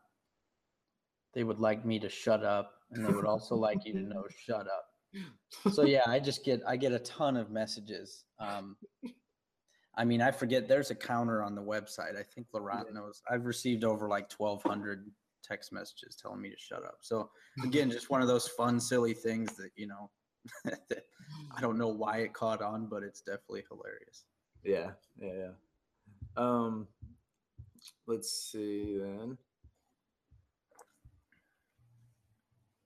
they 1.33 1.43
would 1.43 1.59
like 1.59 1.85
me 1.85 1.99
to 1.99 2.09
shut 2.09 2.43
up 2.43 2.71
and 2.91 3.05
they 3.05 3.11
would 3.11 3.25
also 3.25 3.55
like 3.55 3.85
you 3.85 3.93
to 3.93 3.99
know 3.99 4.23
shut 4.45 4.67
up. 4.67 4.87
So 5.73 5.83
yeah 5.83 6.03
i 6.07 6.19
just 6.19 6.43
get 6.43 6.61
i 6.67 6.75
get 6.75 6.91
a 6.91 6.99
ton 6.99 7.37
of 7.37 7.49
messages 7.49 8.25
um 8.39 8.75
i 9.97 10.03
mean 10.03 10.21
i 10.21 10.31
forget 10.31 10.67
there's 10.67 10.91
a 10.91 10.95
counter 10.95 11.43
on 11.43 11.55
the 11.55 11.61
website. 11.61 12.17
I 12.17 12.23
think 12.23 12.47
laurent 12.53 12.93
knows. 12.93 13.21
I've 13.29 13.45
received 13.45 13.83
over 13.83 14.07
like 14.07 14.31
1200 14.31 15.09
text 15.43 15.71
messages 15.71 16.17
telling 16.19 16.41
me 16.41 16.49
to 16.49 16.57
shut 16.57 16.83
up. 16.83 16.97
So 17.01 17.29
again 17.63 17.89
just 17.91 18.09
one 18.09 18.21
of 18.21 18.27
those 18.27 18.47
fun 18.47 18.79
silly 18.79 19.13
things 19.13 19.55
that 19.55 19.69
you 19.75 19.87
know 19.87 20.09
I 20.65 21.61
don't 21.61 21.77
know 21.77 21.87
why 21.87 22.17
it 22.17 22.33
caught 22.33 22.61
on, 22.61 22.87
but 22.87 23.03
it's 23.03 23.21
definitely 23.21 23.63
hilarious. 23.69 24.25
Yeah, 24.63 24.91
yeah, 25.19 25.33
yeah. 25.33 25.51
Um, 26.37 26.87
let's 28.07 28.51
see 28.51 28.97
then. 28.99 29.37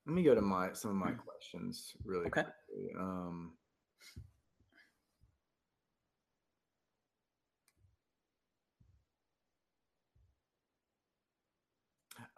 Let 0.06 0.16
me 0.16 0.24
go 0.24 0.34
to 0.34 0.42
my 0.42 0.74
some 0.74 0.92
of 0.92 0.98
my 0.98 1.12
hmm. 1.12 1.20
questions 1.20 1.94
really 2.04 2.28
okay. 2.28 2.44
quickly. 2.44 2.94
Um, 3.00 3.54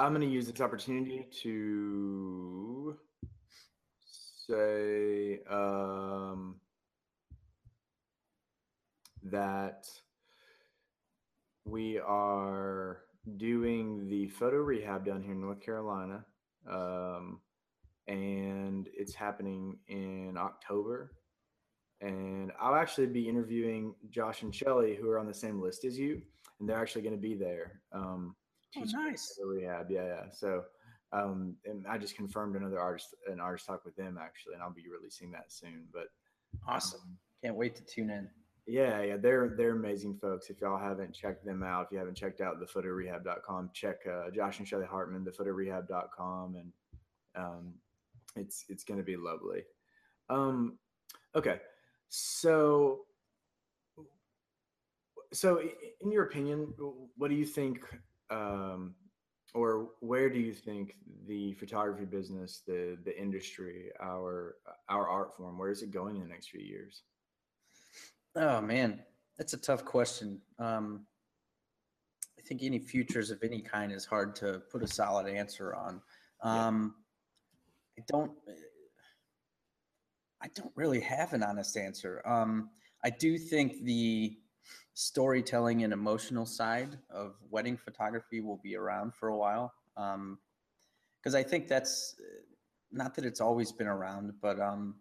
I'm 0.01 0.13
going 0.13 0.27
to 0.27 0.34
use 0.34 0.47
this 0.47 0.60
opportunity 0.62 1.27
to 1.43 2.97
say 4.47 5.39
um, 5.49 6.56
that 9.23 9.88
we 11.65 11.99
are 11.99 13.01
doing 13.38 14.08
the 14.10 14.27
photo 14.30 14.58
rehab 14.58 15.06
down 15.06 15.21
here 15.21 15.34
in 15.34 15.41
North 15.41 15.62
Carolina. 15.62 16.25
Um, 16.69 17.39
and 18.08 18.89
it's 18.93 19.13
happening 19.13 19.77
in 19.88 20.36
October. 20.38 21.13
And 22.01 22.51
I'll 22.60 22.75
actually 22.75 23.08
be 23.08 23.30
interviewing 23.30 23.93
Josh 24.10 24.41
and 24.41 24.54
Shelly, 24.54 24.95
who 24.95 25.10
are 25.10 25.19
on 25.19 25.27
the 25.27 25.34
same 25.34 25.62
list 25.62 25.86
as 25.86 25.99
you, 25.99 26.21
and 26.60 26.67
they're 26.67 26.80
actually 26.80 27.04
going 27.04 27.15
to 27.15 27.21
be 27.21 27.36
there. 27.36 27.82
Um, 27.93 28.36
oh, 28.75 28.84
nice. 28.91 29.39
Rehab, 29.45 29.91
yeah, 29.91 30.06
yeah. 30.06 30.23
So 30.32 30.63
um, 31.13 31.56
and 31.65 31.86
I 31.88 31.97
just 31.97 32.15
confirmed 32.15 32.56
another 32.56 32.80
artist, 32.80 33.15
an 33.28 33.39
artist 33.39 33.65
talk 33.65 33.84
with 33.84 33.95
them 33.95 34.17
actually, 34.21 34.54
and 34.54 34.63
I'll 34.63 34.71
be 34.71 34.86
releasing 34.89 35.32
that 35.32 35.52
soon. 35.52 35.86
But 35.93 36.08
awesome, 36.67 37.02
um, 37.02 37.17
can't 37.43 37.56
wait 37.56 37.76
to 37.76 37.84
tune 37.84 38.10
in. 38.10 38.30
Yeah, 38.67 39.02
yeah, 39.02 39.17
they're 39.17 39.54
they're 39.58 39.76
amazing 39.76 40.17
folks. 40.21 40.50
If 40.50 40.62
y'all 40.62 40.78
haven't 40.78 41.13
checked 41.13 41.45
them 41.45 41.63
out, 41.63 41.88
if 41.88 41.91
you 41.91 41.97
haven't 41.97 42.15
checked 42.15 42.41
out 42.41 42.62
thephotorehab.com, 42.62 43.71
check 43.74 43.97
uh, 44.08 44.30
Josh 44.32 44.60
and 44.60 44.67
Shelly 44.67 44.86
Hartman, 44.86 45.26
thephotorehab.com, 45.26 46.56
and 46.56 46.71
um, 47.36 47.74
it's 48.36 48.65
it's 48.69 48.84
going 48.84 49.00
to 49.00 49.04
be 49.04 49.17
lovely. 49.17 49.63
Um, 50.30 50.78
okay, 51.36 51.60
so 52.08 53.02
so 55.34 55.62
in 56.02 56.12
your 56.12 56.24
opinion, 56.24 56.74
what 57.17 57.30
do 57.30 57.36
you 57.36 57.45
think 57.45 57.80
um, 58.30 58.95
or 59.53 59.89
where 59.99 60.29
do 60.29 60.39
you 60.39 60.53
think 60.53 60.95
the 61.27 61.53
photography 61.53 62.05
business, 62.05 62.61
the 62.65 62.97
the 63.03 63.19
industry, 63.19 63.89
our 64.01 64.55
our 64.89 65.07
art 65.07 65.35
form, 65.35 65.57
where 65.57 65.71
is 65.71 65.81
it 65.81 65.91
going 65.91 66.15
in 66.15 66.21
the 66.21 66.27
next 66.27 66.49
few 66.49 66.61
years? 66.61 67.03
Oh 68.35 68.61
man, 68.61 69.01
that's 69.37 69.53
a 69.53 69.57
tough 69.57 69.83
question. 69.83 70.41
Um, 70.57 71.05
I 72.39 72.41
think 72.41 72.63
any 72.63 72.79
futures 72.79 73.29
of 73.29 73.43
any 73.43 73.61
kind 73.61 73.91
is 73.91 74.05
hard 74.05 74.35
to 74.37 74.61
put 74.71 74.83
a 74.83 74.87
solid 74.87 75.27
answer 75.27 75.75
on. 75.75 76.01
Um, 76.41 76.95
yeah. 77.97 78.03
I 78.03 78.05
don't. 78.07 78.31
I 80.43 80.47
don't 80.56 80.71
really 80.75 81.02
have 81.02 81.33
an 81.33 81.43
honest 81.43 81.77
answer. 81.77 82.21
Um, 82.25 82.71
I 83.04 83.12
do 83.12 83.37
think 83.37 83.83
the 83.83 84.37
storytelling 84.93 85.83
and 85.83 85.93
emotional 85.93 86.45
side 86.45 86.97
of 87.09 87.35
wedding 87.49 87.77
photography 87.77 88.41
will 88.41 88.59
be 88.63 88.75
around 88.75 89.13
for 89.13 89.29
a 89.29 89.37
while. 89.37 89.73
Because 89.95 91.35
um, 91.35 91.35
I 91.35 91.43
think 91.43 91.67
that's 91.67 92.15
not 92.91 93.15
that 93.15 93.25
it's 93.25 93.41
always 93.41 93.71
been 93.71 93.87
around, 93.87 94.33
but 94.41 94.59
um, 94.59 94.95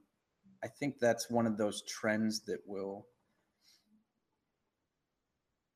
I 0.62 0.68
think 0.68 0.98
that's 0.98 1.30
one 1.30 1.46
of 1.46 1.56
those 1.56 1.82
trends 1.82 2.40
that 2.40 2.60
will. 2.66 3.06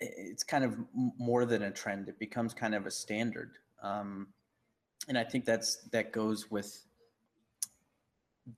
It's 0.01 0.43
kind 0.43 0.64
of 0.64 0.76
more 1.18 1.45
than 1.45 1.62
a 1.62 1.70
trend; 1.70 2.09
it 2.09 2.18
becomes 2.18 2.53
kind 2.53 2.74
of 2.74 2.87
a 2.87 2.91
standard, 2.91 3.53
um, 3.82 4.28
and 5.09 5.16
I 5.16 5.24
think 5.24 5.45
that's 5.45 5.89
that 5.93 6.12
goes 6.12 6.51
with 6.51 6.85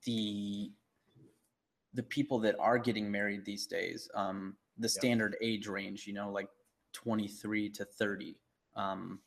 the 0.03 0.71
the 1.93 2.03
people 2.03 2.39
that 2.39 2.55
are 2.59 2.77
getting 2.77 3.09
married 3.09 3.45
these 3.45 3.65
days. 3.65 4.09
Um, 4.13 4.55
the 4.77 4.89
standard 4.89 5.35
yep. 5.39 5.49
age 5.49 5.67
range, 5.67 6.07
you 6.07 6.13
know, 6.13 6.31
like 6.31 6.49
23 6.93 7.69
to 7.69 7.85
30. 7.85 8.35
Um, 8.75 9.19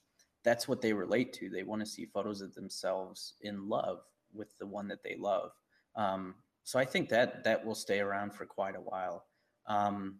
that's 0.42 0.68
what 0.68 0.80
they 0.80 0.92
relate 0.92 1.32
to. 1.34 1.50
They 1.50 1.62
want 1.62 1.80
to 1.80 1.86
see 1.86 2.06
photos 2.06 2.40
of 2.40 2.54
themselves 2.54 3.34
in 3.42 3.68
love 3.68 4.00
with 4.32 4.56
the 4.58 4.66
one 4.66 4.88
that 4.88 5.02
they 5.02 5.16
love. 5.18 5.52
Um, 5.96 6.34
so 6.64 6.78
I 6.78 6.84
think 6.84 7.08
that 7.08 7.44
that 7.44 7.64
will 7.64 7.74
stay 7.74 8.00
around 8.00 8.34
for 8.34 8.46
quite 8.46 8.76
a 8.76 8.80
while. 8.80 9.24
Um, 9.66 10.16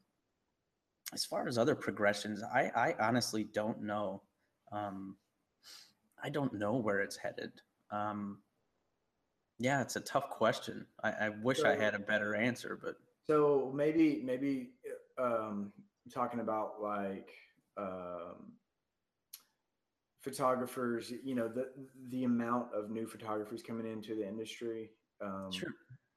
as 1.13 1.25
far 1.25 1.49
as 1.49 1.59
other 1.59 1.75
progressions, 1.75 2.43
I, 2.43 2.71
I 2.75 2.95
honestly 3.01 3.45
don't 3.45 3.83
know. 3.83 4.23
Um, 4.73 5.17
I 6.23 6.29
don't 6.29 6.55
know 6.55 6.77
where 6.77 7.01
it's 7.01 7.17
headed. 7.17 7.53
Um, 7.91 8.39
yeah, 9.59 9.81
it's 9.83 9.97
a 9.97 10.01
tough 10.01 10.31
question. 10.31 10.87
I, 11.03 11.11
I 11.11 11.29
wish 11.43 11.63
I 11.63 11.77
had 11.77 11.95
a 11.95 11.99
better 11.99 12.35
answer, 12.35 12.79
but 12.83 12.97
so 13.27 13.73
maybe 13.75 14.23
maybe 14.25 14.71
um, 15.21 15.73
talking 16.13 16.41
about 16.41 16.81
like 16.83 17.29
um, 17.77 18.53
photographers. 20.21 21.13
You 21.25 21.35
know 21.35 21.49
the 21.49 21.69
the 22.11 22.25
amount 22.25 22.69
of 22.75 22.91
new 22.91 23.07
photographers 23.07 23.63
coming 23.63 23.91
into 23.91 24.15
the 24.15 24.27
industry, 24.27 24.91
um, 25.21 25.51
sure. 25.53 25.71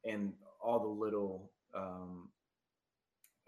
and 0.05 0.33
all 0.63 0.79
the 0.79 0.87
little 0.87 1.51
um, 1.75 2.29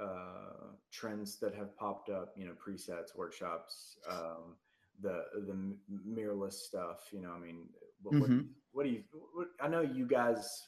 uh, 0.01 0.73
trends 0.91 1.39
that 1.39 1.53
have 1.55 1.75
popped 1.77 2.09
up. 2.09 2.33
You 2.35 2.45
know, 2.47 2.53
presets, 2.53 3.15
workshops, 3.15 3.97
um, 4.09 4.55
the 5.01 5.23
the 5.47 5.77
mirrorless 6.07 6.53
stuff. 6.53 7.07
You 7.11 7.21
know, 7.21 7.31
I 7.31 7.39
mean, 7.39 7.69
what, 8.01 8.15
Mhm. 8.15 8.19
what, 8.19 8.29
what 8.71 8.83
do 8.83 8.89
you? 8.89 9.03
What, 9.33 9.47
I 9.61 9.67
know 9.67 9.81
you 9.81 10.05
guys, 10.05 10.61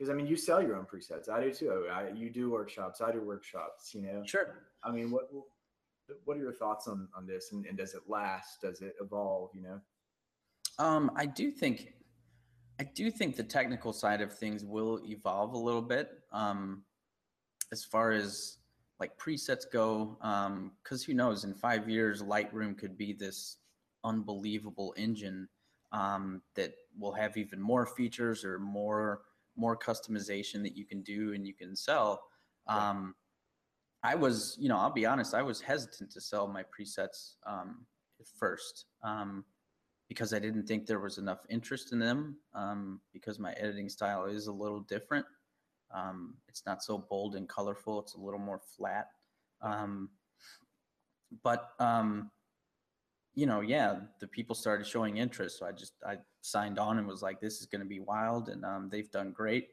because 0.00 0.10
I 0.10 0.14
mean, 0.14 0.26
you 0.26 0.36
sell 0.36 0.62
your 0.62 0.76
own 0.76 0.86
presets. 0.86 1.28
I 1.28 1.42
do 1.42 1.52
too. 1.52 1.86
I, 1.92 2.08
you 2.08 2.30
do 2.30 2.50
workshops. 2.50 3.02
I 3.02 3.12
do 3.12 3.20
workshops. 3.20 3.94
You 3.94 4.00
know, 4.00 4.22
Sure. 4.24 4.54
I 4.82 4.90
mean, 4.90 5.10
what 5.10 5.28
what 6.24 6.38
are 6.38 6.40
your 6.40 6.54
thoughts 6.54 6.88
on 6.88 7.06
on 7.14 7.26
this? 7.26 7.52
And, 7.52 7.66
and 7.66 7.76
does 7.76 7.92
it 7.92 8.00
last? 8.08 8.62
Does 8.62 8.80
it 8.80 8.94
evolve? 8.98 9.50
You 9.54 9.60
know? 9.60 9.80
Um, 10.78 11.10
I 11.16 11.26
do 11.26 11.50
think, 11.50 11.92
I 12.80 12.84
do 12.84 13.10
think 13.10 13.36
the 13.36 13.44
technical 13.44 13.92
side 13.92 14.22
of 14.22 14.32
things 14.32 14.64
will 14.64 15.02
evolve 15.04 15.52
a 15.52 15.58
little 15.58 15.82
bit. 15.82 16.08
Um, 16.32 16.82
as 17.70 17.84
far 17.84 18.12
as 18.12 18.56
like 19.00 19.18
presets 19.18 19.70
go, 19.70 20.16
um, 20.22 20.72
because 20.82 21.04
who 21.04 21.12
knows, 21.12 21.44
in 21.44 21.52
five 21.52 21.90
years, 21.90 22.22
Lightroom 22.22 22.76
could 22.78 22.96
be 22.96 23.12
this 23.12 23.58
unbelievable 24.02 24.94
engine 24.96 25.46
um, 25.92 26.40
that 26.54 26.72
will 26.98 27.12
have 27.12 27.36
even 27.36 27.60
more 27.60 27.84
features 27.84 28.46
or 28.46 28.58
more 28.58 29.20
more 29.56 29.76
customization 29.76 30.62
that 30.62 30.76
you 30.76 30.84
can 30.84 31.02
do 31.02 31.32
and 31.34 31.46
you 31.46 31.54
can 31.54 31.76
sell. 31.76 32.22
Um, 32.66 33.14
I 34.02 34.14
was, 34.14 34.56
you 34.58 34.68
know, 34.68 34.78
I'll 34.78 34.92
be 34.92 35.06
honest, 35.06 35.34
I 35.34 35.42
was 35.42 35.60
hesitant 35.60 36.10
to 36.12 36.20
sell 36.20 36.46
my 36.46 36.62
presets 36.62 37.34
um, 37.46 37.86
at 38.20 38.26
first. 38.38 38.86
Um, 39.02 39.44
because 40.10 40.34
I 40.34 40.40
didn't 40.40 40.66
think 40.66 40.86
there 40.86 40.98
was 40.98 41.18
enough 41.18 41.38
interest 41.48 41.92
in 41.92 42.00
them 42.00 42.36
um, 42.52 43.00
because 43.12 43.38
my 43.38 43.52
editing 43.52 43.88
style 43.88 44.24
is 44.24 44.48
a 44.48 44.52
little 44.52 44.80
different. 44.80 45.24
Um, 45.94 46.34
it's 46.48 46.64
not 46.66 46.82
so 46.82 46.98
bold 46.98 47.36
and 47.36 47.48
colorful. 47.48 48.00
It's 48.00 48.14
a 48.14 48.20
little 48.20 48.40
more 48.40 48.60
flat. 48.76 49.06
Um, 49.62 50.10
but 51.44 51.70
um, 51.78 52.32
you 53.34 53.46
know, 53.46 53.60
yeah, 53.60 54.00
the 54.18 54.26
people 54.26 54.54
started 54.54 54.86
showing 54.86 55.16
interest, 55.16 55.58
so 55.58 55.66
I 55.66 55.72
just 55.72 55.94
I 56.06 56.18
signed 56.40 56.78
on 56.78 56.98
and 56.98 57.06
was 57.06 57.22
like, 57.22 57.40
this 57.40 57.60
is 57.60 57.66
going 57.66 57.82
to 57.82 57.86
be 57.88 58.00
wild, 58.00 58.48
and 58.48 58.64
um, 58.64 58.88
they've 58.90 59.10
done 59.10 59.32
great, 59.32 59.68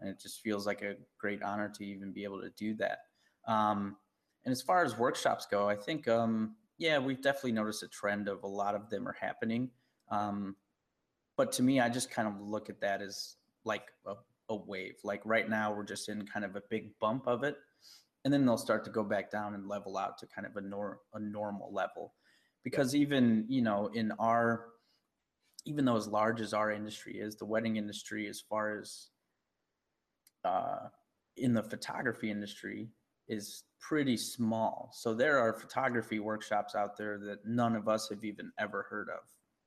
and 0.00 0.08
it 0.08 0.20
just 0.20 0.40
feels 0.42 0.66
like 0.66 0.82
a 0.82 0.94
great 1.18 1.42
honor 1.42 1.70
to 1.76 1.84
even 1.84 2.12
be 2.12 2.24
able 2.24 2.40
to 2.40 2.50
do 2.50 2.74
that. 2.74 2.98
Um, 3.46 3.96
and 4.44 4.52
as 4.52 4.62
far 4.62 4.84
as 4.84 4.96
workshops 4.96 5.46
go, 5.50 5.68
I 5.68 5.76
think 5.76 6.06
um, 6.06 6.54
yeah, 6.78 6.98
we've 6.98 7.20
definitely 7.20 7.52
noticed 7.52 7.82
a 7.82 7.88
trend 7.88 8.28
of 8.28 8.44
a 8.44 8.48
lot 8.48 8.74
of 8.74 8.88
them 8.88 9.06
are 9.06 9.16
happening. 9.20 9.70
Um, 10.10 10.56
but 11.36 11.52
to 11.52 11.62
me, 11.62 11.80
I 11.80 11.88
just 11.88 12.10
kind 12.10 12.28
of 12.28 12.40
look 12.40 12.70
at 12.70 12.80
that 12.80 13.02
as 13.02 13.36
like 13.64 13.88
a, 14.06 14.14
a 14.48 14.56
wave. 14.56 14.96
Like 15.04 15.22
right 15.24 15.48
now, 15.48 15.72
we're 15.72 15.84
just 15.84 16.08
in 16.08 16.26
kind 16.26 16.44
of 16.44 16.56
a 16.56 16.62
big 16.70 16.98
bump 16.98 17.26
of 17.26 17.42
it, 17.42 17.56
and 18.24 18.32
then 18.32 18.46
they'll 18.46 18.58
start 18.58 18.84
to 18.84 18.90
go 18.90 19.02
back 19.02 19.30
down 19.30 19.54
and 19.54 19.68
level 19.68 19.96
out 19.96 20.18
to 20.18 20.26
kind 20.26 20.46
of 20.46 20.56
a 20.56 20.60
nor 20.60 21.00
a 21.14 21.20
normal 21.20 21.72
level. 21.72 22.14
Because 22.70 22.94
even 22.94 23.46
you 23.48 23.62
know 23.62 23.90
in 23.92 24.12
our 24.18 24.66
even 25.64 25.84
though 25.84 25.96
as 25.96 26.08
large 26.08 26.40
as 26.40 26.54
our 26.54 26.72
industry 26.72 27.18
is, 27.18 27.36
the 27.36 27.44
wedding 27.44 27.76
industry, 27.76 28.26
as 28.26 28.40
far 28.40 28.78
as 28.78 29.08
uh, 30.44 30.88
in 31.36 31.52
the 31.52 31.62
photography 31.62 32.30
industry, 32.30 32.88
is 33.28 33.64
pretty 33.80 34.16
small. 34.16 34.90
So 34.94 35.12
there 35.12 35.38
are 35.38 35.52
photography 35.52 36.20
workshops 36.20 36.74
out 36.74 36.96
there 36.96 37.18
that 37.18 37.44
none 37.44 37.76
of 37.76 37.86
us 37.86 38.08
have 38.08 38.24
even 38.24 38.50
ever 38.58 38.86
heard 38.88 39.08
of. 39.10 39.20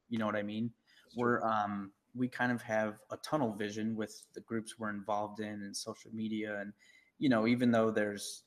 You 0.09 0.17
know 0.17 0.25
what 0.25 0.35
I 0.35 0.43
mean? 0.43 0.71
We're 1.15 1.43
um, 1.43 1.91
we 2.15 2.27
kind 2.27 2.51
of 2.51 2.61
have 2.63 2.99
a 3.11 3.17
tunnel 3.17 3.53
vision 3.53 3.95
with 3.95 4.23
the 4.33 4.41
groups 4.41 4.79
we're 4.79 4.89
involved 4.89 5.39
in 5.39 5.61
and 5.61 5.75
social 5.75 6.11
media, 6.11 6.59
and 6.59 6.73
you 7.19 7.29
know, 7.29 7.45
even 7.47 7.71
though 7.71 7.91
there's 7.91 8.43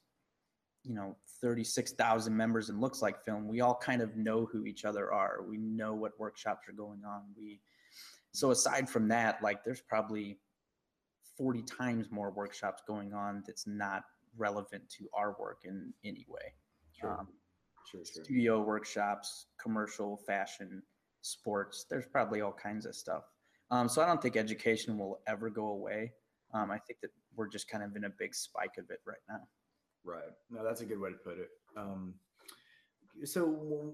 you 0.83 0.95
know 0.95 1.17
36,000 1.45 2.35
members 2.35 2.71
in 2.71 2.81
looks 2.81 3.03
like 3.03 3.23
film, 3.23 3.47
we 3.47 3.61
all 3.61 3.75
kind 3.75 4.01
of 4.01 4.17
know 4.17 4.47
who 4.51 4.65
each 4.65 4.87
other 4.87 5.13
are. 5.13 5.45
We 5.47 5.59
know 5.59 5.93
what 5.93 6.19
workshops 6.19 6.67
are 6.67 6.73
going 6.73 7.03
on. 7.07 7.25
We 7.37 7.61
so 8.33 8.51
aside 8.51 8.89
from 8.89 9.09
that, 9.09 9.43
like 9.43 9.63
there's 9.63 9.83
probably 9.83 10.39
40 11.37 11.63
times 11.63 12.11
more 12.11 12.31
workshops 12.31 12.83
going 12.87 13.13
on 13.13 13.43
that's 13.47 13.67
not 13.67 14.05
relevant 14.39 14.89
to 14.97 15.09
our 15.13 15.37
work 15.39 15.59
in 15.65 15.93
any 16.03 16.25
way. 16.29 16.55
Sure. 16.99 17.19
Um, 17.21 17.29
Sure. 17.91 18.01
Sure. 18.03 18.25
studio 18.25 18.63
workshops, 18.63 19.49
commercial, 19.61 20.17
fashion, 20.27 20.83
sports. 21.21 21.85
There's 21.91 22.07
probably 22.07 22.41
all 22.41 22.55
kinds 22.55 22.87
of 22.87 22.95
stuff. 22.95 23.25
Um, 23.71 23.91
so 23.91 24.01
I 24.03 24.07
don't 24.07 24.23
think 24.23 24.39
education 24.39 24.97
will 24.97 25.21
ever 25.27 25.51
go 25.51 25.67
away. 25.67 26.13
Um, 26.55 26.71
I 26.71 26.79
think 26.79 27.01
that 27.03 27.11
we're 27.37 27.49
just 27.49 27.69
kind 27.69 27.85
of 27.85 27.95
in 27.95 28.05
a 28.05 28.11
big 28.19 28.35
spike 28.35 28.79
of 28.79 28.89
it 28.89 29.01
right 29.05 29.21
now. 29.29 29.47
Right. 30.05 30.23
No, 30.51 30.63
that's 30.63 30.83
a 30.83 30.85
good 30.85 31.01
way 31.01 31.11
to 31.11 31.17
put 31.17 31.39
it. 31.39 31.49
Um, 31.77 32.15
so 33.25 33.47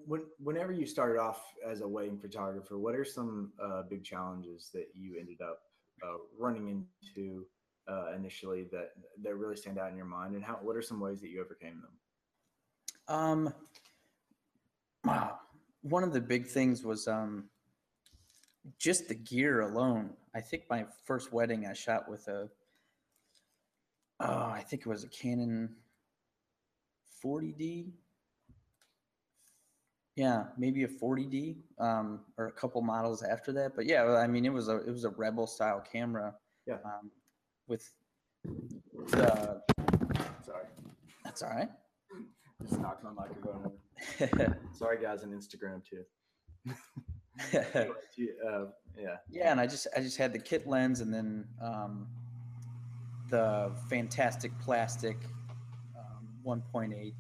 when, 0.07 0.23
whenever 0.43 0.73
you 0.73 0.87
started 0.87 1.21
off 1.21 1.43
as 1.67 1.83
a 1.83 1.89
wedding 1.89 2.19
photographer, 2.19 2.79
what 2.79 2.95
are 2.95 3.05
some 3.05 3.53
uh, 3.63 3.83
big 3.83 4.03
challenges 4.03 4.71
that 4.73 4.87
you 4.99 5.19
ended 5.19 5.41
up 5.41 5.61
uh, 6.03 6.17
running 6.39 6.69
into 6.69 7.47
uh, 7.89 8.13
initially 8.17 8.65
that 8.73 8.91
that 9.23 9.37
really 9.37 9.57
stand 9.57 9.79
out 9.79 9.91
in 9.91 9.97
your 9.97 10.07
mind, 10.07 10.35
and 10.35 10.45
how? 10.45 10.55
What 10.63 10.77
are 10.77 10.83
some 10.83 11.01
ways 11.01 11.21
that 11.21 11.29
you 11.29 11.43
overcame 11.43 11.83
them? 11.83 13.15
Um, 13.15 13.55
wow. 15.05 15.39
One 15.83 16.03
of 16.05 16.13
the 16.13 16.21
big 16.21 16.47
things 16.47 16.85
was 16.85 17.09
um, 17.09 17.45
just 18.79 19.09
the 19.09 19.15
gear 19.15 19.63
alone. 19.63 20.11
I 20.35 20.41
think 20.41 20.65
my 20.71 20.87
first 21.05 21.33
wedding 21.33 21.67
I 21.67 21.73
shot 21.73 22.09
with 22.09 22.29
a, 22.29 22.49
oh, 24.21 24.51
I 24.51 24.61
think 24.61 24.83
it 24.83 24.89
was 24.89 25.05
a 25.05 25.09
Canon 25.09 25.75
40D. 27.25 27.93
Yeah, 30.17 30.45
maybe 30.59 30.85
a 30.85 30.89
40D 30.89 31.57
um, 31.79 32.21
or 32.37 32.49
a 32.49 32.53
couple 32.53 32.83
models 32.83 33.23
after 33.23 33.53
that. 33.53 33.75
But 33.75 33.87
yeah, 33.87 34.05
I 34.05 34.27
mean, 34.27 34.45
it 34.45 34.53
was 34.53 34.69
a 34.69 34.77
it 34.79 34.91
was 34.91 35.05
a 35.05 35.11
Rebel 35.11 35.47
style 35.47 35.83
camera. 35.93 36.35
Yeah. 36.67 36.79
Um, 36.85 37.11
with 37.69 37.91
the 39.09 39.63
Sorry, 40.45 40.65
that's 41.25 41.43
all 41.43 41.51
right. 41.51 41.69
just 42.63 42.81
knocked 42.81 43.05
my 43.05 43.13
microphone. 43.13 43.73
Sorry, 44.73 45.01
guys, 45.01 45.23
on 45.23 45.31
Instagram 45.31 45.83
too. 45.85 46.05
uh, 47.55 48.65
yeah. 48.99 49.17
Yeah, 49.31 49.53
and 49.53 49.61
I 49.61 49.67
just 49.67 49.87
I 49.97 50.01
just 50.01 50.17
had 50.17 50.33
the 50.33 50.39
kit 50.39 50.67
lens 50.67 51.01
and 51.01 51.15
then 51.15 51.47
um, 51.63 52.07
the 53.31 53.73
fantastic 53.89 54.53
plastic 54.59 55.17
1.8, 56.47 57.13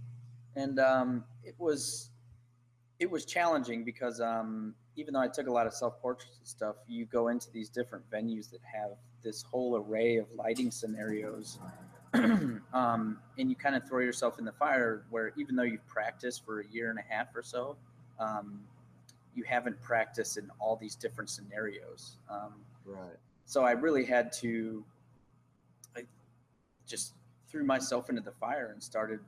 and 0.56 0.78
um, 0.78 1.24
it 1.44 1.54
was 1.58 2.10
it 2.98 3.10
was 3.10 3.24
challenging 3.24 3.82
because 3.82 4.20
um, 4.20 4.74
even 4.96 5.14
though 5.14 5.20
I 5.20 5.28
took 5.28 5.46
a 5.46 5.52
lot 5.52 5.66
of 5.66 5.72
self 5.72 6.00
portraits 6.00 6.38
and 6.38 6.46
stuff, 6.46 6.76
you 6.86 7.06
go 7.06 7.28
into 7.28 7.50
these 7.50 7.68
different 7.68 8.08
venues 8.10 8.50
that 8.50 8.60
have 8.62 8.90
this 9.22 9.42
whole 9.42 9.76
array 9.76 10.16
of 10.16 10.26
lighting 10.36 10.70
scenarios. 10.70 11.58
um, 12.14 13.18
and 13.38 13.48
you 13.48 13.54
kind 13.54 13.76
of 13.76 13.86
throw 13.88 14.00
yourself 14.00 14.38
in 14.38 14.44
the 14.44 14.52
fire 14.52 15.04
where 15.10 15.32
even 15.36 15.54
though 15.54 15.62
you've 15.62 15.86
practiced 15.86 16.44
for 16.44 16.60
a 16.60 16.66
year 16.66 16.90
and 16.90 16.98
a 16.98 17.04
half 17.08 17.28
or 17.36 17.42
so, 17.42 17.76
um, 18.18 18.60
you 19.34 19.44
haven't 19.44 19.80
practiced 19.80 20.36
in 20.36 20.50
all 20.58 20.76
these 20.76 20.96
different 20.96 21.30
scenarios. 21.30 22.16
Um, 22.28 22.54
Right. 22.84 23.16
so 23.44 23.62
I 23.62 23.72
really 23.72 24.04
had 24.04 24.32
to, 24.40 24.84
I 25.96 26.02
just 26.86 27.14
threw 27.50 27.64
myself 27.64 28.08
into 28.08 28.22
the 28.22 28.32
fire 28.32 28.70
and 28.72 28.82
started 28.82 29.20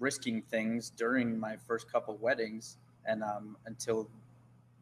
risking 0.00 0.42
things 0.42 0.90
during 0.90 1.38
my 1.38 1.56
first 1.56 1.90
couple 1.90 2.16
weddings, 2.16 2.76
and 3.06 3.22
um, 3.22 3.56
until 3.66 4.08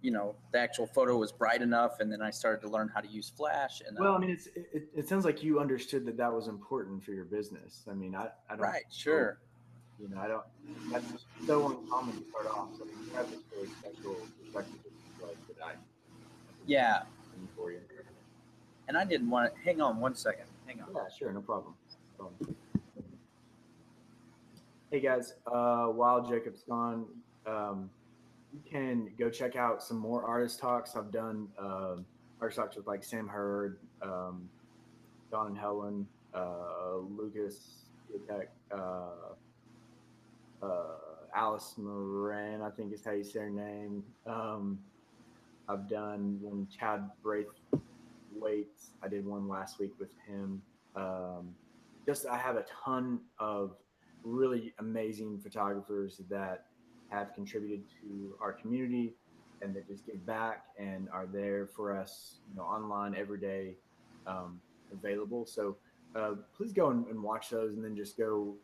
you 0.00 0.10
know 0.10 0.34
the 0.52 0.58
actual 0.58 0.86
photo 0.86 1.16
was 1.16 1.32
bright 1.32 1.62
enough, 1.62 2.00
and 2.00 2.10
then 2.10 2.22
I 2.22 2.30
started 2.30 2.60
to 2.66 2.68
learn 2.68 2.90
how 2.92 3.00
to 3.00 3.08
use 3.08 3.30
flash. 3.36 3.82
And 3.86 3.96
Well, 3.98 4.12
I 4.12 4.14
um, 4.16 4.20
mean, 4.22 4.30
it's 4.30 4.48
it, 4.54 4.88
it 4.94 5.08
sounds 5.08 5.24
like 5.24 5.42
you 5.42 5.60
understood 5.60 6.04
that 6.06 6.16
that 6.16 6.32
was 6.32 6.48
important 6.48 7.04
for 7.04 7.12
your 7.12 7.24
business. 7.24 7.84
I 7.90 7.94
mean, 7.94 8.14
I 8.14 8.28
I 8.48 8.56
don't 8.56 8.60
right, 8.60 8.84
sure, 8.90 9.38
You 10.00 10.08
know, 10.08 10.18
I 10.20 10.28
don't. 10.28 10.44
That's 10.90 11.24
so 11.46 11.66
uncommon 11.66 12.16
to 12.16 12.28
start 12.30 12.46
off. 12.46 12.68
So 12.78 12.84
you 12.84 13.14
have 13.14 13.30
this 13.30 13.40
really 13.54 13.68
special 13.80 14.16
perspective 14.42 14.80
of 15.16 15.28
life 15.28 15.36
that 15.48 15.64
I 15.64 15.72
yeah. 16.66 17.02
for 17.56 17.70
you. 17.70 17.80
And 18.86 18.98
I 18.98 19.04
didn't 19.04 19.30
want 19.30 19.54
to 19.54 19.60
hang 19.62 19.80
on 19.80 19.98
one 19.98 20.14
second. 20.14 20.44
Hang 20.66 20.80
on. 20.80 20.88
Yeah, 20.94 21.02
sure, 21.18 21.32
no 21.32 21.40
problem. 21.40 21.74
Problem. 22.16 22.56
Hey 24.90 25.00
guys, 25.00 25.34
uh, 25.52 25.86
while 25.86 26.24
Jacob's 26.24 26.62
gone, 26.62 27.06
um, 27.46 27.90
you 28.52 28.60
can 28.70 29.10
go 29.18 29.28
check 29.28 29.56
out 29.56 29.82
some 29.82 29.98
more 29.98 30.24
artist 30.24 30.60
talks. 30.60 30.94
I've 30.94 31.10
done 31.10 31.48
uh, 31.58 31.96
artist 32.40 32.58
talks 32.58 32.76
with 32.76 32.86
like 32.86 33.02
Sam 33.02 33.26
Hurd, 33.26 33.78
um, 34.02 34.48
Don 35.30 35.48
and 35.48 35.58
Helen, 35.58 36.06
uh, 36.32 36.98
Lucas, 37.16 37.86
uh, 38.30 38.76
uh, 40.62 40.66
Alice 41.34 41.74
Moran, 41.76 42.62
I 42.62 42.70
think 42.70 42.92
is 42.92 43.04
how 43.04 43.12
you 43.12 43.24
say 43.24 43.40
her 43.40 43.50
name. 43.50 44.04
Um, 44.26 44.78
I've 45.68 45.88
done 45.88 46.38
one 46.40 46.68
Chad 46.78 47.10
Braithwaite. 47.22 48.68
I 49.02 49.08
did 49.08 49.26
one 49.26 49.48
last 49.48 49.80
week 49.80 49.92
with 49.98 50.10
him. 50.28 50.62
Um, 50.94 51.54
just 52.06 52.26
I 52.26 52.36
have 52.36 52.56
a 52.56 52.64
ton 52.84 53.20
of 53.38 53.76
really 54.22 54.74
amazing 54.78 55.38
photographers 55.38 56.20
that 56.30 56.66
have 57.10 57.34
contributed 57.34 57.84
to 58.00 58.34
our 58.40 58.52
community 58.52 59.14
and 59.62 59.74
that 59.74 59.86
just 59.86 60.04
give 60.06 60.24
back 60.26 60.64
and 60.78 61.08
are 61.10 61.26
there 61.26 61.66
for 61.66 61.96
us, 61.96 62.40
you 62.50 62.56
know, 62.56 62.62
online 62.62 63.14
every 63.14 63.38
day, 63.38 63.76
um, 64.26 64.60
available. 64.92 65.46
So 65.46 65.76
uh, 66.14 66.32
please 66.56 66.72
go 66.72 66.90
and, 66.90 67.06
and, 67.06 67.22
watch 67.22 67.50
those, 67.50 67.74
and 67.74 67.84
then 67.84 67.96
just 67.96 68.16
go 68.16 68.54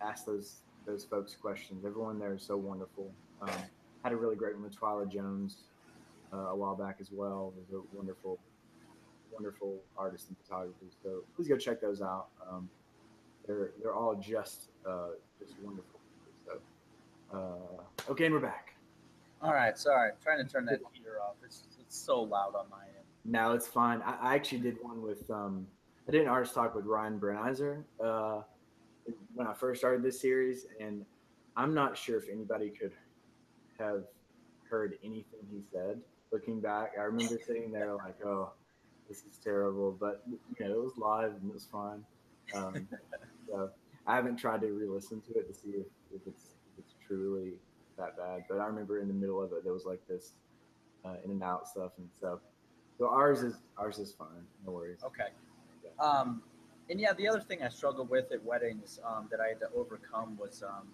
ask 0.00 0.26
those 0.26 0.60
those 0.86 1.04
folks 1.04 1.34
questions. 1.34 1.84
Everyone 1.84 2.18
there 2.18 2.34
is 2.34 2.42
so 2.42 2.56
wonderful. 2.56 3.10
Um, 3.42 3.50
had 4.02 4.12
a 4.12 4.16
really 4.16 4.36
great 4.36 4.54
one 4.54 4.64
with 4.64 4.78
Twyla 4.78 5.10
Jones 5.10 5.64
uh, 6.32 6.36
a 6.36 6.56
while 6.56 6.74
back 6.74 6.96
as 7.00 7.10
well. 7.12 7.52
Was 7.56 7.72
a 7.72 7.96
wonderful, 7.96 8.38
wonderful 9.32 9.78
artist 9.96 10.28
and 10.28 10.36
photographer. 10.38 10.86
So 11.02 11.22
please 11.36 11.48
go 11.48 11.56
check 11.56 11.80
those 11.80 12.02
out. 12.02 12.28
Um, 12.50 12.68
they're 13.50 13.70
they're 13.82 13.94
all 13.94 14.14
just 14.14 14.68
uh, 14.86 15.08
just 15.38 15.54
wonderful. 15.62 16.00
So 16.46 16.58
uh, 17.36 18.10
okay, 18.12 18.26
and 18.26 18.34
we're 18.34 18.40
back. 18.40 18.74
All 19.42 19.52
right, 19.52 19.76
sorry, 19.78 20.10
I'm 20.10 20.16
trying 20.22 20.44
to 20.44 20.50
turn 20.50 20.66
that 20.66 20.80
heater 20.92 21.20
off. 21.20 21.34
It's 21.44 21.64
it's 21.80 21.96
so 21.96 22.22
loud 22.22 22.54
on 22.54 22.66
my 22.70 22.84
end. 22.84 23.04
No, 23.24 23.52
it's 23.52 23.66
fine. 23.66 24.02
I, 24.02 24.30
I 24.30 24.34
actually 24.34 24.58
did 24.58 24.76
one 24.82 25.02
with 25.02 25.28
um, 25.30 25.66
I 26.08 26.12
did 26.12 26.22
an 26.22 26.28
artist 26.28 26.54
talk 26.54 26.74
with 26.74 26.86
Ryan 26.86 27.18
Brenizer 27.18 27.82
uh, 28.02 28.42
when 29.34 29.46
I 29.46 29.54
first 29.54 29.80
started 29.80 30.02
this 30.02 30.20
series, 30.20 30.66
and 30.78 31.04
I'm 31.56 31.74
not 31.74 31.96
sure 31.96 32.18
if 32.18 32.28
anybody 32.30 32.70
could 32.70 32.92
have 33.78 34.04
heard 34.68 34.94
anything 35.02 35.40
he 35.50 35.62
said. 35.72 36.00
Looking 36.32 36.60
back, 36.60 36.92
I 36.98 37.02
remember 37.02 37.38
sitting 37.44 37.72
there 37.72 37.94
like, 37.94 38.24
"Oh, 38.24 38.50
this 39.08 39.18
is 39.18 39.38
terrible," 39.42 39.96
but 39.98 40.22
you 40.28 40.38
know, 40.60 40.72
it 40.72 40.84
was 40.84 40.96
live 40.96 41.32
and 41.32 41.50
it 41.50 41.54
was 41.54 41.64
fun. 41.64 42.04
Um, 42.54 42.86
so 43.50 43.70
I 44.06 44.16
haven't 44.16 44.36
tried 44.36 44.60
to 44.62 44.68
re-listen 44.68 45.20
to 45.22 45.38
it 45.38 45.48
to 45.48 45.54
see 45.54 45.70
if, 45.70 45.86
if 46.14 46.26
it's 46.26 46.54
if 46.72 46.84
it's 46.84 46.94
truly 47.06 47.54
that 47.98 48.16
bad. 48.16 48.44
But 48.48 48.58
I 48.58 48.66
remember 48.66 49.00
in 49.00 49.08
the 49.08 49.14
middle 49.14 49.42
of 49.42 49.52
it, 49.52 49.64
there 49.64 49.72
was 49.72 49.84
like 49.84 50.00
this 50.08 50.32
uh, 51.04 51.14
in 51.24 51.30
and 51.30 51.42
out 51.42 51.68
stuff, 51.68 51.92
and 51.98 52.08
stuff. 52.16 52.40
so 52.98 53.08
ours 53.08 53.42
is 53.42 53.56
ours 53.76 53.98
is 53.98 54.12
fine. 54.12 54.44
No 54.64 54.72
worries. 54.72 54.98
Okay. 55.04 55.30
Um, 55.98 56.42
and 56.88 57.00
yeah, 57.00 57.12
the 57.12 57.28
other 57.28 57.40
thing 57.40 57.62
I 57.62 57.68
struggled 57.68 58.10
with 58.10 58.32
at 58.32 58.44
weddings 58.44 59.00
um, 59.04 59.28
that 59.30 59.40
I 59.40 59.48
had 59.48 59.60
to 59.60 59.68
overcome 59.76 60.36
was 60.38 60.62
um, 60.62 60.88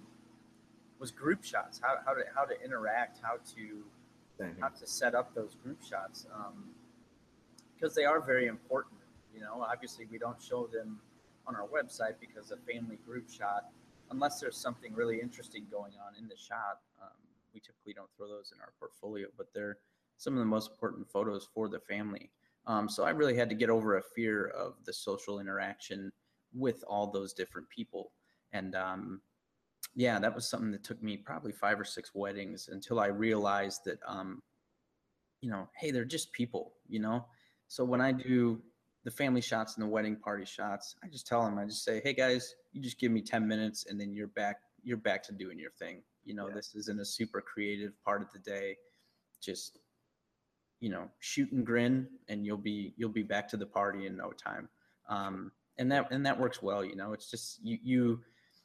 was 0.99 1.11
group 1.11 1.45
shots. 1.45 1.81
How, 1.83 1.97
how 2.05 2.13
to 2.13 2.23
how 2.35 2.45
to 2.45 2.55
interact, 2.65 3.19
how 3.23 3.37
to 3.57 4.55
how 4.61 4.69
to 4.69 4.87
set 4.87 5.15
up 5.15 5.35
those 5.35 5.57
group 5.63 5.83
shots, 5.83 6.27
because 7.75 7.97
um, 7.97 7.97
they 7.97 8.05
are 8.05 8.21
very 8.21 8.47
important. 8.47 9.01
You 9.35 9.41
know, 9.41 9.65
obviously 9.71 10.07
we 10.11 10.19
don't 10.19 10.41
show 10.43 10.67
them 10.67 10.99
on 11.47 11.55
our 11.57 11.67
website 11.67 12.15
because 12.21 12.51
a 12.51 12.57
family 12.57 12.99
group 13.05 13.31
shot, 13.31 13.67
unless 14.11 14.41
there's 14.41 14.57
something 14.57 14.95
really 14.95 15.21
interesting 15.21 15.67
going 15.71 15.93
on 15.95 16.15
in 16.19 16.29
the 16.29 16.37
shot, 16.37 16.81
um, 17.03 17.11
we 17.55 17.61
typically 17.61 17.93
don't 17.93 18.11
throw 18.17 18.29
those 18.29 18.53
in 18.55 18.61
our 18.61 18.73
portfolio. 18.79 19.29
But 19.37 19.47
they're 19.55 19.79
some 20.17 20.33
of 20.33 20.39
the 20.39 20.45
most 20.45 20.71
important 20.71 21.09
photos 21.11 21.49
for 21.53 21.69
the 21.69 21.81
family. 21.81 22.31
Um, 22.67 22.89
so 22.89 23.05
I 23.05 23.11
really 23.11 23.37
had 23.37 23.49
to 23.49 23.55
get 23.55 23.71
over 23.71 23.97
a 23.97 24.03
fear 24.15 24.49
of 24.49 24.75
the 24.85 24.93
social 24.93 25.39
interaction 25.41 26.11
with 26.53 26.83
all 26.89 27.07
those 27.07 27.33
different 27.33 27.69
people. 27.69 28.13
And 28.53 28.75
um, 28.75 29.21
yeah, 29.95 30.19
that 30.19 30.35
was 30.35 30.49
something 30.49 30.73
that 30.73 30.85
took 30.85 31.03
me 31.03 31.17
probably 31.17 31.53
five 31.53 31.79
or 31.79 31.85
six 31.85 32.11
weddings 32.15 32.69
until 32.73 32.99
I 32.99 33.07
realized 33.07 33.83
that, 33.85 33.99
um, 34.07 34.43
you 35.41 35.51
know, 35.51 35.69
hey, 35.79 35.91
they're 35.91 36.05
just 36.05 36.33
people, 36.33 36.73
you 36.89 36.99
know? 36.99 37.27
So 37.69 37.85
when 37.85 38.01
I 38.01 38.13
do 38.13 38.61
the 39.07 39.11
family 39.13 39.41
shots 39.41 39.77
and 39.77 39.85
the 39.85 39.89
wedding 39.89 40.17
party 40.17 40.45
shots, 40.45 40.97
I 41.03 41.07
just 41.07 41.29
tell 41.29 41.45
them, 41.45 41.59
I 41.59 41.65
just 41.65 41.85
say, 41.85 42.01
hey 42.03 42.13
guys, 42.13 42.57
you 42.73 42.83
just 42.83 42.99
give 42.99 43.13
me 43.13 43.23
10 43.23 43.47
minutes 43.47 43.87
and 43.89 44.01
then 44.01 44.13
you're 44.13 44.27
back, 44.27 44.57
you're 44.83 44.97
back 44.97 45.23
to 45.25 45.33
doing 45.33 45.61
your 45.61 45.71
thing. 45.71 46.03
You 46.25 46.35
know, 46.35 46.49
yeah. 46.49 46.55
this 46.55 46.75
isn't 46.75 46.99
a 47.01 47.05
super 47.05 47.41
creative 47.41 47.93
part 48.05 48.21
of 48.21 48.33
the 48.33 48.41
day. 48.41 48.77
Just 49.41 49.79
you 50.81 50.91
know 50.91 51.09
shoot 51.21 51.51
and 51.53 51.65
grin 51.65 52.07
and 52.29 52.45
you'll 52.45 52.59
be 52.59 52.93
you'll 52.97 53.09
be 53.09 53.23
back 53.23 53.49
to 53.49 53.57
the 53.57 53.65
party 53.65 54.07
in 54.07 54.17
no 54.17 54.31
time 54.33 54.69
um, 55.09 55.51
and 55.79 55.91
that 55.91 56.07
and 56.11 56.27
that 56.27 56.39
works 56.39 56.63
well 56.63 56.85
you 56.85 56.97
know 56.97 57.13
it's 57.13 57.31
just 57.31 57.59
you 57.63 57.79
you 57.83 58.21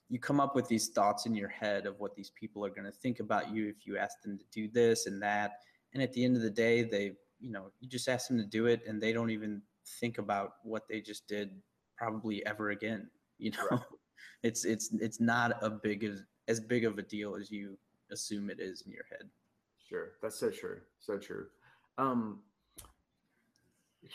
you 0.09 0.19
come 0.19 0.41
up 0.41 0.53
with 0.53 0.67
these 0.67 0.89
thoughts 0.89 1.25
in 1.25 1.33
your 1.33 1.47
head 1.47 1.85
of 1.85 1.97
what 1.99 2.13
these 2.15 2.31
people 2.31 2.65
are 2.65 2.69
going 2.69 2.85
to 2.85 2.91
think 2.91 3.21
about 3.21 3.49
you 3.49 3.69
if 3.69 3.87
you 3.87 3.97
ask 3.97 4.21
them 4.23 4.37
to 4.37 4.43
do 4.51 4.67
this 4.67 5.05
and 5.05 5.21
that 5.21 5.59
and 5.93 6.03
at 6.03 6.11
the 6.11 6.25
end 6.25 6.35
of 6.35 6.41
the 6.41 6.49
day 6.49 6.83
they 6.83 7.13
you 7.39 7.51
know 7.51 7.71
you 7.79 7.87
just 7.87 8.09
ask 8.09 8.27
them 8.27 8.37
to 8.37 8.45
do 8.45 8.65
it 8.65 8.81
and 8.85 9.01
they 9.01 9.13
don't 9.13 9.29
even 9.29 9.61
think 9.99 10.17
about 10.17 10.53
what 10.63 10.83
they 10.89 11.01
just 11.01 11.27
did 11.27 11.49
probably 11.97 12.45
ever 12.45 12.71
again 12.71 13.09
you 13.37 13.51
know 13.51 13.67
right. 13.71 13.81
it's 14.43 14.65
it's 14.65 14.91
it's 14.99 15.19
not 15.19 15.57
a 15.61 15.69
big 15.69 16.03
as, 16.03 16.23
as 16.47 16.59
big 16.59 16.85
of 16.85 16.97
a 16.97 17.03
deal 17.03 17.35
as 17.35 17.51
you 17.51 17.77
assume 18.11 18.49
it 18.49 18.59
is 18.59 18.83
in 18.85 18.91
your 18.91 19.05
head 19.09 19.29
sure 19.87 20.13
that's 20.21 20.39
so 20.39 20.49
true 20.49 20.79
so 20.99 21.17
true 21.17 21.45
um, 21.97 22.39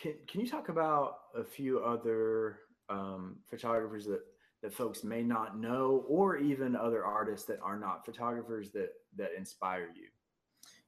can, 0.01 0.13
can 0.27 0.41
you 0.41 0.47
talk 0.47 0.69
about 0.69 1.19
a 1.35 1.43
few 1.43 1.79
other 1.79 2.59
um, 2.89 3.37
photographers 3.49 4.05
that, 4.05 4.21
that 4.61 4.73
folks 4.73 5.03
may 5.03 5.23
not 5.23 5.59
know, 5.59 6.03
or 6.07 6.37
even 6.37 6.75
other 6.75 7.05
artists 7.05 7.45
that 7.47 7.59
are 7.61 7.79
not 7.79 8.05
photographers 8.05 8.71
that, 8.71 8.89
that 9.15 9.29
inspire 9.37 9.89
you? 9.95 10.07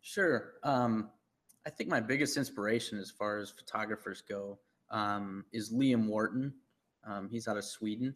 Sure. 0.01 0.53
Um, 0.63 1.09
I 1.65 1.69
think 1.69 1.89
my 1.89 1.99
biggest 1.99 2.37
inspiration 2.37 2.99
as 2.99 3.11
far 3.11 3.39
as 3.39 3.51
photographers 3.51 4.21
go 4.21 4.59
um, 4.91 5.45
is 5.51 5.71
Liam 5.73 6.07
Wharton. 6.07 6.53
Um, 7.05 7.29
he's 7.29 7.47
out 7.47 7.57
of 7.57 7.63
Sweden, 7.63 8.13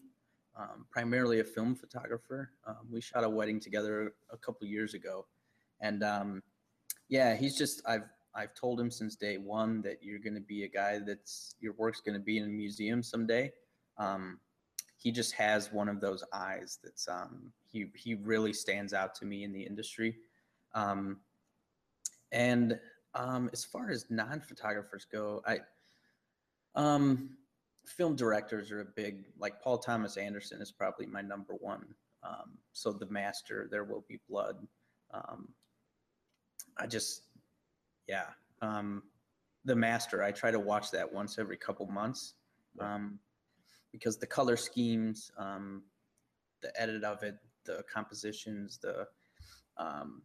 um, 0.57 0.85
primarily 0.91 1.39
a 1.39 1.43
film 1.43 1.75
photographer. 1.75 2.51
Um, 2.67 2.87
we 2.91 3.01
shot 3.01 3.23
a 3.23 3.29
wedding 3.29 3.59
together 3.59 4.13
a 4.31 4.37
couple 4.37 4.67
years 4.67 4.93
ago, 4.93 5.25
and 5.79 6.03
um, 6.03 6.43
yeah, 7.09 7.35
he's 7.35 7.57
just 7.57 7.81
I've 7.87 8.09
I've 8.35 8.53
told 8.53 8.79
him 8.79 8.89
since 8.91 9.15
day 9.15 9.37
one 9.37 9.81
that 9.83 9.99
you're 10.01 10.19
going 10.19 10.33
to 10.35 10.41
be 10.41 10.63
a 10.63 10.67
guy 10.67 10.99
that's 10.99 11.55
your 11.59 11.73
work's 11.73 12.01
going 12.01 12.17
to 12.17 12.23
be 12.23 12.37
in 12.37 12.45
a 12.45 12.47
museum 12.47 13.03
someday. 13.03 13.51
Um, 13.97 14.39
he 14.97 15.11
just 15.11 15.33
has 15.33 15.71
one 15.71 15.89
of 15.89 15.99
those 16.01 16.23
eyes 16.33 16.79
that's 16.83 17.07
he 17.69 17.87
he 17.95 18.15
really 18.15 18.53
stands 18.53 18.93
out 18.93 19.15
to 19.15 19.25
me 19.25 19.43
in 19.43 19.53
the 19.53 19.61
industry. 19.61 20.15
And 22.33 22.79
as 23.15 23.63
far 23.63 23.91
as 23.91 24.07
non-photographers 24.09 25.05
go, 25.11 25.43
I 25.45 25.59
um, 26.75 27.31
film 27.85 28.15
directors 28.15 28.71
are 28.71 28.81
a 28.81 28.85
big 28.85 29.25
like 29.37 29.61
Paul 29.61 29.77
Thomas 29.77 30.17
Anderson 30.17 30.61
is 30.61 30.71
probably 30.71 31.05
my 31.05 31.21
number 31.21 31.53
one. 31.59 31.85
Um, 32.23 32.57
so 32.71 32.93
the 32.93 33.07
master, 33.07 33.67
there 33.69 33.83
will 33.83 34.05
be 34.07 34.19
blood. 34.29 34.65
Um, 35.11 35.49
I 36.77 36.87
just 36.87 37.23
yeah. 38.07 38.27
Um, 38.61 39.03
the 39.65 39.75
Master, 39.75 40.23
I 40.23 40.31
try 40.31 40.51
to 40.51 40.59
watch 40.59 40.91
that 40.91 41.11
once 41.11 41.39
every 41.39 41.57
couple 41.57 41.85
months 41.87 42.33
um, 42.79 43.19
because 43.91 44.17
the 44.17 44.27
color 44.27 44.57
schemes, 44.57 45.31
um, 45.37 45.83
the 46.61 46.81
edit 46.81 47.03
of 47.03 47.23
it, 47.23 47.35
the 47.65 47.83
compositions, 47.93 48.77
the 48.81 49.07
um, 49.77 50.21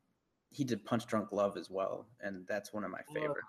he 0.50 0.64
did 0.64 0.84
Punch 0.84 1.06
Drunk 1.06 1.30
Love 1.30 1.56
as 1.56 1.70
well, 1.70 2.06
and 2.20 2.46
that's 2.48 2.72
one 2.72 2.84
of 2.84 2.90
my 2.90 3.00
favorite. 3.14 3.44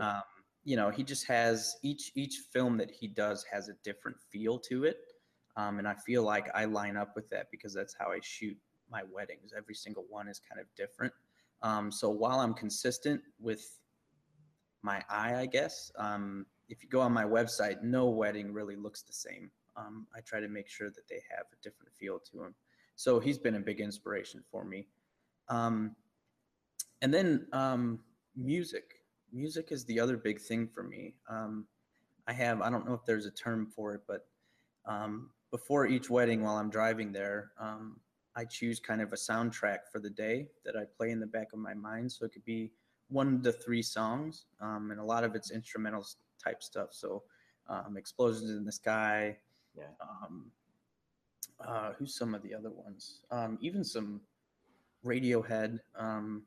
Um, 0.00 0.22
you 0.64 0.76
know, 0.76 0.90
he 0.90 1.02
just 1.02 1.26
has 1.26 1.76
each 1.82 2.12
each 2.14 2.42
film 2.52 2.76
that 2.78 2.90
he 2.90 3.08
does 3.08 3.44
has 3.50 3.68
a 3.68 3.74
different 3.84 4.16
feel 4.30 4.58
to 4.60 4.84
it, 4.84 4.98
um, 5.56 5.78
and 5.78 5.88
I 5.88 5.94
feel 5.94 6.22
like 6.22 6.48
I 6.54 6.64
line 6.64 6.96
up 6.96 7.14
with 7.16 7.28
that 7.30 7.46
because 7.50 7.74
that's 7.74 7.94
how 7.98 8.10
I 8.10 8.18
shoot 8.22 8.56
my 8.90 9.02
weddings. 9.12 9.52
Every 9.56 9.74
single 9.74 10.04
one 10.08 10.28
is 10.28 10.40
kind 10.40 10.60
of 10.60 10.66
different. 10.76 11.12
Um, 11.62 11.90
so 11.90 12.08
while 12.08 12.40
I'm 12.40 12.54
consistent 12.54 13.20
with 13.40 13.78
my 14.82 15.02
eye, 15.10 15.34
I 15.34 15.46
guess, 15.46 15.90
um, 15.98 16.46
if 16.68 16.82
you 16.82 16.88
go 16.88 17.00
on 17.00 17.12
my 17.12 17.24
website, 17.24 17.82
no 17.82 18.08
wedding 18.08 18.52
really 18.52 18.76
looks 18.76 19.02
the 19.02 19.12
same. 19.12 19.50
Um, 19.76 20.06
I 20.16 20.20
try 20.20 20.40
to 20.40 20.48
make 20.48 20.68
sure 20.68 20.90
that 20.90 21.08
they 21.08 21.22
have 21.30 21.46
a 21.52 21.62
different 21.62 21.92
feel 21.98 22.18
to 22.30 22.38
them. 22.38 22.54
So 22.96 23.20
he's 23.20 23.38
been 23.38 23.54
a 23.56 23.60
big 23.60 23.80
inspiration 23.80 24.42
for 24.50 24.64
me. 24.64 24.86
Um, 25.48 25.94
and 27.00 27.14
then 27.14 27.46
um, 27.52 28.00
music. 28.36 28.97
Music 29.32 29.68
is 29.70 29.84
the 29.84 30.00
other 30.00 30.16
big 30.16 30.40
thing 30.40 30.66
for 30.66 30.82
me. 30.82 31.14
Um, 31.28 31.66
I 32.26 32.32
have 32.32 32.60
I 32.60 32.70
don't 32.70 32.86
know 32.86 32.94
if 32.94 33.04
there's 33.06 33.26
a 33.26 33.30
term 33.30 33.66
for 33.66 33.94
it, 33.94 34.02
but 34.06 34.26
um, 34.86 35.30
before 35.50 35.86
each 35.86 36.10
wedding, 36.10 36.42
while 36.42 36.56
I'm 36.56 36.70
driving 36.70 37.12
there, 37.12 37.52
um, 37.58 38.00
I 38.36 38.44
choose 38.44 38.80
kind 38.80 39.00
of 39.00 39.12
a 39.12 39.16
soundtrack 39.16 39.78
for 39.90 39.98
the 40.00 40.10
day 40.10 40.48
that 40.64 40.76
I 40.76 40.84
play 40.96 41.10
in 41.10 41.20
the 41.20 41.26
back 41.26 41.48
of 41.52 41.58
my 41.58 41.74
mind. 41.74 42.12
So 42.12 42.24
it 42.24 42.32
could 42.32 42.44
be 42.44 42.70
one 43.08 43.42
to 43.42 43.52
three 43.52 43.82
songs, 43.82 44.46
um, 44.60 44.90
and 44.90 45.00
a 45.00 45.04
lot 45.04 45.24
of 45.24 45.34
it's 45.34 45.50
instrumental 45.50 46.06
type 46.42 46.62
stuff. 46.62 46.90
So 46.92 47.22
um, 47.68 47.96
explosions 47.96 48.50
in 48.50 48.64
the 48.64 48.72
sky. 48.72 49.36
Yeah. 49.76 49.84
Um, 50.00 50.50
uh, 51.66 51.92
who's 51.98 52.14
some 52.14 52.34
of 52.34 52.42
the 52.42 52.54
other 52.54 52.70
ones? 52.70 53.20
Um, 53.30 53.58
even 53.60 53.82
some 53.84 54.20
Radiohead, 55.04 55.78
um, 55.98 56.42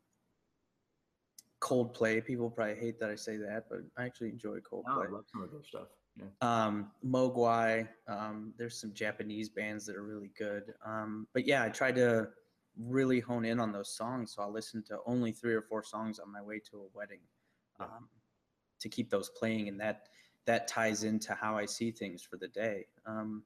Coldplay. 1.61 2.25
People 2.25 2.49
probably 2.49 2.75
hate 2.75 2.99
that 2.99 3.09
I 3.09 3.15
say 3.15 3.37
that, 3.37 3.65
but 3.69 3.79
I 3.97 4.05
actually 4.05 4.29
enjoy 4.29 4.57
Coldplay. 4.59 5.07
I 5.07 5.11
love 5.11 5.25
some 5.31 5.43
of 5.43 5.51
those 5.51 5.67
stuff. 5.67 5.87
Yeah. 6.17 6.25
Um, 6.41 6.91
Mogwai. 7.05 7.87
Um, 8.07 8.53
there's 8.57 8.79
some 8.79 8.93
Japanese 8.93 9.49
bands 9.49 9.85
that 9.85 9.95
are 9.95 10.03
really 10.03 10.31
good. 10.37 10.73
Um, 10.85 11.27
but 11.33 11.45
yeah, 11.47 11.63
I 11.63 11.69
try 11.69 11.91
to 11.93 12.29
really 12.77 13.19
hone 13.19 13.45
in 13.45 13.59
on 13.59 13.71
those 13.71 13.95
songs. 13.95 14.33
So 14.33 14.41
I'll 14.41 14.51
listen 14.51 14.83
to 14.87 14.99
only 15.05 15.31
three 15.31 15.53
or 15.53 15.61
four 15.61 15.83
songs 15.83 16.19
on 16.19 16.31
my 16.31 16.41
way 16.41 16.59
to 16.71 16.77
a 16.77 16.87
wedding 16.93 17.21
Yeah. 17.79 17.85
um, 17.85 18.09
to 18.79 18.89
keep 18.89 19.09
those 19.09 19.29
playing, 19.29 19.67
and 19.67 19.79
that 19.79 20.07
that 20.45 20.67
ties 20.67 21.03
into 21.03 21.35
how 21.35 21.55
I 21.55 21.65
see 21.67 21.91
things 21.91 22.23
for 22.23 22.37
the 22.37 22.47
day. 22.47 22.87
Um, 23.05 23.43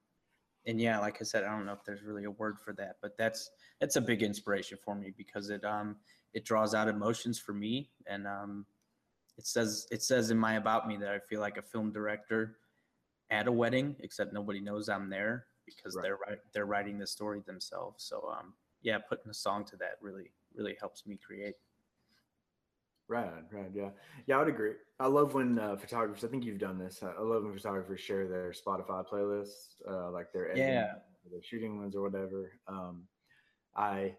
and 0.66 0.80
yeah, 0.80 0.98
like 0.98 1.18
I 1.20 1.24
said, 1.24 1.44
I 1.44 1.50
don't 1.50 1.66
know 1.66 1.72
if 1.72 1.84
there's 1.84 2.02
really 2.02 2.24
a 2.24 2.30
word 2.30 2.58
for 2.58 2.72
that, 2.74 2.96
but 3.00 3.16
that's 3.16 3.50
that's 3.80 3.96
a 3.96 4.00
big 4.00 4.22
inspiration 4.22 4.78
for 4.84 4.94
me 4.94 5.12
because 5.16 5.50
it 5.50 5.64
um 5.64 5.96
it 6.34 6.44
draws 6.44 6.74
out 6.74 6.88
emotions 6.88 7.38
for 7.38 7.52
me, 7.52 7.90
and 8.06 8.26
um, 8.26 8.66
it 9.38 9.46
says 9.46 9.86
it 9.90 10.02
says 10.02 10.30
in 10.30 10.38
my 10.38 10.54
about 10.54 10.86
me 10.88 10.96
that 10.98 11.08
I 11.08 11.18
feel 11.18 11.40
like 11.40 11.56
a 11.56 11.62
film 11.62 11.92
director 11.92 12.58
at 13.30 13.46
a 13.48 13.52
wedding, 13.52 13.96
except 14.00 14.32
nobody 14.32 14.60
knows 14.60 14.88
I'm 14.88 15.08
there 15.08 15.46
because 15.64 15.96
Right. 15.96 16.02
they're 16.02 16.16
wri- 16.18 16.40
they're 16.52 16.66
writing 16.66 16.98
the 16.98 17.06
story 17.06 17.42
themselves. 17.46 18.04
So 18.04 18.28
um, 18.30 18.54
yeah, 18.82 18.98
putting 18.98 19.30
a 19.30 19.34
song 19.34 19.64
to 19.66 19.76
that 19.78 19.98
really 20.00 20.30
really 20.54 20.76
helps 20.80 21.06
me 21.06 21.16
create. 21.24 21.54
Right, 23.08 23.30
right, 23.52 23.70
yeah, 23.72 23.90
yeah. 24.26 24.36
I 24.36 24.38
would 24.40 24.48
agree. 24.48 24.72
I 24.98 25.06
love 25.06 25.34
when 25.34 25.58
uh, 25.58 25.76
photographers. 25.76 26.24
I 26.24 26.28
think 26.28 26.44
you've 26.44 26.58
done 26.58 26.78
this. 26.78 27.02
I 27.02 27.12
I 27.12 27.20
love 27.20 27.44
when 27.44 27.54
photographers 27.54 28.00
share 28.00 28.26
their 28.26 28.50
Spotify 28.52 29.04
playlists, 29.06 29.76
uh, 29.88 30.10
like 30.10 30.32
their 30.32 30.50
editing, 30.50 30.68
Yeah. 30.74 30.94
or 30.94 31.30
their 31.30 31.42
shooting 31.42 31.78
ones 31.78 31.94
or 31.94 32.02
whatever. 32.02 32.52
Um, 32.66 33.06
I, 33.76 34.16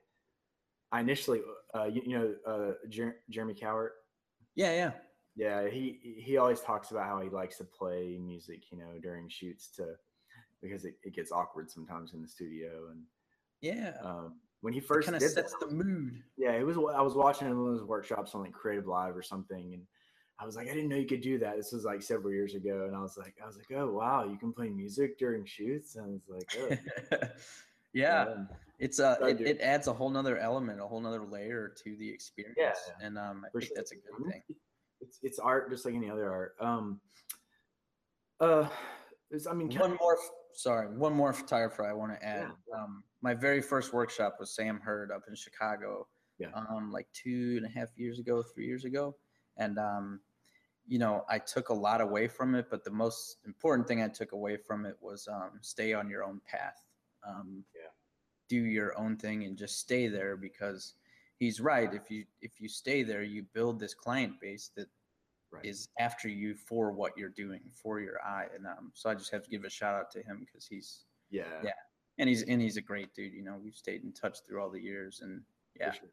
I 0.91 1.01
initially, 1.01 1.41
uh, 1.75 1.85
you, 1.85 2.01
you 2.05 2.17
know, 2.17 2.35
uh, 2.47 2.73
Jer- 2.88 3.17
Jeremy 3.29 3.55
Cowart. 3.55 3.89
Yeah, 4.55 4.71
yeah, 4.71 4.91
Yeah, 5.35 5.69
he 5.69 6.21
he 6.25 6.38
always 6.38 6.61
talks 6.61 6.91
about 6.91 7.07
how 7.07 7.19
he 7.21 7.29
likes 7.29 7.57
to 7.57 7.65
play 7.65 8.17
music, 8.17 8.71
you 8.71 8.77
know, 8.77 8.97
during 9.01 9.27
shoots 9.27 9.69
to 9.75 9.95
because 10.61 10.85
it, 10.85 10.95
it 11.03 11.13
gets 11.13 11.31
awkward 11.33 11.69
sometimes 11.69 12.13
in 12.13 12.21
the 12.21 12.27
studio. 12.27 12.88
And 12.91 13.03
yeah. 13.61 13.97
um, 14.01 14.35
when 14.61 14.73
he 14.73 14.79
first 14.79 15.07
kind 15.07 15.15
of 15.15 15.21
sets 15.21 15.53
that, 15.59 15.69
the 15.69 15.73
mood. 15.73 16.21
yeah, 16.37 16.51
it 16.51 16.65
was. 16.65 16.77
I 16.77 17.01
was 17.01 17.15
watching 17.15 17.47
one 17.47 17.67
of 17.67 17.73
his 17.73 17.83
workshops 17.83 18.33
on 18.33 18.41
like 18.41 18.53
Creative 18.53 18.87
Live 18.87 19.15
or 19.15 19.21
something, 19.21 19.73
and 19.73 19.83
I 20.39 20.45
was 20.45 20.55
like, 20.55 20.69
I 20.69 20.73
didn't 20.73 20.89
know 20.89 20.95
you 20.95 21.07
could 21.07 21.21
do 21.21 21.39
that. 21.39 21.57
This 21.57 21.71
was 21.71 21.83
like 21.83 22.01
several 22.01 22.33
years 22.33 22.55
ago, 22.55 22.85
and 22.87 22.95
I 22.95 23.01
was 23.01 23.17
like, 23.17 23.35
I 23.41 23.47
was 23.47 23.57
like, 23.57 23.71
oh 23.77 23.91
wow, 23.91 24.25
you 24.25 24.37
can 24.37 24.53
play 24.53 24.69
music 24.69 25.17
during 25.17 25.45
shoots. 25.45 25.95
And 25.95 26.05
I 26.05 26.09
was 26.09 26.27
like, 26.29 27.21
oh, 27.21 27.27
yeah, 27.93 28.21
um, 28.23 28.49
it's 28.79 28.99
uh, 28.99 29.17
it, 29.21 29.41
it 29.41 29.61
adds 29.61 29.87
a 29.87 29.93
whole 29.93 30.09
nother 30.09 30.37
element, 30.37 30.79
a 30.79 30.85
whole 30.85 31.01
nother 31.01 31.21
layer 31.21 31.73
to 31.83 31.95
the 31.97 32.09
experience, 32.09 32.57
yeah. 32.57 32.73
and 33.01 33.17
um, 33.17 33.43
I 33.45 33.51
for 33.51 33.59
think 33.59 33.69
sure. 33.69 33.75
that's 33.75 33.91
a 33.91 33.95
good 33.95 34.31
thing. 34.31 34.41
It's 35.01 35.19
it's 35.21 35.39
art 35.39 35.69
just 35.69 35.85
like 35.85 35.93
any 35.93 36.09
other 36.09 36.31
art. 36.31 36.55
Um, 36.59 36.99
uh, 38.39 38.67
I 39.49 39.53
mean, 39.53 39.69
One 39.77 39.97
more, 39.99 40.17
sorry, 40.53 40.87
one 40.87 41.13
more 41.13 41.33
tire 41.33 41.69
fry 41.69 41.89
I 41.89 41.93
want 41.93 42.13
to 42.13 42.25
add. 42.25 42.47
Yeah. 42.69 42.79
Um, 42.79 43.03
my 43.22 43.34
very 43.34 43.61
first 43.61 43.93
workshop 43.93 44.38
was 44.39 44.51
Sam 44.51 44.80
Hurd 44.80 45.11
up 45.11 45.24
in 45.28 45.36
Chicago. 45.36 46.07
Yeah. 46.39 46.49
Um, 46.53 46.91
like 46.91 47.07
two 47.13 47.55
and 47.57 47.65
a 47.65 47.70
half 47.70 47.89
years 47.95 48.20
ago, 48.20 48.43
three 48.43 48.68
years 48.68 48.86
ago, 48.86 49.15
and 49.57 49.80
um, 49.80 50.20
you 50.88 50.99
know, 50.99 51.26
I 51.28 51.39
took 51.39 51.70
a 51.70 51.74
lot 51.74 51.99
away 51.99 52.28
from 52.28 52.53
it, 52.53 52.68
but 52.70 52.84
the 52.84 52.91
most 52.91 53.38
important 53.45 53.88
thing 53.88 54.03
I 54.03 54.07
took 54.07 54.34
away 54.34 54.55
from 54.55 54.86
it 54.86 54.95
was 55.01 55.28
um, 55.28 55.51
stay 55.61 55.93
on 55.93 56.09
your 56.09 56.24
own 56.24 56.39
path. 56.49 56.86
Um, 57.28 57.63
Yeah. 57.76 57.89
Do 58.49 58.55
your 58.55 58.97
own 58.97 59.18
thing 59.18 59.43
and 59.43 59.57
just 59.57 59.80
stay 59.80 60.07
there 60.07 60.38
because 60.38 60.93
he's 61.38 61.59
right. 61.59 61.93
If 61.93 62.09
you 62.11 62.26
if 62.41 62.61
you 62.61 62.70
stay 62.70 63.03
there, 63.03 63.24
you 63.24 63.43
build 63.53 63.80
this 63.80 63.93
client 63.93 64.39
base 64.39 64.70
that 64.78 64.88
right. 65.51 65.65
is 65.65 65.89
after 65.99 66.30
you 66.30 66.55
for 66.55 66.91
what 66.91 67.18
you're 67.18 67.30
doing 67.30 67.61
for 67.74 67.99
your 67.99 68.22
eye 68.22 68.47
and 68.55 68.65
um 68.65 68.91
so 68.93 69.09
i 69.09 69.13
just 69.13 69.32
have 69.32 69.43
to 69.43 69.49
give 69.49 69.63
a 69.63 69.70
shout 69.70 69.95
out 69.95 70.11
to 70.11 70.22
him 70.22 70.45
because 70.45 70.65
he's 70.65 71.05
yeah, 71.30 71.43
yeah. 71.63 71.72
And 72.20 72.30
he's 72.30 72.43
and 72.43 72.61
he's 72.61 72.78
a 72.78 72.82
great 72.82 73.13
dude 73.13 73.34
you 73.34 73.43
know 73.43 73.55
we've 73.63 73.76
stayed 73.76 74.03
in 74.03 74.11
touch 74.11 74.39
through 74.47 74.61
all 74.61 74.70
the 74.70 74.82
years 74.82 75.22
and 75.22 75.41
yeah 75.80 75.91
For 75.91 75.97
sure. 75.97 76.09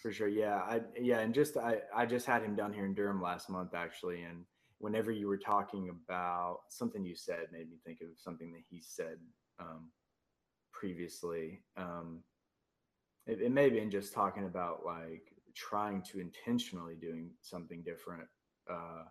For 0.00 0.12
sure. 0.12 0.28
Yeah. 0.28 0.56
I 0.56 0.80
yeah, 0.98 1.20
and 1.20 1.34
just 1.34 1.56
I 1.56 1.82
I 1.94 2.06
just 2.06 2.26
had 2.26 2.42
him 2.42 2.56
down 2.56 2.72
here 2.72 2.86
in 2.86 2.94
Durham 2.94 3.20
last 3.20 3.50
month 3.50 3.74
actually, 3.74 4.22
and 4.22 4.44
whenever 4.78 5.12
you 5.12 5.28
were 5.28 5.38
talking 5.38 5.90
about 5.90 6.60
something 6.70 7.04
you 7.04 7.14
said 7.14 7.46
made 7.52 7.70
me 7.70 7.76
think 7.84 8.00
of 8.00 8.08
something 8.16 8.52
that 8.52 8.62
he 8.68 8.80
said 8.80 9.18
um, 9.60 9.90
previously. 10.72 11.62
Um, 11.76 12.22
it, 13.26 13.40
it 13.40 13.52
may 13.52 13.64
have 13.64 13.74
been 13.74 13.90
just 13.90 14.12
talking 14.12 14.46
about 14.46 14.84
like 14.84 15.34
trying 15.54 16.02
to 16.02 16.18
intentionally 16.18 16.94
doing 16.94 17.30
something 17.42 17.82
different. 17.82 18.28
Uh, 18.68 19.04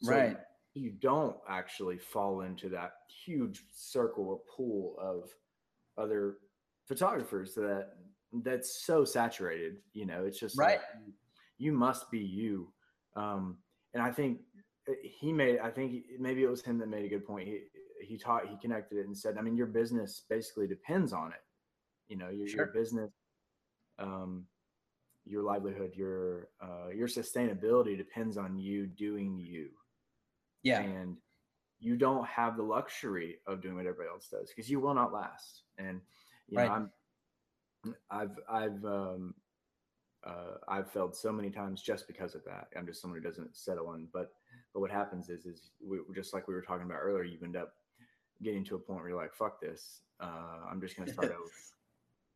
so 0.00 0.12
right 0.12 0.36
you 0.74 0.90
don't 0.90 1.36
actually 1.48 1.98
fall 1.98 2.42
into 2.42 2.68
that 2.68 2.92
huge 3.24 3.64
circle 3.72 4.28
or 4.28 4.40
pool 4.56 4.94
of 5.00 5.28
other 5.98 6.38
photographers 6.86 7.54
that 7.54 7.88
that's 8.44 8.84
so 8.84 9.04
saturated 9.04 9.76
you 9.92 10.06
know 10.06 10.24
it's 10.24 10.38
just 10.38 10.58
like, 10.58 10.68
Right. 10.68 10.80
you 11.58 11.72
must 11.72 12.10
be 12.10 12.18
you. 12.20 12.72
Um 13.16 13.58
and 13.94 14.02
i 14.02 14.10
think 14.10 14.40
uh, 14.88 14.92
he 15.02 15.32
made 15.32 15.58
i 15.60 15.70
think 15.70 16.04
maybe 16.18 16.42
it 16.42 16.48
was 16.50 16.62
him 16.62 16.78
that 16.78 16.88
made 16.88 17.04
a 17.04 17.08
good 17.08 17.26
point. 17.26 17.48
He 17.48 17.62
he 18.06 18.16
taught 18.16 18.48
he 18.48 18.56
connected 18.62 18.98
it 18.98 19.06
and 19.06 19.16
said 19.16 19.36
i 19.38 19.42
mean 19.42 19.56
your 19.56 19.66
business 19.66 20.24
basically 20.28 20.66
depends 20.66 21.12
on 21.12 21.28
it. 21.32 21.42
You 22.08 22.16
know 22.16 22.28
your, 22.30 22.46
your 22.46 22.66
business 22.66 23.10
um 23.98 24.44
your 25.24 25.42
livelihood 25.42 25.92
your 25.94 26.48
uh 26.62 26.88
your 26.94 27.08
sustainability 27.08 27.96
depends 27.96 28.36
on 28.36 28.56
you 28.58 28.86
doing 28.86 29.36
you. 29.38 29.68
Yeah. 30.62 30.80
And 30.80 31.16
you 31.80 31.96
don't 31.96 32.26
have 32.26 32.56
the 32.56 32.62
luxury 32.62 33.38
of 33.46 33.62
doing 33.62 33.76
what 33.76 33.86
everybody 33.86 34.08
else 34.08 34.28
does 34.28 34.48
because 34.48 34.70
you 34.70 34.80
will 34.80 34.94
not 34.94 35.12
last 35.12 35.62
and 35.78 36.00
you 36.48 36.58
Right. 36.58 36.66
know 36.66 36.72
i'm 36.72 37.94
i've 38.10 38.38
i've 38.48 38.84
um 38.84 39.34
uh, 40.26 40.56
I've 40.68 40.90
failed 40.90 41.14
so 41.14 41.32
many 41.32 41.50
times 41.50 41.80
just 41.80 42.06
because 42.06 42.34
of 42.34 42.44
that. 42.44 42.68
I'm 42.76 42.86
just 42.86 43.00
someone 43.00 43.20
who 43.20 43.26
doesn't 43.26 43.56
settle 43.56 43.94
in. 43.94 44.08
But 44.12 44.32
but 44.74 44.80
what 44.80 44.90
happens 44.90 45.28
is 45.28 45.46
is 45.46 45.70
we, 45.84 45.98
just 46.14 46.34
like 46.34 46.48
we 46.48 46.54
were 46.54 46.62
talking 46.62 46.86
about 46.86 46.98
earlier, 47.00 47.24
you 47.24 47.38
end 47.42 47.56
up 47.56 47.74
getting 48.42 48.64
to 48.64 48.74
a 48.74 48.78
point 48.78 49.00
where 49.00 49.10
you're 49.10 49.18
like, 49.20 49.34
"Fuck 49.34 49.60
this! 49.60 50.02
Uh, 50.20 50.66
I'm 50.70 50.80
just 50.80 50.96
gonna 50.96 51.12
start 51.12 51.30
over." 51.30 51.50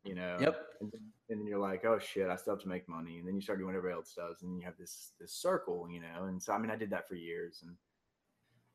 You 0.05 0.15
know. 0.15 0.37
yep 0.41 0.57
And 0.81 0.91
then, 0.91 1.01
and 1.29 1.39
then 1.39 1.47
you're 1.47 1.59
like, 1.59 1.85
"Oh 1.85 1.97
shit! 1.97 2.27
I 2.27 2.35
still 2.35 2.55
have 2.55 2.61
to 2.63 2.67
make 2.67 2.89
money." 2.89 3.19
And 3.19 3.27
then 3.27 3.35
you 3.35 3.41
start 3.41 3.57
doing 3.57 3.67
what 3.67 3.77
everybody 3.77 3.97
else 3.97 4.13
does, 4.13 4.41
and 4.41 4.57
you 4.57 4.65
have 4.65 4.77
this 4.77 5.13
this 5.17 5.31
circle, 5.31 5.87
you 5.89 6.01
know. 6.01 6.25
And 6.25 6.43
so 6.43 6.51
I 6.51 6.57
mean, 6.57 6.69
I 6.69 6.75
did 6.75 6.89
that 6.89 7.07
for 7.07 7.15
years, 7.15 7.61
and 7.65 7.73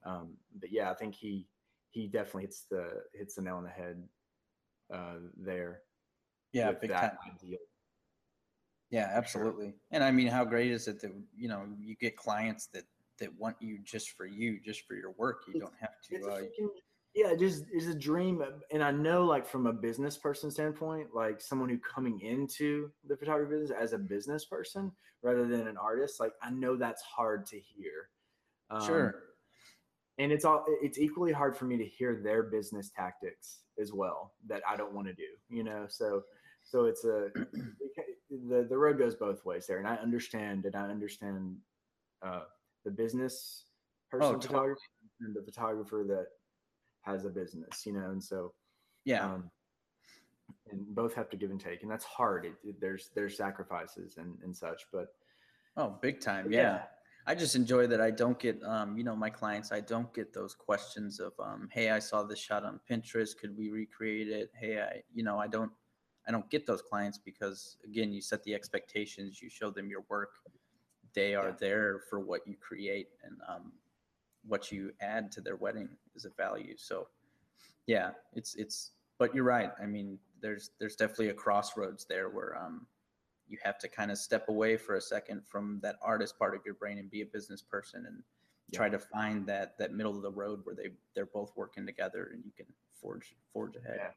um, 0.04 0.34
but 0.58 0.70
yeah, 0.72 0.90
I 0.90 0.94
think 0.94 1.14
he 1.14 1.46
he 1.90 2.06
definitely 2.06 2.42
hits 2.42 2.62
the 2.70 3.02
hits 3.14 3.34
the 3.34 3.42
nail 3.42 3.56
on 3.56 3.64
the 3.64 3.70
head 3.70 4.02
uh, 4.92 5.16
there. 5.36 5.80
yeah 6.52 6.72
big 6.72 6.90
time. 6.90 7.16
yeah 8.90 9.10
absolutely. 9.12 9.74
And 9.90 10.02
i 10.02 10.10
mean 10.10 10.28
how 10.28 10.44
great 10.44 10.70
is 10.70 10.88
it 10.88 11.00
that 11.00 11.12
you 11.36 11.48
know 11.48 11.64
you 11.78 11.94
get 11.96 12.16
clients 12.16 12.66
that 12.68 12.84
that 13.18 13.34
want 13.38 13.56
you 13.60 13.78
just 13.84 14.10
for 14.12 14.26
you 14.26 14.60
just 14.64 14.86
for 14.86 14.94
your 14.94 15.12
work? 15.18 15.42
You 15.46 15.54
It's- 15.56 15.68
don't 15.68 15.78
have 15.80 16.00
to 16.08 16.30
uh, 16.30 16.40
freaking- 16.40 16.70
yeah, 17.14 17.34
just 17.34 17.64
is 17.72 17.88
a 17.88 17.94
dream, 17.94 18.42
uh, 18.42 18.60
and 18.70 18.84
I 18.84 18.92
know, 18.92 19.24
like 19.24 19.44
from 19.44 19.66
a 19.66 19.72
business 19.72 20.16
person 20.16 20.50
standpoint, 20.52 21.14
like 21.14 21.40
someone 21.40 21.68
who 21.68 21.78
coming 21.78 22.20
into 22.20 22.92
the 23.08 23.16
photography 23.16 23.56
business 23.56 23.76
as 23.76 23.92
a 23.92 23.98
business 23.98 24.44
person 24.44 24.92
rather 25.22 25.44
than 25.46 25.66
an 25.66 25.76
artist, 25.76 26.20
like 26.20 26.34
I 26.42 26.50
know 26.50 26.76
that's 26.76 27.02
hard 27.02 27.44
to 27.46 27.58
hear. 27.58 28.10
Um, 28.70 28.86
sure 28.86 29.27
and 30.18 30.32
it's 30.32 30.44
all 30.44 30.64
it's 30.82 30.98
equally 30.98 31.32
hard 31.32 31.56
for 31.56 31.64
me 31.64 31.76
to 31.76 31.84
hear 31.84 32.20
their 32.22 32.42
business 32.42 32.90
tactics 32.94 33.60
as 33.80 33.92
well 33.92 34.32
that 34.48 34.62
I 34.68 34.76
don't 34.76 34.92
want 34.92 35.06
to 35.06 35.14
do, 35.14 35.28
you 35.48 35.62
know. 35.62 35.86
So, 35.88 36.22
so 36.64 36.84
it's 36.86 37.04
a 37.04 37.28
the 38.48 38.66
the 38.68 38.76
road 38.76 38.98
goes 38.98 39.14
both 39.14 39.44
ways 39.44 39.66
there, 39.66 39.78
and 39.78 39.86
I 39.86 39.94
understand, 39.96 40.64
and 40.64 40.74
I 40.74 40.82
understand 40.88 41.56
uh, 42.22 42.42
the 42.84 42.90
business 42.90 43.64
person 44.10 44.34
totally. 44.34 44.46
photographer 44.48 44.80
and 45.20 45.34
the 45.34 45.42
photographer 45.42 46.04
that 46.08 46.26
has 47.02 47.24
a 47.24 47.30
business, 47.30 47.86
you 47.86 47.92
know, 47.92 48.10
and 48.10 48.22
so 48.22 48.52
yeah 49.04 49.24
um, 49.24 49.50
and 50.70 50.84
both 50.94 51.14
have 51.14 51.30
to 51.30 51.36
give 51.36 51.50
and 51.50 51.60
take, 51.60 51.82
and 51.82 51.90
that's 51.90 52.04
hard. 52.04 52.44
It, 52.44 52.54
it- 52.64 52.80
there's 52.80 53.10
there's 53.14 53.36
sacrifices 53.36 54.16
and 54.18 54.36
and 54.42 54.56
such, 54.56 54.82
but 54.92 55.08
oh 55.76 55.94
big 56.02 56.20
time 56.20 56.50
yeah. 56.50 56.60
yeah 56.60 56.82
I 57.28 57.34
just 57.34 57.54
enjoy 57.54 57.86
that 57.88 58.00
I 58.00 58.10
don't 58.10 58.38
get, 58.38 58.62
um, 58.64 58.96
you 58.96 59.04
know, 59.04 59.14
my 59.14 59.28
clients, 59.28 59.70
I 59.70 59.80
don't 59.80 60.12
get 60.14 60.32
those 60.32 60.54
questions 60.54 61.20
of, 61.20 61.34
um, 61.38 61.68
hey, 61.70 61.90
I 61.90 61.98
saw 61.98 62.22
this 62.22 62.38
shot 62.38 62.64
on 62.64 62.80
Pinterest. 62.90 63.36
Could 63.36 63.54
we 63.54 63.68
recreate 63.68 64.28
it? 64.28 64.50
Hey, 64.58 64.80
I, 64.80 65.02
you 65.12 65.22
know, 65.22 65.38
I 65.38 65.46
don't, 65.46 65.70
I 66.26 66.32
don't 66.32 66.48
get 66.48 66.66
those 66.66 66.80
clients 66.80 67.18
because 67.18 67.76
again, 67.84 68.14
you 68.14 68.22
set 68.22 68.42
the 68.44 68.54
expectations, 68.54 69.42
you 69.42 69.50
show 69.50 69.70
them 69.70 69.90
your 69.90 70.06
work. 70.08 70.36
They 71.12 71.34
are 71.34 71.48
Yeah. 71.48 71.56
there 71.60 72.00
for 72.08 72.18
what 72.18 72.46
you 72.46 72.56
create 72.56 73.08
and 73.22 73.36
um, 73.46 73.72
what 74.46 74.72
you 74.72 74.92
add 75.02 75.30
to 75.32 75.42
their 75.42 75.56
wedding 75.56 75.90
is 76.14 76.24
a 76.24 76.30
value. 76.30 76.78
So 76.78 77.08
yeah, 77.86 78.12
it's, 78.32 78.54
it's, 78.54 78.92
but 79.18 79.34
you're 79.34 79.44
right. 79.44 79.72
I 79.82 79.84
mean, 79.84 80.18
there's, 80.40 80.70
there's 80.80 80.96
definitely 80.96 81.28
a 81.28 81.34
crossroads 81.34 82.06
there 82.06 82.30
where 82.30 82.56
um, 82.56 82.86
you 83.48 83.58
have 83.62 83.78
to 83.78 83.88
kind 83.88 84.10
of 84.10 84.18
step 84.18 84.48
away 84.48 84.76
for 84.76 84.96
a 84.96 85.00
second 85.00 85.42
from 85.46 85.80
that 85.82 85.96
artist 86.02 86.38
part 86.38 86.54
of 86.54 86.60
your 86.64 86.74
brain 86.74 86.98
and 86.98 87.10
be 87.10 87.22
a 87.22 87.26
business 87.26 87.62
person 87.62 88.04
and 88.06 88.22
Yeah. 88.70 88.78
try 88.78 88.88
to 88.90 88.98
find 88.98 89.46
that 89.46 89.78
that 89.78 89.92
middle 89.92 90.14
of 90.16 90.22
the 90.22 90.30
road 90.30 90.60
where 90.64 90.74
they 90.74 90.90
they're 91.14 91.26
both 91.26 91.52
working 91.56 91.86
together 91.86 92.30
and 92.32 92.44
you 92.44 92.52
can 92.56 92.66
forge 93.00 93.34
forge 93.52 93.76
ahead. 93.76 93.96
Yeah. 93.98 94.10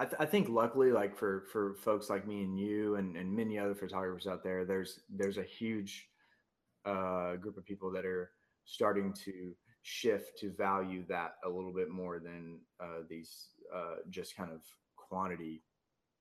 I, 0.00 0.04
th- 0.04 0.16
I 0.20 0.26
think 0.26 0.48
luckily, 0.48 0.92
like 0.92 1.16
for 1.16 1.42
for 1.52 1.74
folks 1.74 2.08
like 2.08 2.26
me 2.26 2.42
and 2.44 2.58
you 2.58 2.94
and, 2.96 3.16
and 3.16 3.34
many 3.34 3.58
other 3.58 3.74
photographers 3.74 4.26
out 4.28 4.42
there, 4.44 4.64
there's 4.64 5.00
there's 5.10 5.38
a 5.38 5.42
huge 5.42 6.08
uh, 6.84 7.34
group 7.36 7.56
of 7.58 7.64
people 7.64 7.90
that 7.90 8.06
are 8.06 8.30
starting 8.64 9.12
to 9.24 9.54
shift 9.82 10.38
to 10.38 10.50
value 10.52 11.04
that 11.08 11.32
a 11.44 11.48
little 11.48 11.72
bit 11.72 11.88
more 11.90 12.18
than 12.20 12.60
uh, 12.80 13.00
these 13.08 13.48
uh, 13.74 13.96
just 14.08 14.36
kind 14.36 14.50
of 14.52 14.60
quantity. 14.96 15.62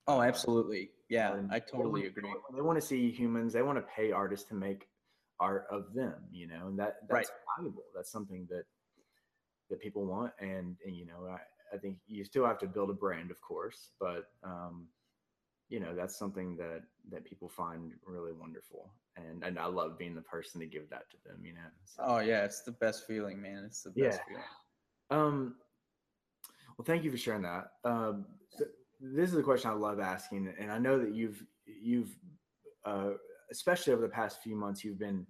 Oh, 0.07 0.21
absolutely. 0.21 0.91
Yeah, 1.09 1.33
and 1.35 1.51
I 1.51 1.59
they 1.59 1.65
totally 1.71 2.01
want- 2.01 2.17
agree. 2.17 2.33
They 2.53 2.61
want 2.61 2.79
to 2.79 2.85
see 2.85 3.11
humans. 3.11 3.53
They 3.53 3.61
want 3.61 3.77
to 3.77 3.81
pay 3.93 4.11
artists 4.11 4.47
to 4.49 4.55
make 4.55 4.87
art 5.39 5.67
of 5.69 5.93
them. 5.93 6.15
You 6.31 6.47
know, 6.47 6.67
and 6.67 6.79
that 6.79 7.07
that's 7.09 7.31
valuable. 7.57 7.83
That's 7.95 8.11
something 8.11 8.47
that 8.49 8.63
that 9.69 9.79
people 9.81 10.05
want. 10.05 10.31
And, 10.39 10.77
and 10.85 10.95
you 10.95 11.05
know, 11.05 11.27
I, 11.29 11.39
I 11.75 11.77
think 11.77 11.97
you 12.07 12.23
still 12.23 12.45
have 12.45 12.57
to 12.59 12.67
build 12.67 12.89
a 12.89 12.93
brand, 12.93 13.31
of 13.31 13.41
course, 13.41 13.91
but 13.99 14.29
um, 14.43 14.87
you 15.69 15.81
know, 15.81 15.93
that's 15.93 16.15
something 16.17 16.55
that 16.57 16.83
that 17.11 17.25
people 17.25 17.49
find 17.49 17.91
really 18.05 18.31
wonderful. 18.33 18.93
And 19.17 19.43
and 19.43 19.59
I 19.59 19.65
love 19.65 19.97
being 19.97 20.15
the 20.15 20.21
person 20.21 20.61
to 20.61 20.67
give 20.67 20.89
that 20.89 21.09
to 21.11 21.17
them. 21.25 21.43
You 21.45 21.53
know. 21.53 21.69
So, 21.85 22.03
Oh 22.05 22.19
yeah, 22.19 22.43
it's 22.45 22.61
the 22.61 22.71
best 22.71 23.05
feeling, 23.07 23.41
man. 23.41 23.63
It's 23.65 23.83
the 23.83 23.89
best 23.91 24.19
Yeah. 24.19 24.25
feeling. 24.27 24.43
Um, 25.09 25.55
well, 26.77 26.85
thank 26.85 27.03
you 27.03 27.11
for 27.11 27.17
sharing 27.17 27.41
that. 27.43 27.71
Um, 27.83 28.25
th- 28.57 28.69
this 28.99 29.31
is 29.31 29.37
a 29.37 29.43
question 29.43 29.69
I 29.69 29.73
love 29.73 29.99
asking, 29.99 30.53
and 30.59 30.71
I 30.71 30.77
know 30.77 30.99
that 30.99 31.13
you've 31.13 31.43
you've 31.65 32.15
uh, 32.85 33.11
especially 33.51 33.93
over 33.93 34.01
the 34.01 34.09
past 34.09 34.41
few 34.41 34.55
months, 34.55 34.83
you've 34.83 34.99
been 34.99 35.25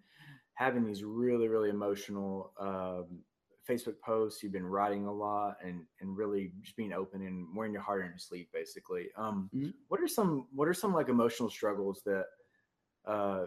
having 0.53 0.85
these 0.85 1.03
really 1.03 1.47
really 1.47 1.69
emotional 1.69 2.53
um, 2.59 3.23
Facebook 3.69 3.99
posts. 4.03 4.41
You've 4.41 4.53
been 4.53 4.65
writing 4.65 5.05
a 5.05 5.13
lot 5.13 5.57
and 5.63 5.83
and 6.01 6.15
really 6.17 6.51
just 6.61 6.75
being 6.77 6.93
open 6.93 7.21
and 7.21 7.47
wearing 7.55 7.73
your 7.73 7.81
heart 7.81 8.03
on 8.03 8.09
your 8.09 8.17
sleeve, 8.17 8.47
basically. 8.53 9.07
Um, 9.17 9.49
Mhm. 9.53 9.73
What 9.89 10.01
are 10.01 10.07
some 10.07 10.47
what 10.53 10.67
are 10.67 10.73
some 10.73 10.93
like 10.93 11.09
emotional 11.09 11.49
struggles 11.49 12.01
that 12.05 12.25
uh, 13.05 13.45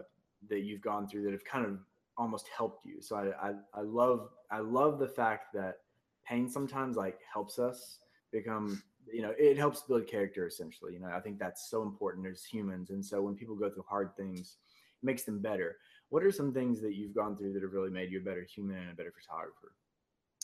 that 0.49 0.61
you've 0.61 0.81
gone 0.81 1.07
through 1.07 1.23
that 1.23 1.31
have 1.31 1.45
kind 1.45 1.65
of 1.65 1.79
almost 2.17 2.47
helped 2.55 2.85
you? 2.85 3.01
So 3.01 3.15
I 3.15 3.49
I, 3.49 3.53
I 3.73 3.81
love 3.81 4.29
I 4.51 4.59
love 4.59 4.99
the 4.99 5.07
fact 5.07 5.53
that 5.53 5.77
pain 6.25 6.47
sometimes 6.47 6.95
like 6.95 7.19
helps 7.33 7.57
us 7.57 7.99
become 8.31 8.81
you 9.13 9.21
know 9.21 9.33
it 9.37 9.57
helps 9.57 9.81
build 9.81 10.07
character 10.07 10.45
essentially 10.47 10.93
you 10.93 10.99
know 10.99 11.07
i 11.13 11.19
think 11.19 11.37
that's 11.39 11.69
so 11.69 11.81
important 11.83 12.25
as 12.27 12.43
humans 12.43 12.89
and 12.89 13.03
so 13.05 13.21
when 13.21 13.35
people 13.35 13.55
go 13.55 13.69
through 13.69 13.85
hard 13.87 14.15
things 14.15 14.57
it 15.01 15.05
makes 15.05 15.23
them 15.23 15.39
better 15.39 15.77
what 16.09 16.23
are 16.23 16.31
some 16.31 16.53
things 16.53 16.81
that 16.81 16.95
you've 16.95 17.15
gone 17.15 17.35
through 17.35 17.53
that 17.53 17.61
have 17.61 17.73
really 17.73 17.89
made 17.89 18.11
you 18.11 18.19
a 18.19 18.23
better 18.23 18.43
human 18.43 18.77
and 18.77 18.91
a 18.91 18.95
better 18.95 19.13
photographer 19.19 19.73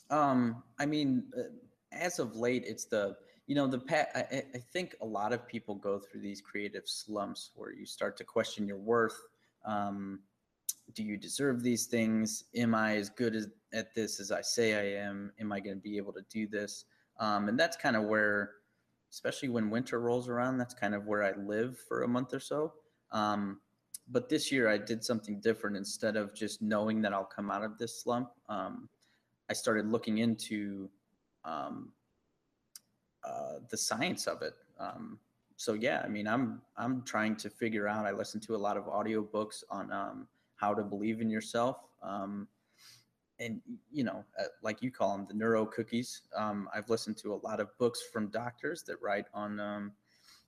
Um, 0.09 0.63
I 0.79 0.85
mean, 0.85 1.23
uh, 1.37 1.51
as 1.91 2.19
of 2.19 2.35
late, 2.35 2.63
it's 2.65 2.85
the 2.85 3.17
you 3.47 3.55
know 3.55 3.67
the 3.67 3.79
pa- 3.79 4.11
I, 4.15 4.19
I- 4.37 4.47
I 4.55 4.59
think 4.73 4.95
a 5.01 5.05
lot 5.05 5.33
of 5.33 5.47
people 5.47 5.75
go 5.75 5.99
through 5.99 6.21
these 6.21 6.41
creative 6.41 6.87
slumps 6.87 7.51
where 7.55 7.73
you 7.73 7.85
start 7.85 8.15
to 8.17 8.23
question 8.23 8.67
your 8.67 8.77
worth. 8.77 9.19
Um, 9.65 10.19
do 10.93 11.03
you 11.03 11.17
deserve 11.17 11.61
these 11.63 11.85
things? 11.87 12.45
Am 12.55 12.73
I 12.73 12.95
as 12.95 13.09
good 13.09 13.35
as 13.35 13.47
at 13.73 13.93
this 13.93 14.19
as 14.19 14.31
I 14.31 14.41
say 14.41 14.67
I 14.75 15.05
am? 15.07 15.31
Am 15.39 15.51
I 15.51 15.59
going 15.59 15.75
to 15.77 15.81
be 15.81 15.97
able 15.97 16.13
to 16.13 16.25
do 16.29 16.47
this? 16.47 16.85
Um, 17.19 17.49
and 17.49 17.59
that's 17.59 17.75
kind 17.75 17.95
of 17.95 18.03
where, 18.03 18.51
especially 19.11 19.49
when 19.49 19.69
winter 19.69 19.99
rolls 19.99 20.29
around, 20.29 20.57
that's 20.57 20.73
kind 20.73 20.93
of 20.95 21.05
where 21.05 21.23
I 21.23 21.33
live 21.37 21.77
for 21.87 22.03
a 22.03 22.07
month 22.07 22.33
or 22.33 22.39
so. 22.39 22.73
Um, 23.11 23.61
but 24.09 24.29
this 24.29 24.51
year 24.51 24.69
I 24.69 24.77
did 24.77 25.03
something 25.03 25.39
different. 25.39 25.75
Instead 25.75 26.15
of 26.15 26.33
just 26.33 26.61
knowing 26.61 27.01
that 27.01 27.13
I'll 27.13 27.25
come 27.25 27.51
out 27.51 27.63
of 27.63 27.77
this 27.77 28.01
slump, 28.01 28.29
um, 28.49 28.89
I 29.49 29.53
started 29.53 29.87
looking 29.87 30.19
into 30.19 30.89
um, 31.43 31.91
uh, 33.23 33.59
the 33.69 33.77
science 33.77 34.27
of 34.27 34.41
it. 34.41 34.53
Um, 34.79 35.19
so 35.55 35.73
yeah, 35.73 36.01
I 36.03 36.07
mean, 36.07 36.27
I'm 36.27 36.61
I'm 36.77 37.01
trying 37.03 37.35
to 37.37 37.49
figure 37.49 37.87
out. 37.87 38.05
I 38.05 38.11
listen 38.11 38.39
to 38.41 38.55
a 38.55 38.57
lot 38.57 38.77
of 38.77 38.85
audiobooks 38.85 39.63
on 39.69 39.91
um, 39.91 40.27
how 40.55 40.73
to 40.73 40.83
believe 40.83 41.19
in 41.19 41.29
yourself, 41.29 41.77
um, 42.03 42.47
and 43.39 43.61
you 43.91 44.03
know, 44.03 44.23
uh, 44.39 44.45
like 44.63 44.81
you 44.81 44.91
call 44.91 45.15
them, 45.15 45.25
the 45.27 45.33
neuro 45.33 45.65
cookies. 45.65 46.21
Um, 46.35 46.69
I've 46.73 46.89
listened 46.89 47.17
to 47.17 47.33
a 47.33 47.39
lot 47.43 47.59
of 47.59 47.75
books 47.77 48.01
from 48.11 48.29
doctors 48.29 48.83
that 48.83 49.01
write 49.01 49.25
on 49.33 49.59
um, 49.59 49.91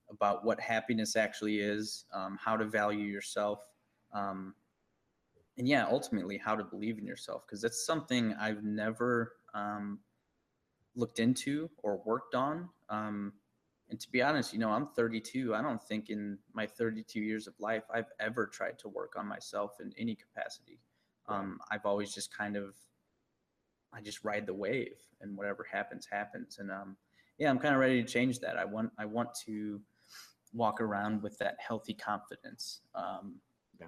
about 0.10 0.44
what 0.44 0.60
happiness 0.60 1.16
actually 1.16 1.60
is, 1.60 2.06
um, 2.14 2.38
how 2.44 2.58
to 2.58 2.66
value 2.66 3.06
yourself. 3.06 3.60
Um, 4.14 4.56
and 5.58 5.68
yeah, 5.68 5.86
ultimately 5.90 6.38
how 6.38 6.56
to 6.56 6.64
believe 6.64 6.98
in 6.98 7.06
yourself 7.06 7.46
because 7.46 7.62
that's 7.62 7.86
something 7.86 8.34
I've 8.40 8.64
never 8.64 9.34
um, 9.54 10.00
looked 10.96 11.20
into 11.20 11.70
or 11.84 12.02
worked 12.06 12.34
on. 12.34 12.70
Um, 12.90 13.34
and 13.90 14.00
to 14.00 14.10
be 14.12 14.22
honest, 14.22 14.54
you 14.54 14.60
know, 14.60 14.70
I'm 14.70 14.88
32. 14.88 15.54
I 15.56 15.62
don't 15.62 15.82
think 15.82 16.10
in 16.10 16.38
my 16.54 16.66
32 16.66 17.20
years 17.20 17.48
of 17.48 17.60
life 17.60 17.84
I've 17.94 18.12
ever 18.20 18.46
tried 18.48 18.78
to 18.80 18.88
work 18.88 19.16
on 19.18 19.28
myself 19.28 19.78
in 19.82 19.92
any 19.98 20.16
capacity. 20.16 20.80
Um, 21.30 21.60
I've 21.72 21.86
always 21.86 22.14
just 22.14 22.36
kind 22.36 22.56
of, 22.56 22.76
I 23.94 24.02
just 24.02 24.24
ride 24.24 24.46
the 24.46 24.54
wave, 24.54 24.98
and 25.22 25.38
whatever 25.38 25.66
happens, 25.70 26.08
happens. 26.10 26.60
And 26.60 26.72
um, 26.72 26.98
yeah, 27.38 27.50
I'm 27.50 27.60
kind 27.60 27.74
of 27.74 27.80
ready 27.80 28.02
to 28.04 28.08
change 28.08 28.40
that. 28.40 28.58
I 28.58 28.66
want, 28.66 28.92
I 28.98 29.06
want 29.06 29.30
to 29.46 29.82
walk 30.54 30.82
around 30.82 31.22
with 31.22 31.38
that 31.40 31.58
healthy 31.60 31.94
confidence. 31.94 32.82
Um, 32.96 33.36
Yeah. 33.80 33.88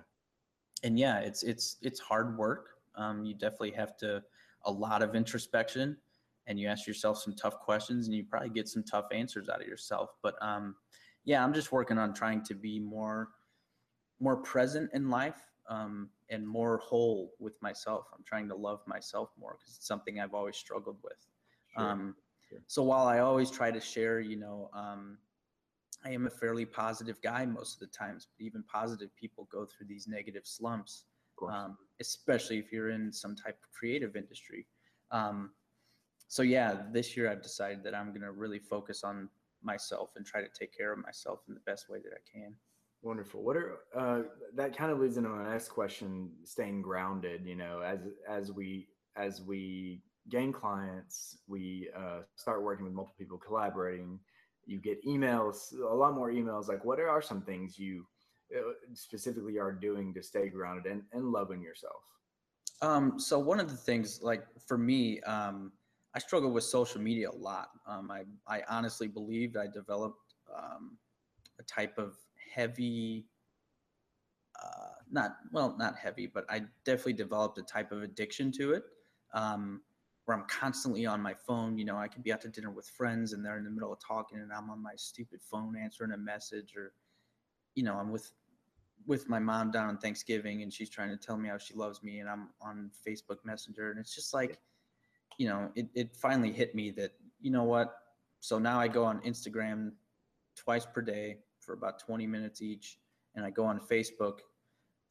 And 0.83 0.97
yeah, 0.97 1.19
it's 1.19 1.43
it's 1.43 1.77
it's 1.81 1.99
hard 1.99 2.37
work. 2.37 2.69
Um, 2.95 3.23
you 3.25 3.33
definitely 3.33 3.71
have 3.71 3.97
to 3.97 4.23
a 4.65 4.71
lot 4.71 5.01
of 5.01 5.15
introspection, 5.15 5.97
and 6.47 6.59
you 6.59 6.67
ask 6.67 6.87
yourself 6.87 7.17
some 7.17 7.35
tough 7.35 7.59
questions, 7.59 8.07
and 8.07 8.15
you 8.15 8.23
probably 8.23 8.49
get 8.49 8.67
some 8.67 8.83
tough 8.83 9.05
answers 9.11 9.49
out 9.49 9.61
of 9.61 9.67
yourself. 9.67 10.11
But 10.21 10.35
um, 10.41 10.75
yeah, 11.25 11.43
I'm 11.43 11.53
just 11.53 11.71
working 11.71 11.97
on 11.97 12.13
trying 12.13 12.43
to 12.45 12.55
be 12.55 12.79
more 12.79 13.29
more 14.19 14.37
present 14.37 14.89
in 14.93 15.09
life 15.09 15.50
um, 15.69 16.09
and 16.29 16.47
more 16.47 16.77
whole 16.77 17.31
with 17.39 17.61
myself. 17.61 18.07
I'm 18.13 18.23
trying 18.23 18.47
to 18.49 18.55
love 18.55 18.81
myself 18.87 19.31
more 19.39 19.57
because 19.59 19.75
it's 19.75 19.87
something 19.87 20.19
I've 20.19 20.33
always 20.33 20.57
struggled 20.57 20.97
with. 21.03 21.27
Sure. 21.73 21.83
Um, 21.83 22.15
sure. 22.49 22.59
So 22.67 22.83
while 22.83 23.07
I 23.07 23.19
always 23.19 23.49
try 23.51 23.71
to 23.71 23.79
share, 23.79 24.19
you 24.19 24.37
know, 24.37 24.69
um, 24.73 25.17
I 26.03 26.09
am 26.09 26.25
a 26.25 26.29
fairly 26.29 26.65
positive 26.65 27.21
guy 27.21 27.45
most 27.45 27.75
of 27.75 27.79
the 27.79 27.95
times, 27.95 28.27
but 28.35 28.43
even 28.43 28.63
positive 28.63 29.15
people 29.15 29.47
go 29.51 29.65
through 29.65 29.87
these 29.87 30.07
negative 30.07 30.43
slumps, 30.45 31.05
um, 31.47 31.77
especially 31.99 32.57
if 32.57 32.71
you're 32.71 32.89
in 32.89 33.11
some 33.11 33.35
type 33.35 33.57
of 33.63 33.71
creative 33.71 34.15
industry. 34.15 34.65
Um, 35.11 35.51
so 36.27 36.43
yeah, 36.43 36.83
this 36.91 37.15
year 37.15 37.29
I've 37.29 37.41
decided 37.43 37.83
that 37.83 37.93
I'm 37.93 38.09
going 38.09 38.21
to 38.21 38.31
really 38.31 38.59
focus 38.59 39.03
on 39.03 39.29
myself 39.61 40.11
and 40.15 40.25
try 40.25 40.41
to 40.41 40.47
take 40.47 40.75
care 40.75 40.91
of 40.91 40.99
myself 40.99 41.41
in 41.47 41.53
the 41.53 41.59
best 41.61 41.89
way 41.89 41.99
that 42.03 42.13
I 42.13 42.21
can. 42.31 42.55
Wonderful. 43.03 43.43
What 43.43 43.57
are 43.57 43.79
uh, 43.95 44.21
that 44.55 44.77
kind 44.77 44.91
of 44.91 44.99
leads 44.99 45.17
into 45.17 45.29
my 45.29 45.49
next 45.49 45.69
question? 45.69 46.29
Staying 46.43 46.83
grounded, 46.83 47.45
you 47.45 47.55
know, 47.55 47.81
as 47.81 48.01
as 48.29 48.51
we 48.51 48.87
as 49.15 49.41
we 49.41 50.03
gain 50.29 50.53
clients, 50.53 51.39
we 51.47 51.89
uh, 51.97 52.19
start 52.35 52.63
working 52.63 52.85
with 52.85 52.93
multiple 52.93 53.15
people, 53.17 53.37
collaborating. 53.39 54.19
You 54.65 54.79
get 54.79 55.03
emails, 55.03 55.73
a 55.73 55.93
lot 55.93 56.13
more 56.13 56.31
emails. 56.31 56.67
Like, 56.67 56.85
what 56.85 56.99
are 56.99 57.21
some 57.21 57.41
things 57.41 57.79
you 57.79 58.05
uh, 58.55 58.73
specifically 58.93 59.57
are 59.57 59.71
doing 59.71 60.13
to 60.13 60.21
stay 60.21 60.49
grounded 60.49 60.91
and, 60.91 61.01
and 61.11 61.31
loving 61.31 61.61
yourself? 61.61 62.03
Um, 62.83 63.19
so 63.19 63.39
one 63.39 63.59
of 63.59 63.69
the 63.69 63.77
things, 63.77 64.21
like 64.21 64.43
for 64.67 64.77
me, 64.77 65.19
um, 65.21 65.71
I 66.13 66.19
struggle 66.19 66.51
with 66.51 66.63
social 66.63 67.01
media 67.01 67.29
a 67.31 67.35
lot. 67.35 67.69
Um, 67.87 68.11
I, 68.11 68.23
I 68.47 68.61
honestly 68.69 69.07
believed 69.07 69.57
I 69.57 69.67
developed 69.67 70.35
um, 70.55 70.97
a 71.59 71.63
type 71.63 71.97
of 71.97 72.15
heavy, 72.53 73.25
uh, 74.61 74.93
not 75.11 75.37
well, 75.51 75.75
not 75.77 75.97
heavy, 75.97 76.27
but 76.27 76.45
I 76.49 76.63
definitely 76.85 77.13
developed 77.13 77.57
a 77.57 77.63
type 77.63 77.91
of 77.91 78.03
addiction 78.03 78.51
to 78.53 78.73
it, 78.73 78.83
um, 79.33 79.81
where 80.25 80.37
I'm 80.37 80.45
constantly 80.47 81.05
on 81.05 81.21
my 81.21 81.33
phone. 81.33 81.77
You 81.77 81.85
know, 81.85 81.97
I 81.97 82.07
could 82.07 82.23
be 82.23 82.31
out 82.31 82.41
to 82.41 82.49
dinner 82.49 82.71
with 82.71 82.87
friends 82.87 83.33
and 83.33 83.43
they're 83.43 83.57
in 83.57 83.63
the 83.63 83.69
middle 83.69 83.93
of 83.93 83.99
talking, 83.99 84.39
and 84.39 84.51
I'm 84.51 84.69
on 84.69 84.81
my 84.81 84.93
stupid 84.95 85.41
phone 85.41 85.75
answering 85.77 86.11
a 86.11 86.17
message, 86.17 86.75
or 86.75 86.93
you 87.75 87.83
know, 87.83 87.95
I'm 87.95 88.11
with 88.11 88.31
with 89.07 89.27
my 89.29 89.39
mom 89.39 89.71
down 89.71 89.87
on 89.87 89.97
Thanksgiving 89.97 90.61
and 90.61 90.71
she's 90.71 90.89
trying 90.89 91.09
to 91.09 91.17
tell 91.17 91.37
me 91.37 91.49
how 91.49 91.57
she 91.57 91.73
loves 91.73 92.03
me 92.03 92.19
and 92.19 92.29
I'm 92.29 92.49
on 92.61 92.91
Facebook 93.05 93.37
Messenger 93.43 93.91
and 93.91 93.99
it's 93.99 94.13
just 94.13 94.33
like, 94.33 94.59
you 95.37 95.47
know, 95.47 95.71
it, 95.75 95.87
it 95.95 96.15
finally 96.15 96.51
hit 96.51 96.75
me 96.75 96.91
that, 96.91 97.11
you 97.39 97.51
know 97.51 97.63
what? 97.63 97.95
So 98.41 98.59
now 98.59 98.79
I 98.79 98.87
go 98.87 99.03
on 99.03 99.19
Instagram 99.21 99.91
twice 100.55 100.85
per 100.85 101.01
day 101.01 101.37
for 101.71 101.77
about 101.77 101.99
20 101.99 102.27
minutes 102.27 102.61
each 102.61 102.97
and 103.35 103.45
I 103.45 103.49
go 103.49 103.63
on 103.63 103.79
Facebook 103.79 104.39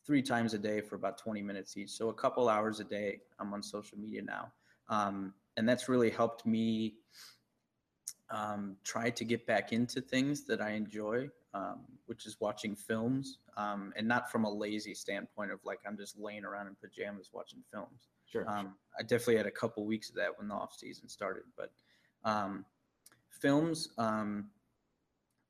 three 0.06 0.20
times 0.20 0.52
a 0.52 0.58
day 0.58 0.82
for 0.82 0.94
about 0.94 1.16
20 1.16 1.40
minutes 1.40 1.76
each. 1.78 1.88
So 1.88 2.10
a 2.10 2.14
couple 2.14 2.50
hours 2.50 2.80
a 2.80 2.84
day 2.84 3.20
I'm 3.38 3.54
on 3.54 3.62
social 3.62 3.96
media 3.96 4.20
now. 4.20 4.52
Um, 4.90 5.32
and 5.56 5.66
that's 5.66 5.88
really 5.88 6.10
helped 6.10 6.44
me 6.44 6.96
um, 8.30 8.76
try 8.84 9.08
to 9.08 9.24
get 9.24 9.46
back 9.46 9.72
into 9.72 10.02
things 10.02 10.44
that 10.48 10.60
I 10.60 10.72
enjoy, 10.72 11.30
um, 11.54 11.80
which 12.06 12.26
is 12.26 12.36
watching 12.40 12.76
films, 12.76 13.38
um, 13.56 13.94
and 13.96 14.06
not 14.06 14.30
from 14.30 14.44
a 14.44 14.50
lazy 14.50 14.94
standpoint 14.94 15.50
of 15.50 15.60
like 15.64 15.80
I'm 15.86 15.96
just 15.96 16.18
laying 16.18 16.44
around 16.44 16.66
in 16.66 16.76
pajamas 16.78 17.30
watching 17.32 17.60
films. 17.72 18.08
Sure. 18.26 18.48
Um, 18.48 18.74
I 18.98 19.02
definitely 19.02 19.38
had 19.38 19.46
a 19.46 19.50
couple 19.50 19.86
weeks 19.86 20.10
of 20.10 20.16
that 20.16 20.36
when 20.36 20.48
the 20.48 20.54
off 20.54 20.74
season 20.74 21.08
started, 21.08 21.44
but 21.56 21.72
um, 22.24 22.66
films, 23.30 23.88
um, 23.96 24.50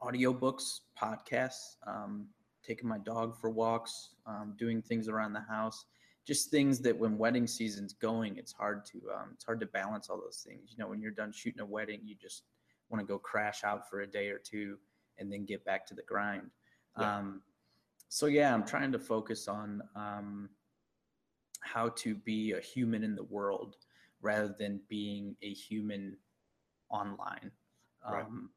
audiobooks, 0.03 0.81
podcasts, 1.01 1.77
um, 1.87 2.27
taking 2.65 2.89
my 2.89 2.99
dog 2.99 3.37
for 3.37 3.51
walks, 3.51 4.11
um, 4.27 4.55
doing 4.59 4.83
things 4.83 5.09
around 5.09 5.33
the 5.33 5.41
house, 5.41 5.87
just 6.27 6.51
things 6.51 6.81
that 6.81 6.99
when 6.99 7.19
wedding 7.19 7.47
season's 7.47 7.93
going, 7.95 8.37
it's 8.37 8.53
hard 8.53 8.85
to 8.87 8.99
um, 9.15 9.31
it's 9.35 9.45
hard 9.45 9.61
to 9.61 9.67
balance 9.67 10.09
all 10.09 10.21
those 10.21 10.45
things. 10.47 10.71
You 10.71 10.79
know, 10.79 10.89
when 10.89 11.01
you're 11.01 11.11
done 11.11 11.33
shooting 11.33 11.61
a 11.61 11.67
wedding, 11.67 12.01
you 12.05 12.15
just 12.15 12.45
want 12.89 13.01
to 13.01 13.07
go 13.07 13.19
crash 13.19 13.65
out 13.65 13.89
for 13.89 14.01
a 14.01 14.07
day 14.07 14.29
or 14.29 14.39
two 14.39 14.77
and 15.19 15.33
then 15.33 15.45
get 15.45 15.65
back 15.65 15.87
to 15.87 15.95
the 15.95 16.03
grind. 16.03 16.51
Yeah. 16.99 17.19
Um, 17.19 17.43
so 18.09 18.27
yeah, 18.27 18.53
I'm 18.53 18.67
trying 18.67 18.93
to 18.93 18.99
focus 18.99 19.49
on 19.49 19.83
um, 19.95 20.51
how 21.61 21.91
to 21.91 22.15
be 22.15 22.53
a 22.53 22.61
human 22.61 23.05
in 23.05 23.15
the 23.15 23.25
world 23.25 23.77
rather 24.21 24.55
than 24.59 24.81
being 24.89 25.37
a 25.43 25.53
human 25.53 26.17
online. 26.91 27.51
Right. 28.05 28.25
Um, 28.25 28.51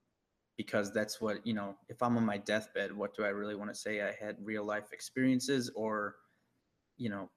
because 0.58 0.94
that's 0.94 1.20
what, 1.20 1.46
you 1.46 1.54
know, 1.54 1.76
if 1.90 2.02
I'm 2.02 2.18
on 2.18 2.26
my 2.26 2.38
deathbed, 2.38 2.96
what 2.96 3.16
do 3.16 3.24
I 3.24 3.30
really 3.30 3.56
want 3.56 3.74
to 3.74 3.76
say? 3.76 4.02
I 4.02 4.14
had 4.24 4.38
real 4.42 4.64
life 4.64 4.94
experiences 4.94 5.72
or, 5.76 6.16
you 6.98 7.10
know, 7.10 7.30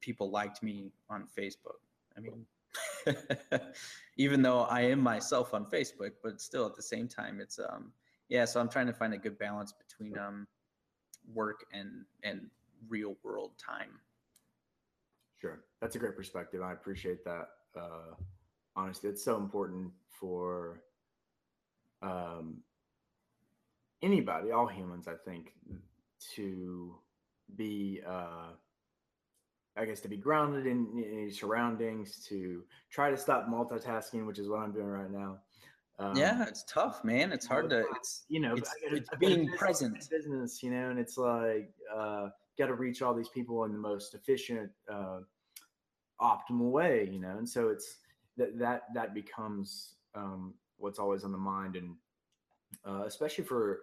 people 0.00 0.30
liked 0.30 0.62
me 0.62 0.92
on 1.08 1.26
Facebook. 1.38 1.78
I 2.16 2.20
mean, 2.20 2.44
even 4.16 4.42
though 4.42 4.62
I 4.62 4.82
am 4.82 5.00
myself 5.00 5.54
on 5.54 5.66
Facebook, 5.66 6.12
but 6.22 6.40
still 6.40 6.66
at 6.66 6.74
the 6.74 6.82
same 6.82 7.06
time, 7.06 7.40
it's, 7.40 7.58
um, 7.58 7.92
yeah, 8.28 8.44
so 8.44 8.60
I'm 8.60 8.68
trying 8.68 8.86
to 8.86 8.92
find 8.92 9.14
a 9.14 9.18
good 9.18 9.38
balance 9.38 9.72
between, 9.72 10.18
um, 10.18 10.46
work 11.32 11.64
and, 11.72 12.04
and 12.22 12.50
real 12.88 13.16
world 13.22 13.52
time. 13.58 14.00
Sure. 15.40 15.60
That's 15.80 15.94
a 15.94 15.98
great 15.98 16.16
perspective. 16.16 16.62
I 16.62 16.72
appreciate 16.72 17.24
that. 17.24 17.48
Uh, 17.76 18.14
honestly, 18.76 19.10
it's 19.10 19.22
so 19.22 19.36
important 19.36 19.90
for 20.08 20.82
um, 22.04 22.56
anybody, 24.02 24.50
all 24.50 24.66
humans, 24.66 25.06
I 25.08 25.14
think, 25.24 25.54
to 26.34 26.94
be, 27.56 28.00
uh, 28.06 28.50
I 29.76 29.84
guess, 29.84 30.00
to 30.00 30.08
be 30.08 30.16
grounded 30.16 30.66
in, 30.66 30.86
in 30.96 31.18
your 31.20 31.30
surroundings, 31.30 32.24
to 32.28 32.62
try 32.90 33.10
to 33.10 33.16
stop 33.16 33.48
multitasking, 33.48 34.26
which 34.26 34.38
is 34.38 34.48
what 34.48 34.60
I'm 34.60 34.72
doing 34.72 34.86
right 34.86 35.10
now. 35.10 35.38
Um, 35.98 36.16
yeah, 36.16 36.44
it's 36.46 36.64
tough, 36.64 37.04
man. 37.04 37.30
It's 37.32 37.46
hard 37.46 37.70
to, 37.70 37.84
it's, 37.96 38.24
you 38.28 38.40
know, 38.40 38.54
it's- 38.56 38.74
gotta- 38.82 38.96
it's 38.96 39.10
I've 39.12 39.20
got 39.20 39.26
a 39.26 39.34
being 39.34 39.40
business- 39.46 39.58
present. 39.60 40.10
business, 40.10 40.62
you 40.62 40.70
know, 40.70 40.90
and 40.90 40.98
it's 40.98 41.16
like 41.16 41.72
uh, 41.94 42.28
got 42.58 42.66
to 42.66 42.74
reach 42.74 43.00
all 43.02 43.14
these 43.14 43.28
people 43.28 43.64
in 43.64 43.72
the 43.72 43.78
most 43.78 44.14
efficient, 44.14 44.70
uh, 44.92 45.20
optimal 46.20 46.70
way, 46.70 47.08
you 47.10 47.20
know, 47.20 47.36
and 47.38 47.48
so 47.48 47.68
it's 47.68 47.98
that 48.36 48.58
that 48.58 48.82
that 48.94 49.14
becomes 49.14 49.94
um, 50.16 50.54
what's 50.84 50.98
always 50.98 51.24
on 51.24 51.32
the 51.32 51.38
mind, 51.38 51.76
and 51.76 51.96
uh, 52.86 53.04
especially 53.06 53.42
for 53.42 53.80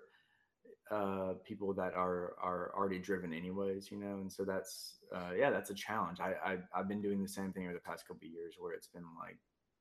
uh, 0.91 1.33
people 1.43 1.73
that 1.73 1.93
are 1.95 2.35
are 2.41 2.71
already 2.77 2.99
driven 2.99 3.33
anyways, 3.33 3.91
you 3.91 3.97
know, 3.97 4.17
and 4.21 4.31
so 4.31 4.45
that's 4.45 4.99
uh, 5.13 5.31
yeah, 5.35 5.49
that's 5.49 5.71
a 5.71 5.73
challenge. 5.73 6.19
I, 6.21 6.33
I 6.45 6.57
I've 6.73 6.87
been 6.87 7.01
doing 7.01 7.21
the 7.21 7.27
same 7.27 7.51
thing 7.51 7.65
over 7.65 7.73
the 7.73 7.79
past 7.79 8.07
couple 8.07 8.27
of 8.27 8.31
years 8.31 8.55
where 8.59 8.73
it's 8.73 8.87
been 8.87 9.03
like 9.19 9.37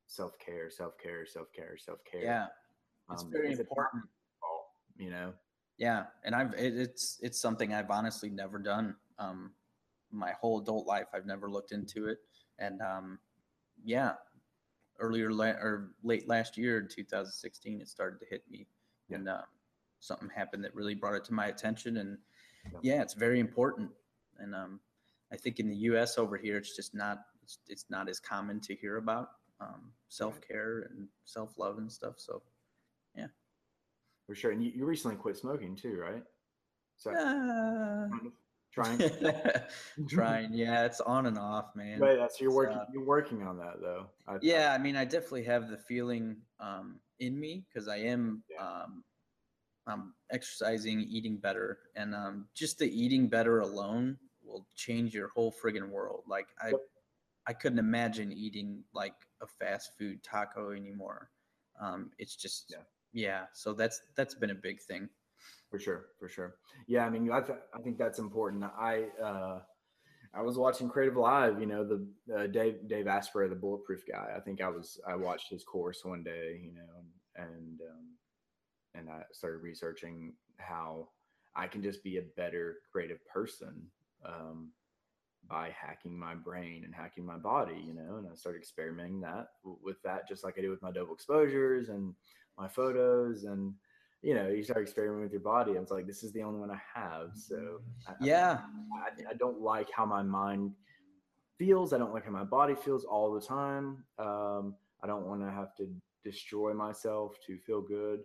self 0.07 0.33
care, 0.39 0.71
self 0.71 0.97
care, 0.99 1.27
self 1.27 1.53
care, 1.53 1.77
self 1.77 1.99
care. 2.11 2.23
yeah, 2.23 2.47
it's 3.13 3.23
um, 3.23 3.31
very 3.31 3.53
important. 3.53 4.05
you 4.97 5.11
know. 5.11 5.33
Yeah, 5.77 6.05
and 6.25 6.35
I've 6.35 6.55
it, 6.55 6.77
it's 6.77 7.19
it's 7.23 7.41
something 7.41 7.75
I've 7.75 7.91
honestly 7.91 8.31
never 8.31 8.59
done. 8.59 8.97
Um, 9.19 9.53
my 10.11 10.33
whole 10.41 10.61
adult 10.61 10.87
life, 10.87 11.07
I've 11.15 11.27
never 11.27 11.51
looked 11.51 11.73
into 11.73 12.09
it, 12.09 12.19
and 12.59 12.81
um, 12.81 13.19
yeah, 13.85 14.13
earlier 15.01 15.31
la- 15.33 15.47
or 15.61 15.91
late 16.03 16.29
last 16.29 16.57
year 16.57 16.79
in 16.79 16.89
2016, 16.89 17.81
it 17.81 17.89
started 17.89 18.21
to 18.21 18.27
hit 18.27 18.43
me, 18.51 18.67
Yeah. 19.09 19.17
and 19.19 19.29
um, 19.29 19.43
something 20.01 20.29
happened 20.29 20.65
that 20.65 20.75
really 20.75 20.95
brought 20.95 21.15
it 21.15 21.25
to 21.25 21.35
my 21.35 21.47
attention, 21.47 21.97
and 21.99 22.19
Yeah. 22.73 22.79
yeah, 22.83 23.03
it's 23.03 23.15
very 23.15 23.41
important. 23.41 23.91
And 24.39 24.55
um, 24.55 24.81
I 25.33 25.37
think 25.37 25.61
in 25.61 25.69
the 25.69 25.77
U.S. 25.91 26.19
over 26.19 26.37
here, 26.37 26.57
it's 26.57 26.75
just 26.77 26.95
not 26.95 27.25
it's, 27.43 27.59
it's 27.69 27.87
not 27.91 28.09
as 28.09 28.21
common 28.21 28.61
to 28.61 28.75
hear 28.75 28.97
about 28.99 29.31
um, 29.61 29.93
self 30.09 30.41
care 30.41 30.83
and 30.91 31.09
self 31.25 31.59
love 31.59 31.79
and 31.79 31.91
stuff. 31.91 32.15
So 32.19 32.43
yeah, 33.17 33.27
For 34.27 34.35
sure. 34.35 34.53
And 34.53 34.63
you, 34.63 34.71
you 34.75 34.85
recently 34.87 35.17
quit 35.17 35.37
smoking 35.37 35.75
too, 35.77 35.97
right? 35.99 36.23
So 36.97 37.11
uh, 37.11 37.15
kind 38.09 38.27
of 38.27 38.33
trying. 38.73 38.99
trying 40.09 40.53
yeah 40.53 40.85
it's 40.85 41.01
on 41.01 41.27
and 41.27 41.39
off 41.39 41.67
man 41.75 42.01
Right, 42.01 42.17
that's 42.17 42.41
you're 42.41 42.53
working. 42.53 42.77
uh, 42.79 42.85
you're 42.93 43.05
working 43.05 43.43
on 43.43 43.59
that 43.59 43.81
though. 43.81 44.07
I, 44.27 44.35
I- 44.35 44.39
yeah 44.43 44.73
i 44.73 44.79
mean 44.79 44.97
i 44.97 45.05
definitely 45.05 45.45
have 45.45 45.69
the 45.69 45.77
feeling 45.77 46.37
um 46.61 47.01
in 47.19 47.39
me 47.39 47.65
because 47.69 47.89
i 47.89 47.97
am 47.97 48.43
Yeah. 48.51 48.65
um 48.83 49.05
i'm 49.87 50.15
exercising 50.31 51.01
eating 51.01 51.37
better 51.37 51.79
and 51.97 52.15
um 52.15 52.47
just 52.55 52.79
the 52.79 52.89
eating 52.89 53.29
better 53.29 53.61
alone 53.61 54.17
will 54.45 54.67
change 54.77 55.15
your 55.15 55.29
whole 55.29 55.53
friggin' 55.53 55.89
world 55.91 56.23
like 56.27 56.47
i 56.61 56.69
Yep. 56.69 56.81
i 57.49 57.53
couldn't 57.53 57.79
imagine 57.79 58.33
eating 58.33 58.83
like 58.95 59.15
a 59.43 59.47
fast 59.47 59.93
food 59.99 60.23
taco 60.23 60.73
anymore 60.73 61.31
um 61.81 62.11
it's 62.19 62.37
just 62.37 62.67
Yeah. 62.71 62.83
yeah 63.13 63.43
so 63.53 63.73
that's 63.73 64.01
that's 64.17 64.35
been 64.35 64.51
a 64.51 64.55
big 64.55 64.81
thing 64.81 65.09
for 65.71 65.79
sure, 65.79 66.07
for 66.19 66.29
sure. 66.29 66.57
Yeah, 66.87 67.05
I 67.07 67.11
mean, 67.11 67.31
I, 67.31 67.41
th- 67.41 67.59
I 67.75 67.81
think 67.81 67.99
that's 67.99 68.19
important. 68.19 68.65
I 68.65 69.05
uh, 69.23 69.61
I 70.35 70.43
was 70.43 70.59
watching 70.59 70.89
Creative 70.89 71.17
Live. 71.17 71.61
You 71.61 71.67
know, 71.67 71.85
the 71.85 72.07
uh, 72.37 72.47
Dave 72.49 72.89
Dave 72.89 73.07
Asprey, 73.07 73.49
the 73.49 73.55
bulletproof 73.55 74.03
guy. 74.11 74.33
I 74.37 74.41
think 74.41 74.61
I 74.61 74.69
was 74.69 75.01
I 75.09 75.17
watched 75.17 75.51
his 75.51 75.65
course 75.65 76.05
one 76.05 76.23
day. 76.23 76.61
You 76.63 76.73
know, 76.75 77.05
and 77.37 77.81
um, 77.83 78.07
and 78.95 79.11
I 79.11 79.23
started 79.33 79.59
researching 79.63 80.35
how 80.59 81.09
I 81.57 81.67
can 81.67 81.83
just 81.83 82.03
be 82.05 82.19
a 82.19 82.23
better 82.37 82.79
creative 82.93 83.25
person 83.27 83.83
um, 84.25 84.71
by 85.49 85.71
hacking 85.71 86.19
my 86.19 86.35
brain 86.35 86.85
and 86.85 86.95
hacking 86.95 87.27
my 87.27 87.39
body. 87.39 87.83
You 87.85 87.95
know, 87.95 88.17
and 88.19 88.27
I 88.31 88.35
started 88.35 88.59
experimenting 88.59 89.21
that 89.23 89.49
with 89.65 90.03
that, 90.03 90.29
just 90.29 90.45
like 90.45 90.57
I 90.59 90.63
do 90.63 90.71
with 90.71 90.83
my 90.83 90.93
double 90.93 91.15
exposures 91.15 91.89
and 91.89 92.15
my 92.59 92.69
photos 92.69 93.45
and 93.45 93.75
you 94.23 94.35
know, 94.35 94.49
you 94.49 94.63
start 94.63 94.83
experimenting 94.83 95.23
with 95.23 95.33
your 95.33 95.41
body. 95.41 95.73
And 95.73 95.81
it's 95.81 95.91
like, 95.91 96.07
this 96.07 96.23
is 96.23 96.33
the 96.33 96.43
only 96.43 96.61
one 96.61 96.71
I 96.71 96.81
have. 96.95 97.31
So 97.35 97.81
I, 98.07 98.13
yeah 98.21 98.59
I, 98.95 99.31
I 99.31 99.35
don't 99.35 99.61
like 99.61 99.89
how 99.95 100.05
my 100.05 100.23
mind 100.23 100.73
feels. 101.59 101.93
I 101.93 101.99
don't 101.99 102.13
like 102.13 102.25
how 102.25 102.31
my 102.31 102.45
body 102.45 102.75
feels 102.75 103.05
all 103.05 103.33
the 103.33 103.41
time. 103.41 104.05
Um, 104.19 104.75
I 105.03 105.07
don't 105.07 105.27
want 105.27 105.41
to 105.43 105.51
have 105.51 105.75
to 105.77 105.89
destroy 106.23 106.75
myself 106.75 107.37
to 107.47 107.57
feel 107.59 107.81
good, 107.81 108.21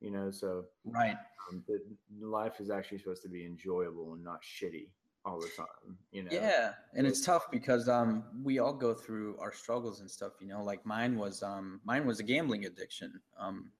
you 0.00 0.10
know. 0.10 0.30
So 0.30 0.64
right 0.84 1.16
um, 1.50 1.62
the, 1.66 1.80
life 2.20 2.60
is 2.60 2.70
actually 2.70 2.98
supposed 2.98 3.22
to 3.22 3.28
be 3.28 3.46
enjoyable 3.46 4.14
and 4.14 4.22
not 4.22 4.40
shitty 4.42 4.88
all 5.24 5.40
the 5.40 5.48
time, 5.56 5.96
you 6.12 6.22
know. 6.22 6.30
Yeah, 6.32 6.72
and 6.94 7.06
it's 7.06 7.24
tough 7.24 7.50
because 7.50 7.88
um 7.88 8.24
we 8.42 8.58
all 8.58 8.72
go 8.72 8.94
through 8.94 9.38
our 9.38 9.52
struggles 9.52 10.00
and 10.00 10.10
stuff, 10.10 10.32
you 10.40 10.48
know. 10.48 10.62
Like 10.62 10.84
mine 10.84 11.16
was 11.16 11.42
um 11.42 11.80
mine 11.84 12.06
was 12.06 12.20
a 12.20 12.22
gambling 12.22 12.66
addiction. 12.66 13.20
Um 13.38 13.70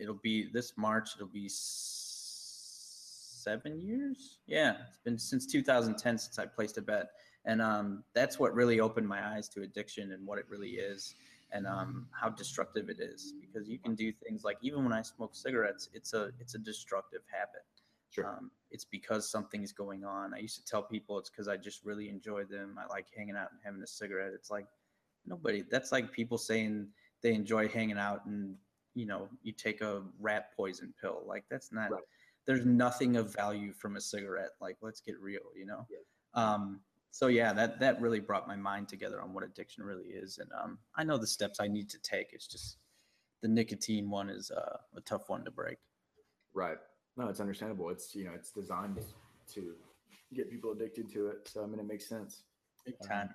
it'll 0.00 0.20
be 0.22 0.48
this 0.52 0.74
March 0.76 1.10
it'll 1.16 1.26
be 1.28 1.48
7 1.48 3.80
years. 3.80 4.38
Yeah, 4.46 4.76
it's 4.88 4.98
been 4.98 5.18
since 5.18 5.46
2010 5.46 6.18
since 6.18 6.38
I 6.38 6.46
placed 6.46 6.78
a 6.78 6.82
bet. 6.82 7.10
And 7.44 7.60
um 7.62 8.04
that's 8.14 8.38
what 8.38 8.54
really 8.54 8.80
opened 8.80 9.08
my 9.08 9.34
eyes 9.34 9.48
to 9.50 9.62
addiction 9.62 10.12
and 10.12 10.26
what 10.26 10.38
it 10.38 10.46
really 10.48 10.72
is 10.72 11.14
and 11.52 11.66
um 11.66 12.06
how 12.12 12.28
destructive 12.28 12.90
it 12.90 13.00
is 13.00 13.32
because 13.40 13.68
you 13.68 13.78
can 13.78 13.94
do 13.94 14.12
things 14.12 14.44
like 14.44 14.58
even 14.62 14.84
when 14.84 14.92
I 14.92 15.02
smoke 15.02 15.34
cigarettes, 15.34 15.88
it's 15.94 16.12
a 16.12 16.30
it's 16.38 16.54
a 16.54 16.58
destructive 16.58 17.22
habit 17.30 17.64
Sure. 18.10 18.26
um, 18.26 18.50
it's 18.70 18.84
because 18.84 19.30
something's 19.30 19.72
going 19.72 20.04
on. 20.04 20.34
I 20.34 20.38
used 20.38 20.56
to 20.56 20.64
tell 20.64 20.82
people 20.82 21.18
it's 21.18 21.30
because 21.30 21.48
I 21.48 21.56
just 21.56 21.84
really 21.84 22.08
enjoy 22.08 22.44
them. 22.44 22.76
I 22.78 22.86
like 22.92 23.06
hanging 23.16 23.36
out 23.36 23.48
and 23.52 23.60
having 23.64 23.82
a 23.82 23.86
cigarette. 23.86 24.32
It's 24.34 24.50
like 24.50 24.66
nobody. 25.26 25.62
That's 25.70 25.92
like 25.92 26.12
people 26.12 26.36
saying 26.36 26.88
they 27.22 27.34
enjoy 27.34 27.68
hanging 27.68 27.98
out 27.98 28.26
and 28.26 28.56
you 28.94 29.06
know 29.06 29.28
you 29.42 29.52
take 29.52 29.80
a 29.80 30.02
rat 30.18 30.54
poison 30.56 30.92
pill. 31.00 31.22
Like 31.26 31.44
that's 31.50 31.72
not. 31.72 31.90
Right. 31.90 32.02
there's 32.46 32.66
nothing 32.66 33.16
of 33.16 33.32
value 33.34 33.72
from 33.72 33.96
a 33.96 34.00
cigarette. 34.00 34.50
Like, 34.60 34.78
let's 34.80 35.00
get 35.00 35.20
real, 35.20 35.42
you 35.54 35.66
know? 35.66 35.86
Um, 36.34 36.80
so 37.12 37.26
yeah, 37.28 37.52
that, 37.52 37.78
that 37.80 38.00
really 38.00 38.18
brought 38.18 38.48
my 38.48 38.56
mind 38.56 38.88
together 38.88 39.20
on 39.20 39.32
what 39.34 39.44
addiction 39.44 39.84
really 39.84 40.06
is. 40.06 40.38
And 40.38 40.50
um, 40.60 40.78
I 40.96 41.04
know 41.04 41.16
the 41.18 41.26
steps 41.26 41.60
I 41.60 41.68
need 41.68 41.88
to 41.90 41.98
take. 42.00 42.32
It's 42.32 42.46
just 42.48 42.78
the 43.42 43.48
nicotine 43.48 44.10
one 44.10 44.30
is 44.30 44.50
uh, 44.50 44.78
a 44.96 45.00
tough 45.02 45.28
one 45.28 45.44
to 45.44 45.50
break. 45.50 45.76
Right. 46.54 46.78
No, 47.16 47.28
it's 47.28 47.40
understandable. 47.40 47.90
It's, 47.90 48.14
you 48.16 48.24
know, 48.24 48.32
it's 48.34 48.50
designed 48.52 48.98
to 49.54 49.74
get 50.34 50.50
people 50.50 50.72
addicted 50.72 51.12
to 51.12 51.28
it. 51.28 51.46
So, 51.46 51.62
I 51.62 51.66
mean, 51.66 51.78
it 51.78 51.86
makes 51.86 52.08
sense. 52.08 52.42
Big 52.84 52.94
Um, 53.02 53.08
time. 53.08 53.34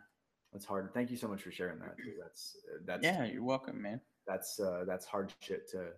That's 0.51 0.65
hard. 0.65 0.89
Thank 0.93 1.11
you 1.11 1.17
so 1.17 1.27
much 1.27 1.41
for 1.43 1.51
sharing 1.51 1.79
that. 1.79 1.95
That's, 2.21 2.57
uh, 2.73 2.79
that's, 2.85 3.03
Yeah, 3.03 3.23
you're 3.25 3.43
welcome, 3.43 3.81
man. 3.81 4.01
That's, 4.27 4.59
uh, 4.59 4.83
that's 4.87 5.05
hard 5.05 5.33
shit 5.39 5.69
to 5.71 5.89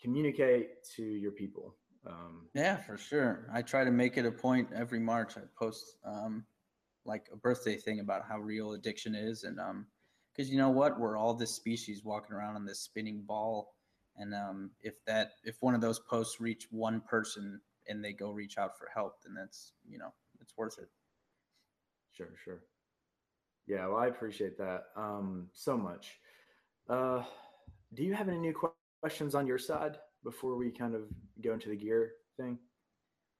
communicate 0.00 0.84
to 0.96 1.02
your 1.02 1.32
people. 1.32 1.76
Um, 2.06 2.48
Yeah, 2.54 2.76
for 2.76 2.96
sure. 2.96 3.48
I 3.52 3.62
try 3.62 3.84
to 3.84 3.90
make 3.90 4.16
it 4.16 4.26
a 4.26 4.32
point 4.32 4.68
every 4.74 4.98
March. 4.98 5.36
I 5.36 5.42
post 5.56 5.96
um, 6.04 6.44
like 7.04 7.28
a 7.32 7.36
birthday 7.36 7.76
thing 7.76 8.00
about 8.00 8.24
how 8.28 8.38
real 8.38 8.72
addiction 8.72 9.14
is, 9.14 9.44
and 9.44 9.60
um, 9.60 9.86
because 10.32 10.50
you 10.50 10.58
know 10.58 10.70
what, 10.70 10.98
we're 10.98 11.16
all 11.16 11.34
this 11.34 11.54
species 11.54 12.04
walking 12.04 12.34
around 12.34 12.56
on 12.56 12.64
this 12.64 12.80
spinning 12.80 13.22
ball, 13.22 13.74
and 14.16 14.34
um, 14.34 14.70
if 14.80 15.04
that 15.04 15.32
if 15.44 15.56
one 15.60 15.74
of 15.74 15.80
those 15.80 15.98
posts 15.98 16.40
reach 16.40 16.66
one 16.70 17.00
person 17.00 17.60
and 17.88 18.04
they 18.04 18.12
go 18.12 18.30
reach 18.30 18.58
out 18.58 18.76
for 18.78 18.88
help, 18.92 19.22
then 19.24 19.34
that's 19.34 19.72
you 19.88 19.98
know 19.98 20.12
it's 20.40 20.56
worth 20.56 20.78
it. 20.78 20.88
Sure, 22.12 22.30
sure. 22.44 22.62
Yeah, 23.66 23.86
well, 23.86 23.98
I 23.98 24.08
appreciate 24.08 24.58
that 24.58 24.86
um, 24.96 25.48
so 25.52 25.76
much. 25.76 26.18
Uh, 26.88 27.22
do 27.94 28.02
you 28.02 28.14
have 28.14 28.28
any 28.28 28.38
new 28.38 28.52
que- 28.52 28.70
questions 29.00 29.34
on 29.34 29.46
your 29.46 29.58
side 29.58 29.98
before 30.24 30.56
we 30.56 30.70
kind 30.70 30.94
of 30.94 31.02
go 31.42 31.52
into 31.52 31.68
the 31.68 31.76
gear 31.76 32.12
thing? 32.36 32.58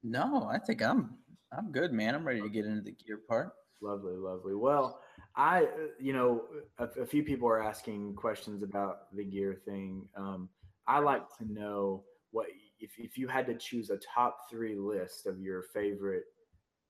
No, 0.03 0.49
I 0.51 0.59
think 0.59 0.83
I'm 0.83 1.17
I'm 1.57 1.71
good, 1.71 1.93
man. 1.93 2.15
I'm 2.15 2.27
ready 2.27 2.41
to 2.41 2.49
get 2.49 2.65
into 2.65 2.83
the 2.83 2.93
gear 2.93 3.21
part. 3.29 3.53
Lovely, 3.81 4.17
lovely. 4.17 4.55
Well, 4.55 5.01
I, 5.37 5.67
you 5.99 6.13
know, 6.13 6.45
a, 6.79 6.85
a 7.03 7.07
few 7.07 7.25
people 7.25 7.49
are 7.49 7.63
asking 7.63 8.15
questions 8.15 8.63
about 8.63 9.15
the 9.15 9.25
gear 9.25 9.61
thing. 9.65 10.09
Um, 10.17 10.49
I 10.87 11.01
like 11.01 11.23
to 11.39 11.53
know 11.53 12.05
what 12.31 12.47
if 12.81 12.93
if 12.99 13.19
you 13.19 13.29
had 13.29 13.47
to 13.47 13.55
choose 13.55 13.91
a 13.91 13.99
top 13.99 14.39
three 14.51 14.77
list 14.77 15.27
of 15.27 15.41
your 15.41 15.63
favorite 15.75 16.25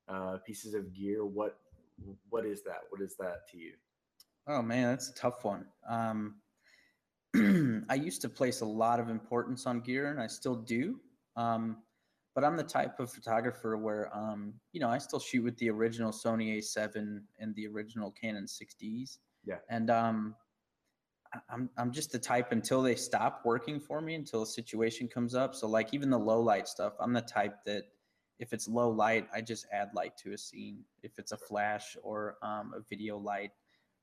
uh, 0.08 0.38
pieces 0.46 0.74
of 0.74 0.94
gear, 0.94 1.24
what 1.24 1.58
what 2.28 2.44
is 2.44 2.62
that? 2.64 2.80
What 2.90 3.00
is 3.00 3.16
that 3.18 3.48
to 3.52 3.58
you? 3.58 3.72
Oh 4.46 4.62
man, 4.62 4.88
that's 4.88 5.10
a 5.10 5.14
tough 5.14 5.44
one. 5.44 5.66
Um, 5.88 6.36
I 7.88 7.94
used 7.94 8.20
to 8.22 8.28
place 8.28 8.60
a 8.60 8.66
lot 8.66 9.00
of 9.00 9.08
importance 9.08 9.66
on 9.66 9.80
gear, 9.80 10.10
and 10.10 10.20
I 10.20 10.26
still 10.26 10.56
do. 10.56 11.00
Um, 11.36 11.78
but 12.34 12.44
I'm 12.44 12.56
the 12.56 12.62
type 12.62 12.98
of 12.98 13.12
photographer 13.12 13.76
where, 13.76 14.14
um, 14.16 14.54
you 14.72 14.80
know, 14.80 14.88
I 14.88 14.98
still 14.98 15.20
shoot 15.20 15.44
with 15.44 15.56
the 15.58 15.70
original 15.70 16.12
Sony 16.12 16.58
A7 16.58 17.20
and 17.38 17.54
the 17.54 17.66
original 17.66 18.10
Canon 18.10 18.44
6Ds. 18.44 19.18
Yeah. 19.44 19.56
And 19.68 19.90
um, 19.90 20.34
I'm 21.50 21.68
I'm 21.76 21.92
just 21.92 22.12
the 22.12 22.18
type 22.18 22.52
until 22.52 22.82
they 22.82 22.94
stop 22.94 23.42
working 23.44 23.80
for 23.80 24.00
me, 24.00 24.14
until 24.14 24.42
a 24.42 24.46
situation 24.46 25.08
comes 25.08 25.34
up. 25.34 25.54
So 25.54 25.66
like 25.66 25.92
even 25.92 26.10
the 26.10 26.18
low 26.18 26.40
light 26.40 26.68
stuff, 26.68 26.94
I'm 27.00 27.12
the 27.12 27.22
type 27.22 27.56
that 27.66 27.84
if 28.38 28.52
it's 28.52 28.68
low 28.68 28.90
light, 28.90 29.28
I 29.34 29.40
just 29.40 29.66
add 29.72 29.90
light 29.94 30.16
to 30.18 30.32
a 30.32 30.38
scene. 30.38 30.84
If 31.02 31.18
it's 31.18 31.32
a 31.32 31.36
flash 31.36 31.96
or 32.02 32.36
um, 32.42 32.72
a 32.76 32.80
video 32.88 33.18
light, 33.18 33.50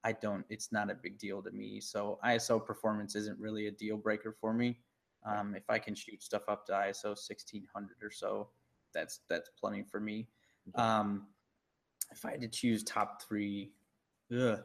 I 0.04 0.14
don't. 0.14 0.46
It's 0.50 0.72
not 0.72 0.90
a 0.90 0.96
big 0.96 1.18
deal 1.18 1.42
to 1.42 1.52
me. 1.52 1.82
So 1.82 2.20
ISO 2.26 2.64
performance 2.64 3.16
isn't 3.16 3.38
really 3.40 3.68
a 3.68 3.72
deal 3.72 3.98
breaker 3.98 4.36
for 4.40 4.54
me. 4.54 4.80
Um, 5.26 5.56
if 5.56 5.70
I 5.70 5.80
can 5.80 5.96
shoot 5.96 6.24
stuff 6.24 6.44
up 6.48 6.66
to 6.68 6.72
ISO 6.74 7.10
1600 7.10 7.90
or 8.02 8.12
so, 8.12 8.50
that's 8.94 9.20
that's 9.30 9.50
plenty 9.60 9.84
for 9.84 10.00
me. 10.00 10.28
Um, 10.76 11.28
if 12.12 12.26
I 12.26 12.32
had 12.32 12.42
to 12.42 12.48
choose 12.48 12.84
top 12.84 13.22
three, 13.22 13.72
ugh. 14.34 14.60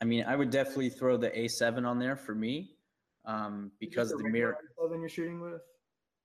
I 0.00 0.04
mean, 0.04 0.24
I 0.26 0.36
would 0.36 0.50
definitely 0.50 0.90
throw 0.90 1.16
the 1.16 1.30
A7 1.30 1.86
on 1.86 1.98
there 1.98 2.16
for 2.16 2.34
me 2.34 2.76
um, 3.24 3.70
because 3.78 4.12
of 4.12 4.18
the 4.18 4.28
mirror. 4.28 4.56
A7 4.80 5.00
you're 5.00 5.08
shooting 5.08 5.40
with? 5.40 5.62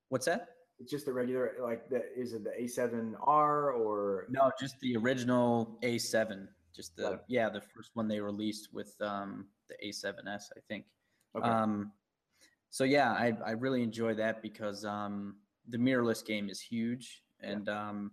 What's 0.09 0.25
that? 0.25 0.49
It's 0.79 0.89
just 0.89 1.07
a 1.07 1.13
regular 1.13 1.53
like 1.61 1.89
the 1.89 2.03
is 2.17 2.33
it 2.33 2.43
the 2.43 2.51
A7R 2.51 3.19
or 3.21 4.27
No, 4.29 4.49
just 4.59 4.79
the 4.79 4.95
original 4.95 5.77
A7. 5.83 6.47
Just 6.75 6.95
the 6.95 7.13
it. 7.13 7.19
yeah, 7.27 7.49
the 7.49 7.61
first 7.61 7.91
one 7.95 8.07
they 8.07 8.19
released 8.19 8.69
with 8.73 8.95
um, 9.01 9.47
the 9.69 9.75
A7S, 9.87 10.49
I 10.55 10.59
think. 10.67 10.85
okay. 11.35 11.49
Um, 11.49 11.91
so 12.69 12.83
yeah, 12.83 13.11
I, 13.11 13.33
I 13.45 13.51
really 13.51 13.81
enjoy 13.83 14.13
that 14.15 14.41
because 14.41 14.85
um, 14.85 15.37
the 15.67 15.77
mirrorless 15.77 16.23
game 16.25 16.49
is 16.49 16.61
huge, 16.61 17.23
Yeah. 17.41 17.51
and 17.51 17.69
um, 17.69 18.11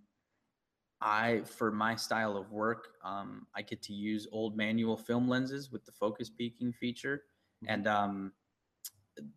I 1.01 1.41
for 1.45 1.71
my 1.71 1.95
style 1.95 2.35
of 2.37 2.51
work, 2.51 2.95
um, 3.03 3.45
I 3.55 3.61
get 3.61 3.81
to 3.83 3.93
use 3.93 4.27
old 4.31 4.57
manual 4.57 4.97
film 4.97 5.27
lenses 5.29 5.71
with 5.71 5.85
the 5.85 5.91
focus 5.91 6.29
peaking 6.29 6.73
feature, 6.73 7.23
Mhm. 7.63 7.69
and 7.69 7.87
um, 7.87 8.33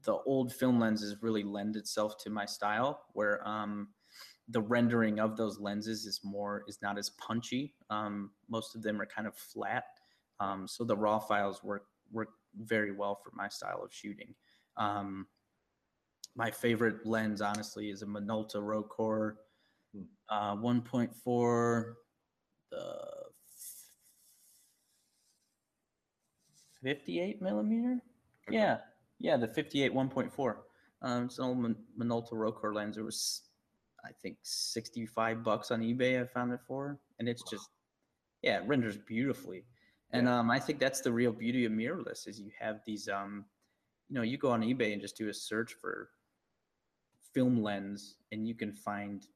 the 0.04 0.14
old 0.26 0.52
film 0.52 0.78
lenses 0.80 1.22
really 1.22 1.42
lend 1.42 1.76
itself 1.76 2.16
to 2.18 2.30
my 2.30 2.46
style, 2.46 3.04
where 3.12 3.46
um, 3.46 3.88
the 4.50 4.60
rendering 4.60 5.20
of 5.20 5.36
those 5.36 5.58
lenses 5.60 6.06
is 6.06 6.20
more 6.24 6.64
is 6.68 6.78
not 6.82 6.98
as 6.98 7.10
punchy. 7.10 7.74
Um, 7.88 8.30
most 8.48 8.74
of 8.74 8.82
them 8.82 9.00
are 9.00 9.06
kind 9.06 9.26
of 9.26 9.34
flat, 9.34 9.84
um, 10.40 10.66
so 10.66 10.84
the 10.84 10.96
raw 10.96 11.18
files 11.18 11.62
work 11.62 11.86
work 12.12 12.30
very 12.56 12.90
well 12.92 13.14
for 13.22 13.30
my 13.34 13.48
style 13.48 13.82
of 13.84 13.92
shooting. 13.92 14.34
Um, 14.76 15.26
my 16.36 16.50
favorite 16.50 17.06
lens, 17.06 17.40
honestly, 17.40 17.90
is 17.90 18.02
a 18.02 18.06
Minolta 18.06 18.56
Rokkor 18.56 19.34
Hmm. 19.92 20.02
uh, 20.28 20.54
1.4, 20.54 21.94
the 22.70 22.94
58 26.82 27.42
millimeter. 27.42 28.00
Okay. 28.48 28.56
Yeah, 28.56 28.78
yeah, 29.18 29.36
the 29.36 29.48
58 29.48 29.92
1.4. 29.92 30.56
Um, 31.02 31.24
it's 31.24 31.38
an 31.38 31.44
old 31.44 31.58
Min- 31.58 31.76
Minolta 31.98 32.32
Rokkor 32.32 32.72
lens. 32.74 32.96
It 32.98 33.02
was, 33.02 33.49
I 34.04 34.12
think, 34.22 34.38
65 34.42 35.42
bucks 35.42 35.70
on 35.70 35.80
eBay. 35.80 36.20
I 36.20 36.26
found 36.26 36.52
it 36.52 36.60
for, 36.66 36.98
and 37.18 37.28
it's 37.28 37.42
just, 37.42 37.70
yeah, 38.42 38.58
it 38.60 38.66
renders 38.68 38.96
beautifully. 38.96 39.64
And 40.12 40.26
Yeah. 40.26 40.38
um, 40.40 40.50
I 40.50 40.58
think 40.58 40.78
that's 40.78 41.00
the 41.00 41.12
real 41.12 41.32
beauty 41.32 41.64
of 41.64 41.72
mirrorless 41.72 42.26
is 42.26 42.40
you 42.40 42.50
have 42.58 42.80
these, 42.86 43.08
um, 43.08 43.44
you 44.08 44.16
know, 44.16 44.22
you 44.22 44.38
go 44.38 44.50
on 44.50 44.62
eBay 44.62 44.92
and 44.92 45.00
just 45.00 45.16
do 45.16 45.28
a 45.28 45.34
search 45.34 45.74
for 45.74 46.10
film 47.32 47.62
lens, 47.62 48.16
and 48.32 48.46
you 48.46 48.54
can 48.54 48.72
find, 48.72 49.26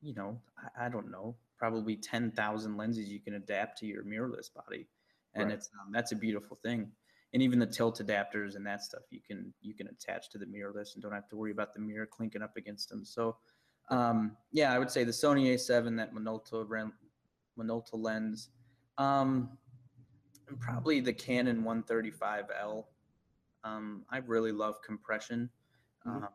you 0.00 0.14
know, 0.14 0.40
I, 0.76 0.86
I 0.86 0.88
don't 0.88 1.10
know, 1.10 1.36
probably 1.58 1.96
10,000 1.96 2.76
lenses 2.76 3.08
you 3.08 3.20
can 3.20 3.34
adapt 3.34 3.78
to 3.78 3.86
your 3.86 4.04
mirrorless 4.04 4.52
body, 4.52 4.88
and 5.34 5.50
Right. 5.50 5.58
it's 5.58 5.68
um, 5.80 5.92
that's 5.92 6.12
a 6.12 6.16
beautiful 6.16 6.56
thing. 6.62 6.90
And 7.32 7.42
even 7.42 7.58
the 7.58 7.66
tilt 7.66 7.98
adapters 8.00 8.54
and 8.54 8.64
that 8.66 8.82
stuff 8.82 9.02
you 9.10 9.20
can 9.26 9.52
you 9.60 9.74
can 9.74 9.88
attach 9.88 10.30
to 10.30 10.38
the 10.38 10.46
mirrorless 10.46 10.94
and 10.94 11.02
don't 11.02 11.12
have 11.12 11.28
to 11.30 11.36
worry 11.36 11.50
about 11.50 11.74
the 11.74 11.80
mirror 11.80 12.06
clinking 12.06 12.42
up 12.42 12.56
against 12.56 12.88
them. 12.88 13.04
So, 13.04 13.36
um, 13.88 14.36
yeah, 14.52 14.72
I 14.72 14.78
would 14.78 14.90
say 14.90 15.04
the 15.04 15.12
Sony 15.12 15.54
A7, 15.54 15.96
that 15.96 16.14
Minolta 16.14 16.90
Minolta 17.58 17.92
lens, 17.94 18.50
um, 18.98 19.56
and 20.48 20.58
probably 20.60 21.00
the 21.00 21.12
Canon 21.12 21.62
135L. 21.62 22.84
Um, 23.62 24.04
I 24.10 24.18
really 24.18 24.52
love 24.52 24.82
compression. 24.82 25.50
Mhm. 26.06 26.24
Um, 26.24 26.28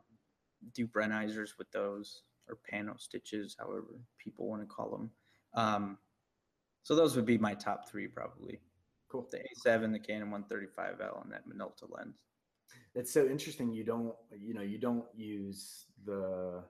do 0.73 0.87
Brenizers 0.87 1.57
with 1.57 1.71
those 1.71 2.23
or 2.47 2.57
pano 2.71 2.99
stitches, 2.99 3.55
however 3.59 3.99
people 4.17 4.47
want 4.47 4.61
to 4.61 4.67
call 4.67 4.89
them. 4.89 5.11
Um, 5.53 5.97
so 6.83 6.95
those 6.95 7.15
would 7.15 7.25
be 7.25 7.37
my 7.37 7.53
top 7.53 7.87
three 7.87 8.07
probably. 8.07 8.59
cool. 9.07 9.27
The 9.31 9.39
A7, 9.39 9.91
the 9.91 9.99
Canon 9.99 10.29
135L, 10.29 11.23
and 11.23 11.31
that 11.31 11.47
Minolta 11.47 11.89
lens. 11.89 12.25
It's 12.95 13.11
so 13.11 13.27
interesting. 13.27 13.71
You 13.71 13.83
don't, 13.83 14.13
you 14.37 14.53
know, 14.53 14.61
you 14.61 14.77
don't 14.77 15.05
use 15.15 15.85
the 16.05 16.63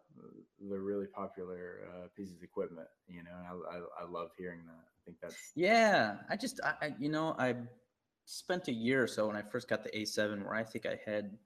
the 0.69 0.77
really 0.77 1.07
popular 1.07 1.81
uh, 1.87 2.07
pieces 2.15 2.35
of 2.35 2.43
equipment. 2.43 2.87
You 3.07 3.23
know, 3.23 3.31
I, 3.31 3.77
I, 3.77 4.03
I 4.03 4.09
love 4.09 4.31
hearing 4.37 4.59
that. 4.65 4.73
I 4.73 4.99
think 5.05 5.17
that's 5.21 5.51
Yeah, 5.55 6.17
I 6.29 6.35
just, 6.35 6.59
I, 6.63 6.87
I, 6.87 6.95
you 6.99 7.09
know, 7.09 7.35
I 7.39 7.55
spent 8.25 8.67
a 8.67 8.73
year 8.73 9.01
or 9.01 9.07
so 9.07 9.27
when 9.27 9.35
I 9.35 9.41
first 9.41 9.69
got 9.69 9.83
the 9.83 9.89
A7 9.91 10.43
where 10.43 10.55
I 10.55 10.63
think 10.63 10.85
I 10.85 10.99
had 11.05 11.37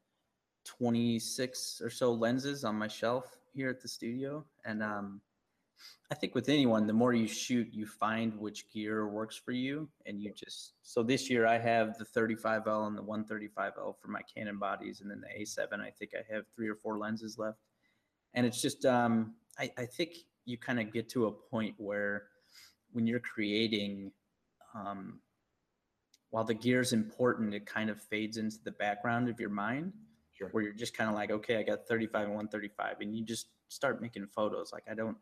26 0.66 1.82
or 1.84 1.90
so 1.90 2.12
lenses 2.14 2.64
on 2.64 2.76
my 2.76 2.88
shelf 2.88 3.38
here 3.54 3.70
at 3.70 3.82
the 3.82 3.88
studio. 3.88 4.44
And 4.66 4.82
um, 4.82 5.22
I 6.12 6.16
think 6.16 6.36
with 6.36 6.50
anyone, 6.50 6.86
the 6.86 6.94
more 6.94 7.14
you 7.14 7.28
shoot, 7.28 7.68
you 7.72 7.86
find 7.86 8.38
which 8.38 8.70
gear 8.72 9.08
works 9.08 9.36
for 9.36 9.52
you. 9.52 9.90
And 10.06 10.22
you 10.22 10.32
just, 10.36 10.74
so 10.84 11.02
this 11.02 11.30
year 11.30 11.48
I 11.48 11.58
have 11.58 11.98
the 11.98 12.06
35L 12.06 12.88
and 12.88 12.98
the 12.98 13.02
135L 13.02 13.96
for 14.00 14.08
my 14.08 14.22
Canon 14.34 14.58
bodies. 14.58 15.02
And 15.02 15.10
then 15.10 15.22
the 15.22 15.44
A7, 15.44 15.80
I 15.80 15.90
think 15.90 16.12
I 16.14 16.34
have 16.34 16.46
three 16.56 16.70
or 16.70 16.76
four 16.76 16.98
lenses 16.98 17.38
left. 17.38 17.58
And 18.34 18.46
it's 18.46 18.62
just, 18.62 18.86
um, 18.86 19.34
I, 19.60 19.72
I 19.78 19.86
think 19.86 20.12
you 20.46 20.58
kind 20.58 20.80
of 20.80 20.92
get 20.92 21.10
to 21.10 21.28
a 21.28 21.32
point 21.32 21.76
where 21.78 22.24
when 22.92 23.08
you're 23.08 23.20
creating, 23.20 24.12
um, 24.76 25.20
while 26.30 26.44
the 26.44 26.54
gear 26.54 26.82
is 26.82 26.94
important, 26.94 27.54
it 27.54 27.66
kind 27.66 27.90
of 27.90 28.02
fades 28.02 28.38
into 28.38 28.58
the 28.64 28.72
background 28.72 29.30
of 29.30 29.40
your 29.40 29.50
mind 29.50 29.94
sure. 30.34 30.50
where 30.50 30.64
you're 30.64 30.74
just 30.74 30.96
kind 30.98 31.10
of 31.10 31.16
like, 31.16 31.32
okay, 31.32 31.58
I 31.58 31.64
got 31.64 31.88
35 31.88 32.24
and 32.24 32.36
135, 32.36 32.98
and 33.02 33.16
you 33.16 33.24
just 33.24 33.48
start 33.68 34.02
making 34.02 34.26
photos. 34.28 34.72
Like 34.74 34.84
I 34.90 34.96
don't, 34.96 35.18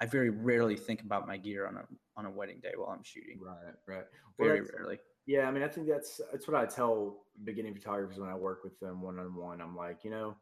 I 0.00 0.06
very 0.06 0.30
rarely 0.30 0.76
think 0.76 1.02
about 1.02 1.26
my 1.26 1.36
gear 1.36 1.66
on 1.66 1.76
a 1.76 1.84
on 2.16 2.26
a 2.26 2.30
wedding 2.30 2.60
day 2.62 2.72
while 2.76 2.90
I'm 2.90 3.02
shooting. 3.02 3.38
Right, 3.40 3.74
right. 3.86 4.04
Very 4.38 4.62
rarely. 4.62 4.98
Yeah, 5.26 5.46
I 5.46 5.50
mean, 5.50 5.62
I 5.62 5.68
think 5.68 5.86
that's 5.86 6.20
that's 6.32 6.48
what 6.48 6.56
I 6.56 6.66
tell 6.66 7.24
beginning 7.44 7.74
photographers 7.74 8.18
when 8.18 8.30
I 8.30 8.34
work 8.34 8.64
with 8.64 8.78
them 8.80 9.02
one 9.02 9.18
on 9.18 9.34
one. 9.34 9.60
I'm 9.60 9.76
like, 9.76 10.04
you 10.04 10.10
know, 10.10 10.36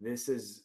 this 0.00 0.28
is 0.28 0.62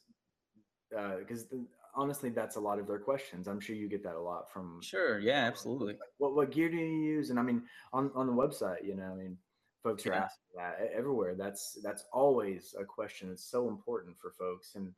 because 0.90 1.46
uh, 1.52 1.58
honestly, 1.96 2.30
that's 2.30 2.56
a 2.56 2.60
lot 2.60 2.80
of 2.80 2.88
their 2.88 3.00
questions. 3.00 3.48
I'm 3.48 3.60
sure 3.60 3.76
you 3.76 3.90
get 3.90 4.04
that 4.04 4.16
a 4.16 4.22
lot 4.22 4.52
from. 4.52 4.80
Sure. 4.82 5.20
Yeah. 5.20 5.46
Absolutely. 5.46 5.94
Like, 5.94 6.00
what 6.18 6.36
what 6.36 6.52
gear 6.52 6.70
do 6.70 6.78
you 6.78 7.02
use? 7.02 7.32
And 7.32 7.40
I 7.40 7.44
mean, 7.44 7.64
on 7.92 8.12
on 8.14 8.28
the 8.28 8.34
website, 8.34 8.86
you 8.86 8.96
know, 8.96 9.12
I 9.12 9.16
mean, 9.16 9.38
folks 9.84 10.06
are 10.06 10.14
asking 10.14 10.46
that 10.58 10.78
everywhere. 10.96 11.36
That's 11.36 11.80
that's 11.84 12.06
always 12.14 12.76
a 12.80 12.86
question. 12.86 13.32
It's 13.32 13.50
so 13.50 13.68
important 13.68 14.18
for 14.18 14.32
folks, 14.32 14.76
and 14.76 14.94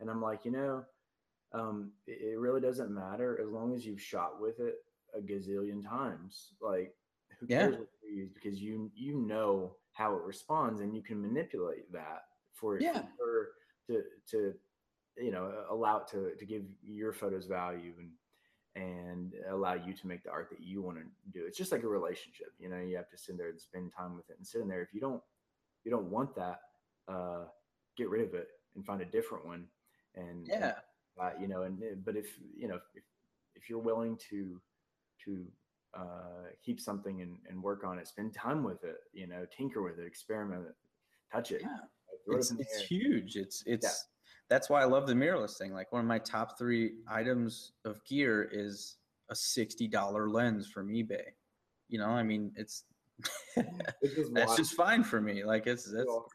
and 0.00 0.10
I'm 0.10 0.20
like, 0.20 0.44
you 0.44 0.50
know, 0.50 0.84
um, 1.52 1.92
it, 2.06 2.32
it 2.32 2.38
really 2.38 2.60
doesn't 2.60 2.90
matter 2.90 3.40
as 3.40 3.48
long 3.50 3.74
as 3.74 3.84
you've 3.86 4.00
shot 4.02 4.40
with 4.40 4.60
it 4.60 4.76
a 5.16 5.20
gazillion 5.20 5.82
times. 5.86 6.52
Like, 6.60 6.94
who 7.40 7.46
Yeah. 7.48 7.58
cares 7.58 7.78
what 7.78 7.88
you 8.02 8.16
use 8.22 8.30
because 8.32 8.60
you 8.60 8.90
you 8.94 9.14
know 9.14 9.76
how 9.92 10.14
it 10.14 10.22
responds 10.22 10.80
and 10.80 10.94
you 10.94 11.02
can 11.02 11.20
manipulate 11.20 11.90
that 11.92 12.24
for 12.54 12.80
Yeah. 12.80 13.02
for 13.18 13.52
to 13.88 14.02
to 14.30 14.54
you 15.18 15.30
know 15.30 15.64
allow 15.70 15.98
it 15.98 16.08
to 16.08 16.34
to 16.36 16.46
give 16.46 16.64
your 16.82 17.12
photos 17.12 17.46
value 17.46 17.92
and 17.98 18.10
and 18.76 19.32
allow 19.50 19.72
you 19.74 19.94
to 19.94 20.06
make 20.06 20.22
the 20.22 20.30
art 20.30 20.48
that 20.50 20.60
you 20.60 20.82
want 20.82 20.98
to 20.98 21.04
do. 21.32 21.46
It's 21.46 21.56
just 21.56 21.72
like 21.72 21.82
a 21.82 21.88
relationship, 21.88 22.48
you 22.58 22.68
know. 22.68 22.78
You 22.78 22.96
have 22.96 23.08
to 23.10 23.16
sit 23.18 23.38
there 23.38 23.48
and 23.48 23.60
spend 23.60 23.92
time 23.96 24.14
with 24.16 24.28
it 24.30 24.36
and 24.36 24.46
sit 24.46 24.60
in 24.60 24.68
there. 24.68 24.82
If 24.82 24.92
you 24.92 25.00
don't, 25.00 25.22
you 25.84 25.90
don't 25.90 26.10
want 26.10 26.34
that, 26.36 26.60
uh, 27.08 27.44
get 27.96 28.10
rid 28.10 28.26
of 28.26 28.34
it 28.34 28.48
and 28.74 28.84
find 28.84 29.00
a 29.00 29.06
different 29.06 29.46
one. 29.46 29.66
And 30.14 30.46
Yeah. 30.46 30.74
Uh, 31.20 31.30
you 31.40 31.48
know, 31.48 31.62
and 31.62 31.78
but 32.04 32.16
if 32.16 32.26
you 32.56 32.68
know 32.68 32.78
if 32.94 33.02
if 33.54 33.68
you're 33.68 33.78
willing 33.78 34.18
to 34.30 34.60
to 35.24 35.46
uh, 35.96 36.50
keep 36.64 36.80
something 36.80 37.22
and, 37.22 37.38
and 37.48 37.62
work 37.62 37.84
on 37.84 37.98
it, 37.98 38.06
spend 38.06 38.34
time 38.34 38.62
with 38.62 38.84
it, 38.84 38.96
you 39.12 39.26
know, 39.26 39.46
tinker 39.56 39.82
with 39.82 39.98
it, 39.98 40.06
experiment 40.06 40.66
it, 40.68 40.74
touch 41.32 41.52
it. 41.52 41.62
Yeah. 41.62 41.68
throw 42.24 42.36
it 42.36 42.38
It's 42.38 42.50
up 42.50 42.52
in 42.52 42.56
the 42.58 42.62
it's 42.62 42.82
huge. 42.82 43.36
It's 43.36 43.62
it's 43.66 44.08
that's 44.48 44.68
why 44.70 44.82
I 44.82 44.84
love 44.84 45.06
the 45.06 45.14
mirrorless 45.14 45.56
thing. 45.58 45.72
Like 45.72 45.92
one 45.92 46.00
of 46.00 46.06
my 46.06 46.18
top 46.18 46.58
three 46.58 46.94
items 47.08 47.72
of 47.84 48.04
gear 48.04 48.48
is 48.52 48.96
a 49.30 49.34
sixty 49.34 49.88
dollar 49.88 50.28
lens 50.28 50.68
from 50.68 50.88
eBay. 50.88 51.24
You 51.88 51.98
know, 51.98 52.08
I 52.08 52.22
mean, 52.22 52.52
it's 52.56 52.84
It's 53.56 54.30
that's 54.32 54.56
just 54.56 54.74
fine 54.74 55.02
for 55.02 55.20
me. 55.20 55.44
Like 55.44 55.66
it's 55.66 55.84
that's 55.84 56.06
Well, 56.06 56.28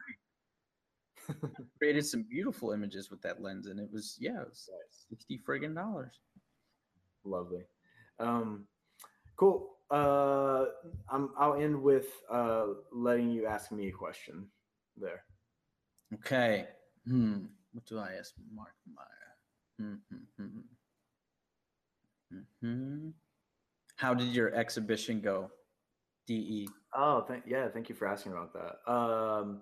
created 1.77 2.05
some 2.05 2.23
beautiful 2.23 2.71
images 2.71 3.09
with 3.09 3.21
that 3.21 3.41
lens, 3.41 3.67
and 3.67 3.79
it 3.79 3.89
was 3.91 4.17
yeah, 4.19 4.41
it 4.41 4.49
was 4.49 4.69
Nice. 4.71 5.05
sixty 5.09 5.39
friggin' 5.47 5.75
dollars. 5.75 6.19
Lovely. 7.23 7.63
Um, 8.19 8.65
cool. 9.35 9.77
Uh, 9.89 10.65
I'm, 11.09 11.31
I'll 11.37 11.55
end 11.55 11.81
with 11.81 12.07
uh, 12.31 12.67
letting 12.93 13.29
you 13.29 13.45
ask 13.45 13.71
me 13.71 13.89
a 13.89 13.91
question 13.91 14.47
there. 14.95 15.23
Okay. 16.13 16.67
Hmm. 17.05 17.45
What 17.73 17.85
do 17.85 17.99
I 17.99 18.13
ask 18.17 18.33
Mark 18.53 18.73
Meyer? 18.93 19.05
Hmm. 19.79 19.95
hmm, 20.09 20.45
hmm. 20.45 20.59
Hmm. 22.61 23.09
How 23.97 24.13
did 24.13 24.29
your 24.33 24.53
exhibition 24.55 25.19
go? 25.21 25.51
E. 26.27 26.65
DE. 26.65 26.69
Oh, 26.95 27.21
thank 27.27 27.43
yeah, 27.45 27.67
thank 27.69 27.89
you 27.89 27.95
for 27.95 28.07
asking 28.07 28.31
about 28.31 28.53
that. 28.53 28.91
Um, 28.91 29.61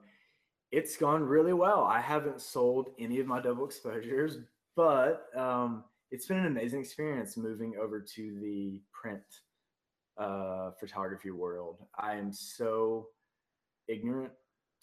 it's 0.72 0.98
gone 0.98 1.24
really 1.24 1.54
well. 1.54 1.84
I 1.84 2.00
haven't 2.00 2.42
sold 2.42 2.90
any 3.00 3.20
of 3.20 3.28
my 3.28 3.42
double 3.42 3.66
exposures, 3.66 4.38
but 4.76 5.26
um, 5.36 5.84
it's 6.12 6.28
been 6.28 6.38
an 6.38 6.46
amazing 6.46 6.82
experience 6.82 7.38
moving 7.38 7.76
over 7.82 8.00
to 8.00 8.40
the 8.40 8.82
print 8.92 9.24
uh, 10.18 10.72
photography 10.80 11.32
world. 11.32 11.78
I 11.98 12.16
am 12.16 12.32
so 12.32 13.08
ignorant 13.88 14.32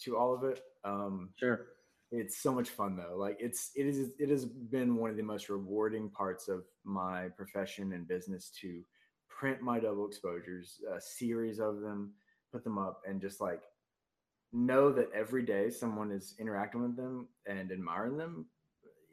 to 0.01 0.17
all 0.17 0.33
of 0.33 0.43
it. 0.43 0.61
Um, 0.83 1.29
Sure. 1.37 1.67
it's 2.11 2.37
so 2.37 2.53
much 2.53 2.69
fun 2.69 2.95
though 2.95 3.17
like 3.17 3.35
it's 3.37 3.71
it 3.75 3.85
is 3.85 4.11
it 4.17 4.29
has 4.29 4.45
been 4.45 4.95
one 4.95 5.09
of 5.09 5.17
the 5.17 5.23
most 5.23 5.49
rewarding 5.49 6.09
parts 6.09 6.47
of 6.47 6.63
my 6.85 7.27
profession 7.35 7.91
and 7.91 8.07
business 8.07 8.49
to 8.61 8.81
print 9.27 9.61
my 9.61 9.77
double 9.77 10.07
exposures 10.07 10.79
a 10.95 11.01
series 11.01 11.59
of 11.59 11.81
them 11.81 12.13
put 12.49 12.63
them 12.63 12.77
up 12.77 13.01
and 13.05 13.19
just 13.19 13.41
like 13.41 13.61
know 14.53 14.91
that 14.91 15.09
every 15.13 15.43
day 15.43 15.69
someone 15.69 16.11
is 16.11 16.35
interacting 16.39 16.81
with 16.81 16.95
them 16.95 17.27
and 17.47 17.71
admiring 17.71 18.17
them 18.17 18.45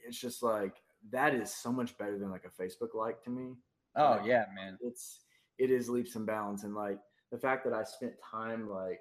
it's 0.07 0.19
just 0.19 0.43
like 0.43 0.77
that 1.11 1.35
is 1.35 1.53
so 1.55 1.73
much 1.73 1.97
better 1.99 2.19
than 2.19 2.31
like 2.31 2.45
a 2.45 2.63
facebook 2.63 2.95
like 2.95 3.23
to 3.23 3.31
me. 3.31 3.55
Oh 3.97 4.13
Like, 4.19 4.27
yeah, 4.27 4.47
man. 4.55 4.79
it's 4.81 5.21
it 5.59 5.71
is 5.71 5.89
leaps 5.89 6.17
and 6.17 6.27
bounds 6.27 6.65
and 6.65 6.75
like 6.75 6.99
the 7.31 7.39
fact 7.39 7.65
that 7.65 7.73
i 7.73 7.85
spent 7.85 8.13
time 8.31 8.69
like 8.69 9.01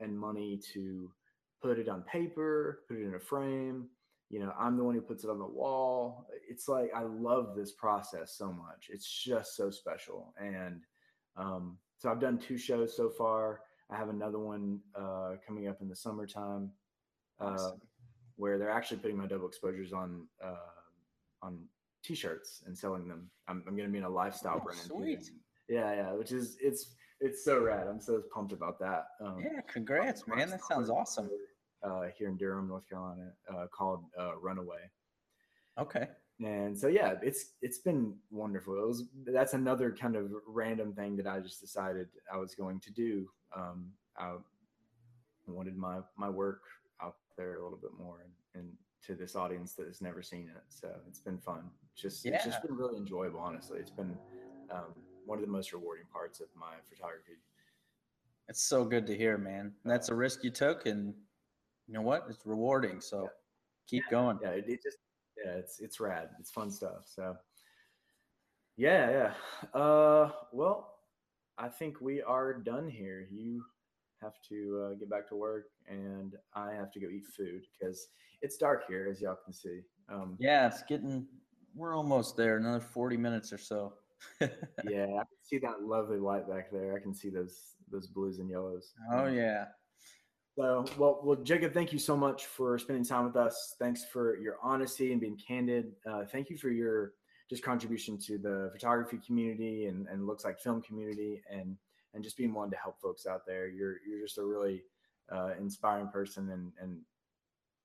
and 0.00 0.18
money 0.18 0.60
to 0.72 1.10
put 1.62 1.78
it 1.78 1.88
on 1.88 2.02
paper 2.02 2.82
put 2.88 2.98
it 2.98 3.04
in 3.04 3.14
a 3.14 3.20
frame 3.20 3.88
you 4.30 4.38
know 4.38 4.52
i'm 4.58 4.76
the 4.76 4.84
one 4.84 4.94
who 4.94 5.00
puts 5.00 5.24
it 5.24 5.30
on 5.30 5.38
the 5.38 5.46
wall. 5.46 6.26
It's 6.48 6.68
like 6.68 6.90
i 6.94 7.02
love 7.02 7.54
this 7.56 7.72
process 7.72 8.34
so 8.36 8.52
much. 8.52 8.88
It's 8.90 9.08
just 9.08 9.56
so 9.56 9.70
special 9.70 10.34
and 10.40 10.82
um, 11.36 11.78
so 11.98 12.10
i've 12.10 12.20
done 12.20 12.38
two 12.38 12.58
shows 12.58 12.96
so 12.96 13.10
far 13.10 13.60
i 13.90 13.96
have 13.96 14.08
another 14.08 14.38
one 14.38 14.80
uh, 14.94 15.32
coming 15.46 15.68
up 15.68 15.80
in 15.80 15.88
the 15.88 15.96
summertime 15.96 16.70
uh, 17.40 17.44
Awesome. 17.46 17.80
where 18.36 18.58
they're 18.58 18.70
actually 18.70 18.98
putting 18.98 19.16
my 19.16 19.26
double 19.26 19.46
exposures 19.46 19.92
on 19.92 20.26
uh, 20.42 20.54
on 21.42 21.58
t-shirts 22.04 22.62
and 22.66 22.76
selling 22.76 23.08
them 23.08 23.30
i'm, 23.48 23.62
I'm 23.66 23.76
going 23.76 23.88
to 23.88 23.92
be 23.92 23.98
in 23.98 24.04
a 24.04 24.08
lifestyle 24.10 24.58
Oh, 24.60 24.64
brand 24.64 24.80
sweet. 24.80 25.30
yeah 25.68 25.94
yeah 25.94 26.12
which 26.12 26.32
is 26.32 26.56
it's 26.60 26.94
it's 27.20 27.44
so 27.44 27.60
rad 27.62 27.86
i'm 27.88 28.00
so 28.00 28.22
pumped 28.32 28.52
about 28.52 28.78
that 28.80 29.06
um, 29.20 29.38
Yeah, 29.42 29.60
congrats, 29.66 30.26
man. 30.26 30.50
That 30.50 30.64
sounds 30.64 30.90
awesome. 30.90 31.30
uh, 31.82 32.02
here 32.16 32.28
in 32.28 32.36
Durham, 32.36 32.68
North 32.68 32.88
Carolina, 32.88 33.30
uh, 33.52 33.66
called 33.76 34.04
uh, 34.18 34.36
Runaway. 34.38 34.90
Okay. 35.78 36.08
And 36.44 36.76
so 36.76 36.88
yeah, 36.88 37.14
it's 37.22 37.52
it's 37.62 37.78
been 37.78 38.14
wonderful. 38.30 38.74
It 38.82 38.86
was 38.86 39.04
that's 39.26 39.54
another 39.54 39.90
kind 39.98 40.14
of 40.16 40.30
random 40.46 40.92
thing 40.94 41.16
that 41.16 41.26
I 41.26 41.40
just 41.40 41.60
decided 41.62 42.08
I 42.32 42.36
was 42.36 42.54
going 42.54 42.80
to 42.80 42.90
do. 42.92 43.26
Um, 43.54 43.92
I 44.18 44.34
wanted 45.46 45.76
my 45.76 45.98
my 46.16 46.28
work 46.28 46.62
out 47.02 47.16
there 47.36 47.56
a 47.56 47.62
little 47.62 47.78
bit 47.78 47.92
more 47.98 48.24
and, 48.54 48.62
and 48.62 48.72
to 49.06 49.14
this 49.14 49.36
audience 49.36 49.74
that 49.74 49.86
has 49.86 50.00
never 50.00 50.22
seen 50.22 50.50
it. 50.54 50.62
So 50.68 50.88
it's 51.06 51.20
been 51.20 51.38
fun. 51.38 51.70
Just 51.94 52.26
it's 52.26 52.44
just 52.44 52.62
been 52.62 52.76
really 52.76 52.96
enjoyable. 52.96 53.40
Honestly, 53.40 53.78
it's 53.78 53.90
been 53.90 54.16
um, 54.70 54.94
one 55.24 55.38
of 55.38 55.44
the 55.44 55.50
most 55.50 55.72
rewarding 55.72 56.06
parts 56.12 56.40
of 56.40 56.46
my 56.58 56.74
photography. 56.88 57.38
It's 58.48 58.62
so 58.62 58.84
good 58.84 59.06
to 59.06 59.16
hear, 59.16 59.38
man. 59.38 59.72
That's 59.84 60.08
a 60.08 60.14
risk 60.14 60.44
you 60.44 60.50
took, 60.50 60.86
and 60.86 61.14
you 61.86 61.94
know 61.94 62.02
what? 62.02 62.26
It's 62.28 62.44
rewarding. 62.44 63.00
So 63.00 63.30
keep 63.88 64.04
going. 64.10 64.38
yeah, 64.42 64.50
it, 64.50 64.64
it 64.68 64.82
just 64.82 64.98
yeah, 65.42 65.52
it's 65.52 65.80
it's 65.80 66.00
rad. 66.00 66.30
It's 66.40 66.50
fun 66.50 66.70
stuff. 66.70 67.04
So 67.06 67.36
yeah, 68.76 69.32
yeah. 69.72 69.80
Uh, 69.80 70.30
well, 70.52 70.95
I 71.58 71.68
think 71.68 72.00
we 72.00 72.22
are 72.22 72.54
done 72.54 72.88
here. 72.88 73.26
You 73.30 73.64
have 74.22 74.34
to 74.48 74.90
uh, 74.90 74.94
get 74.94 75.10
back 75.10 75.28
to 75.28 75.36
work, 75.36 75.66
and 75.88 76.34
I 76.54 76.72
have 76.72 76.92
to 76.92 77.00
go 77.00 77.08
eat 77.08 77.26
food 77.36 77.62
because 77.78 78.08
it's 78.42 78.56
dark 78.56 78.84
here, 78.88 79.08
as 79.10 79.20
y'all 79.20 79.38
can 79.42 79.52
see. 79.52 79.80
Um, 80.08 80.36
Yeah, 80.38 80.66
it's 80.66 80.82
getting. 80.82 81.26
We're 81.74 81.94
almost 81.94 82.36
there. 82.36 82.56
Another 82.56 82.80
forty 82.80 83.16
minutes 83.16 83.52
or 83.52 83.58
so. 83.58 83.94
yeah, 84.40 85.04
I 85.04 85.24
can 85.24 85.38
see 85.42 85.58
that 85.58 85.82
lovely 85.82 86.18
light 86.18 86.48
back 86.48 86.70
there. 86.70 86.94
I 86.96 87.00
can 87.00 87.14
see 87.14 87.30
those 87.30 87.74
those 87.90 88.06
blues 88.06 88.38
and 88.38 88.50
yellows. 88.50 88.92
oh 89.12 89.26
Um, 89.26 89.34
yeah. 89.34 89.66
So, 90.58 90.86
well, 90.96 91.20
well, 91.22 91.36
Jacob, 91.36 91.74
thank 91.74 91.92
you 91.92 91.98
so 91.98 92.16
much 92.16 92.46
for 92.46 92.78
spending 92.78 93.04
time 93.04 93.26
with 93.26 93.36
us. 93.36 93.76
Thanks 93.78 94.06
for 94.06 94.38
your 94.38 94.56
honesty 94.62 95.12
and 95.12 95.20
being 95.20 95.36
candid. 95.36 95.92
Uh, 96.10 96.24
thank 96.24 96.48
you 96.48 96.56
for 96.56 96.70
your 96.70 97.12
just 97.48 97.62
contribution 97.62 98.18
to 98.18 98.38
the 98.38 98.70
photography 98.72 99.18
community 99.24 99.86
and, 99.86 100.06
and 100.08 100.26
looks 100.26 100.44
like 100.44 100.58
film 100.58 100.82
community 100.82 101.42
and 101.50 101.76
and 102.14 102.24
just 102.24 102.36
being 102.36 102.54
one 102.54 102.70
to 102.70 102.76
help 102.76 102.98
folks 103.00 103.26
out 103.26 103.46
there. 103.46 103.68
You're 103.68 103.96
you're 104.08 104.20
just 104.20 104.38
a 104.38 104.44
really 104.44 104.82
uh, 105.30 105.50
inspiring 105.58 106.08
person 106.08 106.50
and 106.50 106.72
and 106.80 107.00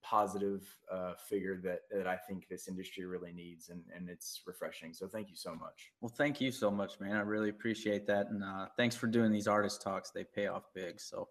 positive 0.04 0.64
uh, 0.92 1.14
figure 1.30 1.60
that 1.64 1.82
that 1.92 2.08
I 2.08 2.16
think 2.16 2.48
this 2.48 2.68
industry 2.68 3.06
really 3.06 3.32
needs 3.32 3.70
and 3.70 3.84
and 3.96 4.10
it's 4.10 4.42
refreshing. 4.48 4.94
So 4.94 5.08
thank 5.08 5.30
you 5.30 5.36
so 5.36 5.54
much. 5.54 5.92
Well, 6.02 6.14
thank 6.16 6.42
you 6.42 6.52
so 6.52 6.72
much, 6.72 7.00
man. 7.00 7.16
I 7.16 7.22
really 7.22 7.50
appreciate 7.50 8.08
that, 8.08 8.28
and 8.30 8.44
uh, 8.44 8.68
thanks 8.78 8.96
for 8.96 9.08
doing 9.08 9.32
these 9.32 9.48
artist 9.48 9.82
talks. 9.82 10.10
They 10.12 10.24
pay 10.24 10.48
off 10.48 10.64
big. 10.74 11.00
So 11.00 11.28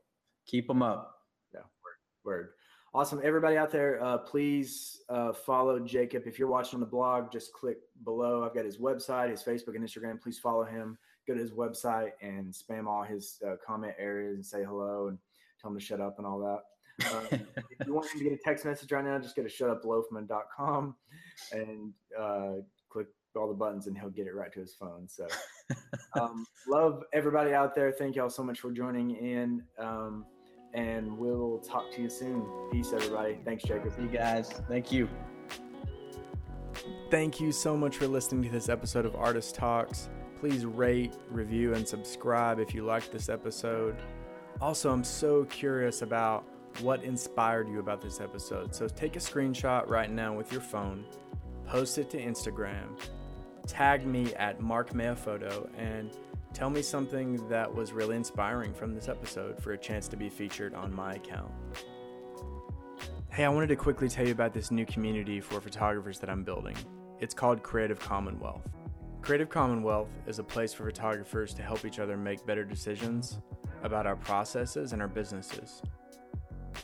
keep 0.46 0.68
them 0.68 0.82
up. 0.82 1.16
Yeah, 1.52 1.60
word, 1.60 2.24
word. 2.24 2.48
Awesome. 2.92 3.20
Everybody 3.22 3.56
out 3.56 3.70
there, 3.70 4.02
uh, 4.02 4.18
please 4.18 5.02
uh, 5.08 5.32
follow 5.32 5.78
Jacob. 5.78 6.24
If 6.26 6.40
you're 6.40 6.48
watching 6.48 6.78
on 6.78 6.80
the 6.80 6.86
blog, 6.86 7.30
just 7.30 7.52
click 7.52 7.78
below. 8.02 8.42
I've 8.42 8.52
got 8.52 8.64
his 8.64 8.78
website, 8.78 9.30
his 9.30 9.44
Facebook 9.44 9.76
and 9.76 9.84
Instagram. 9.84 10.20
Please 10.20 10.40
follow 10.40 10.64
him. 10.64 10.98
Go 11.28 11.34
to 11.34 11.40
his 11.40 11.52
website 11.52 12.10
and 12.20 12.52
spam 12.52 12.88
all 12.88 13.04
his 13.04 13.38
uh, 13.46 13.54
comment 13.64 13.94
areas 13.96 14.34
and 14.34 14.44
say 14.44 14.64
hello 14.64 15.06
and 15.06 15.18
tell 15.62 15.70
him 15.70 15.78
to 15.78 15.84
shut 15.84 16.00
up 16.00 16.16
and 16.18 16.26
all 16.26 16.40
that. 16.40 17.12
Um, 17.12 17.26
if 17.78 17.86
you 17.86 17.94
want 17.94 18.10
him 18.10 18.18
to 18.18 18.24
get 18.24 18.32
a 18.32 18.42
text 18.44 18.64
message 18.64 18.90
right 18.90 19.04
now, 19.04 19.16
just 19.20 19.36
go 19.36 19.44
to 19.44 19.48
shutuploafman.com 19.48 20.96
and 21.52 21.92
uh, 22.18 22.54
click 22.88 23.06
all 23.36 23.46
the 23.46 23.54
buttons 23.54 23.86
and 23.86 23.96
he'll 23.96 24.10
get 24.10 24.26
it 24.26 24.34
right 24.34 24.52
to 24.52 24.58
his 24.58 24.74
phone. 24.74 25.06
So, 25.06 25.28
um, 26.20 26.44
love 26.66 27.04
everybody 27.12 27.54
out 27.54 27.76
there. 27.76 27.92
Thank 27.92 28.16
y'all 28.16 28.30
so 28.30 28.42
much 28.42 28.58
for 28.58 28.72
joining 28.72 29.12
in. 29.12 29.62
Um, 29.78 30.26
and 30.74 31.16
we'll 31.18 31.58
talk 31.58 31.90
to 31.92 32.02
you 32.02 32.08
soon. 32.08 32.46
Peace, 32.70 32.92
everybody. 32.92 33.38
Thanks, 33.44 33.64
Jacob. 33.64 33.92
See 33.94 34.02
you 34.02 34.08
guys. 34.08 34.50
Thank 34.68 34.92
you. 34.92 35.08
Thank 37.10 37.40
you 37.40 37.52
so 37.52 37.76
much 37.76 37.96
for 37.96 38.06
listening 38.06 38.42
to 38.44 38.50
this 38.50 38.68
episode 38.68 39.04
of 39.04 39.16
Artist 39.16 39.54
Talks. 39.54 40.08
Please 40.38 40.64
rate, 40.64 41.14
review, 41.28 41.74
and 41.74 41.86
subscribe 41.86 42.58
if 42.60 42.74
you 42.74 42.84
liked 42.84 43.12
this 43.12 43.28
episode. 43.28 43.96
Also, 44.60 44.90
I'm 44.90 45.04
so 45.04 45.44
curious 45.44 46.02
about 46.02 46.44
what 46.80 47.02
inspired 47.02 47.68
you 47.68 47.80
about 47.80 48.00
this 48.00 48.20
episode. 48.20 48.74
So 48.74 48.86
take 48.86 49.16
a 49.16 49.18
screenshot 49.18 49.88
right 49.88 50.10
now 50.10 50.32
with 50.32 50.52
your 50.52 50.60
phone, 50.60 51.04
post 51.66 51.98
it 51.98 52.08
to 52.10 52.18
Instagram, 52.18 52.98
tag 53.66 54.06
me 54.06 54.32
at 54.34 54.60
Mark 54.60 54.90
Photo, 55.18 55.68
and 55.76 56.16
tell 56.52 56.70
me 56.70 56.82
something 56.82 57.48
that 57.48 57.72
was 57.72 57.92
really 57.92 58.16
inspiring 58.16 58.74
from 58.74 58.94
this 58.94 59.08
episode 59.08 59.62
for 59.62 59.72
a 59.72 59.78
chance 59.78 60.08
to 60.08 60.16
be 60.16 60.28
featured 60.28 60.74
on 60.74 60.92
my 60.92 61.14
account. 61.14 61.50
Hey, 63.30 63.44
I 63.44 63.48
wanted 63.48 63.68
to 63.68 63.76
quickly 63.76 64.08
tell 64.08 64.26
you 64.26 64.32
about 64.32 64.52
this 64.52 64.70
new 64.70 64.84
community 64.84 65.40
for 65.40 65.60
photographers 65.60 66.18
that 66.18 66.28
I'm 66.28 66.42
building. 66.42 66.76
It's 67.20 67.34
called 67.34 67.62
Creative 67.62 67.98
Commonwealth. 67.98 68.68
Creative 69.22 69.48
Commonwealth 69.48 70.08
is 70.26 70.38
a 70.38 70.44
place 70.44 70.72
for 70.72 70.84
photographers 70.84 71.54
to 71.54 71.62
help 71.62 71.84
each 71.84 71.98
other 71.98 72.16
make 72.16 72.44
better 72.44 72.64
decisions 72.64 73.38
about 73.82 74.06
our 74.06 74.16
processes 74.16 74.92
and 74.92 75.00
our 75.00 75.08
businesses. 75.08 75.82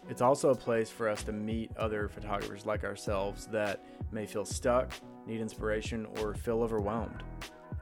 It's 0.08 0.20
also 0.20 0.50
a 0.50 0.54
place 0.54 0.90
for 0.90 1.08
us 1.08 1.22
to 1.24 1.32
meet 1.32 1.76
other 1.76 2.08
photographers 2.08 2.64
like 2.64 2.84
ourselves 2.84 3.46
that 3.48 3.84
may 4.12 4.26
feel 4.26 4.44
stuck, 4.44 4.92
need 5.26 5.40
inspiration, 5.40 6.06
or 6.20 6.34
feel 6.34 6.62
overwhelmed. 6.62 7.24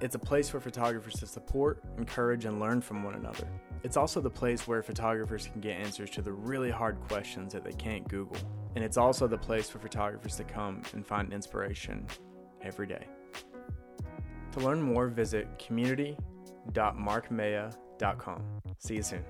It's 0.01 0.15
a 0.15 0.19
place 0.19 0.49
for 0.49 0.61
photographers 0.61 1.15
to 1.15 1.27
support, 1.27 1.83
encourage, 1.99 2.45
and 2.45 2.61
learn 2.61 2.81
from 2.81 3.03
one 3.05 3.15
another. 3.15 3.49
It's 3.85 3.97
also 3.97 4.21
the 4.21 4.31
place 4.31 4.67
where 4.67 4.83
photographers 4.83 5.47
can 5.47 5.61
get 5.61 5.79
answers 5.79 6.11
to 6.11 6.23
the 6.23 6.33
really 6.33 6.71
hard 6.71 6.99
questions 7.09 7.53
that 7.53 7.63
they 7.65 7.73
can't 7.73 8.09
Google. 8.09 8.37
And 8.75 8.85
it's 8.85 8.97
also 8.97 9.29
the 9.29 9.39
place 9.39 9.71
for 9.71 9.79
photographers 9.79 10.35
to 10.37 10.45
come 10.45 10.83
and 10.93 11.07
find 11.07 11.33
inspiration 11.33 12.07
every 12.61 12.87
day. 12.87 13.07
To 14.53 14.61
learn 14.61 14.83
more, 14.83 15.09
visit 15.09 15.49
community.markmaya.com. 15.59 18.43
See 18.79 18.97
you 18.97 19.03
soon. 19.03 19.25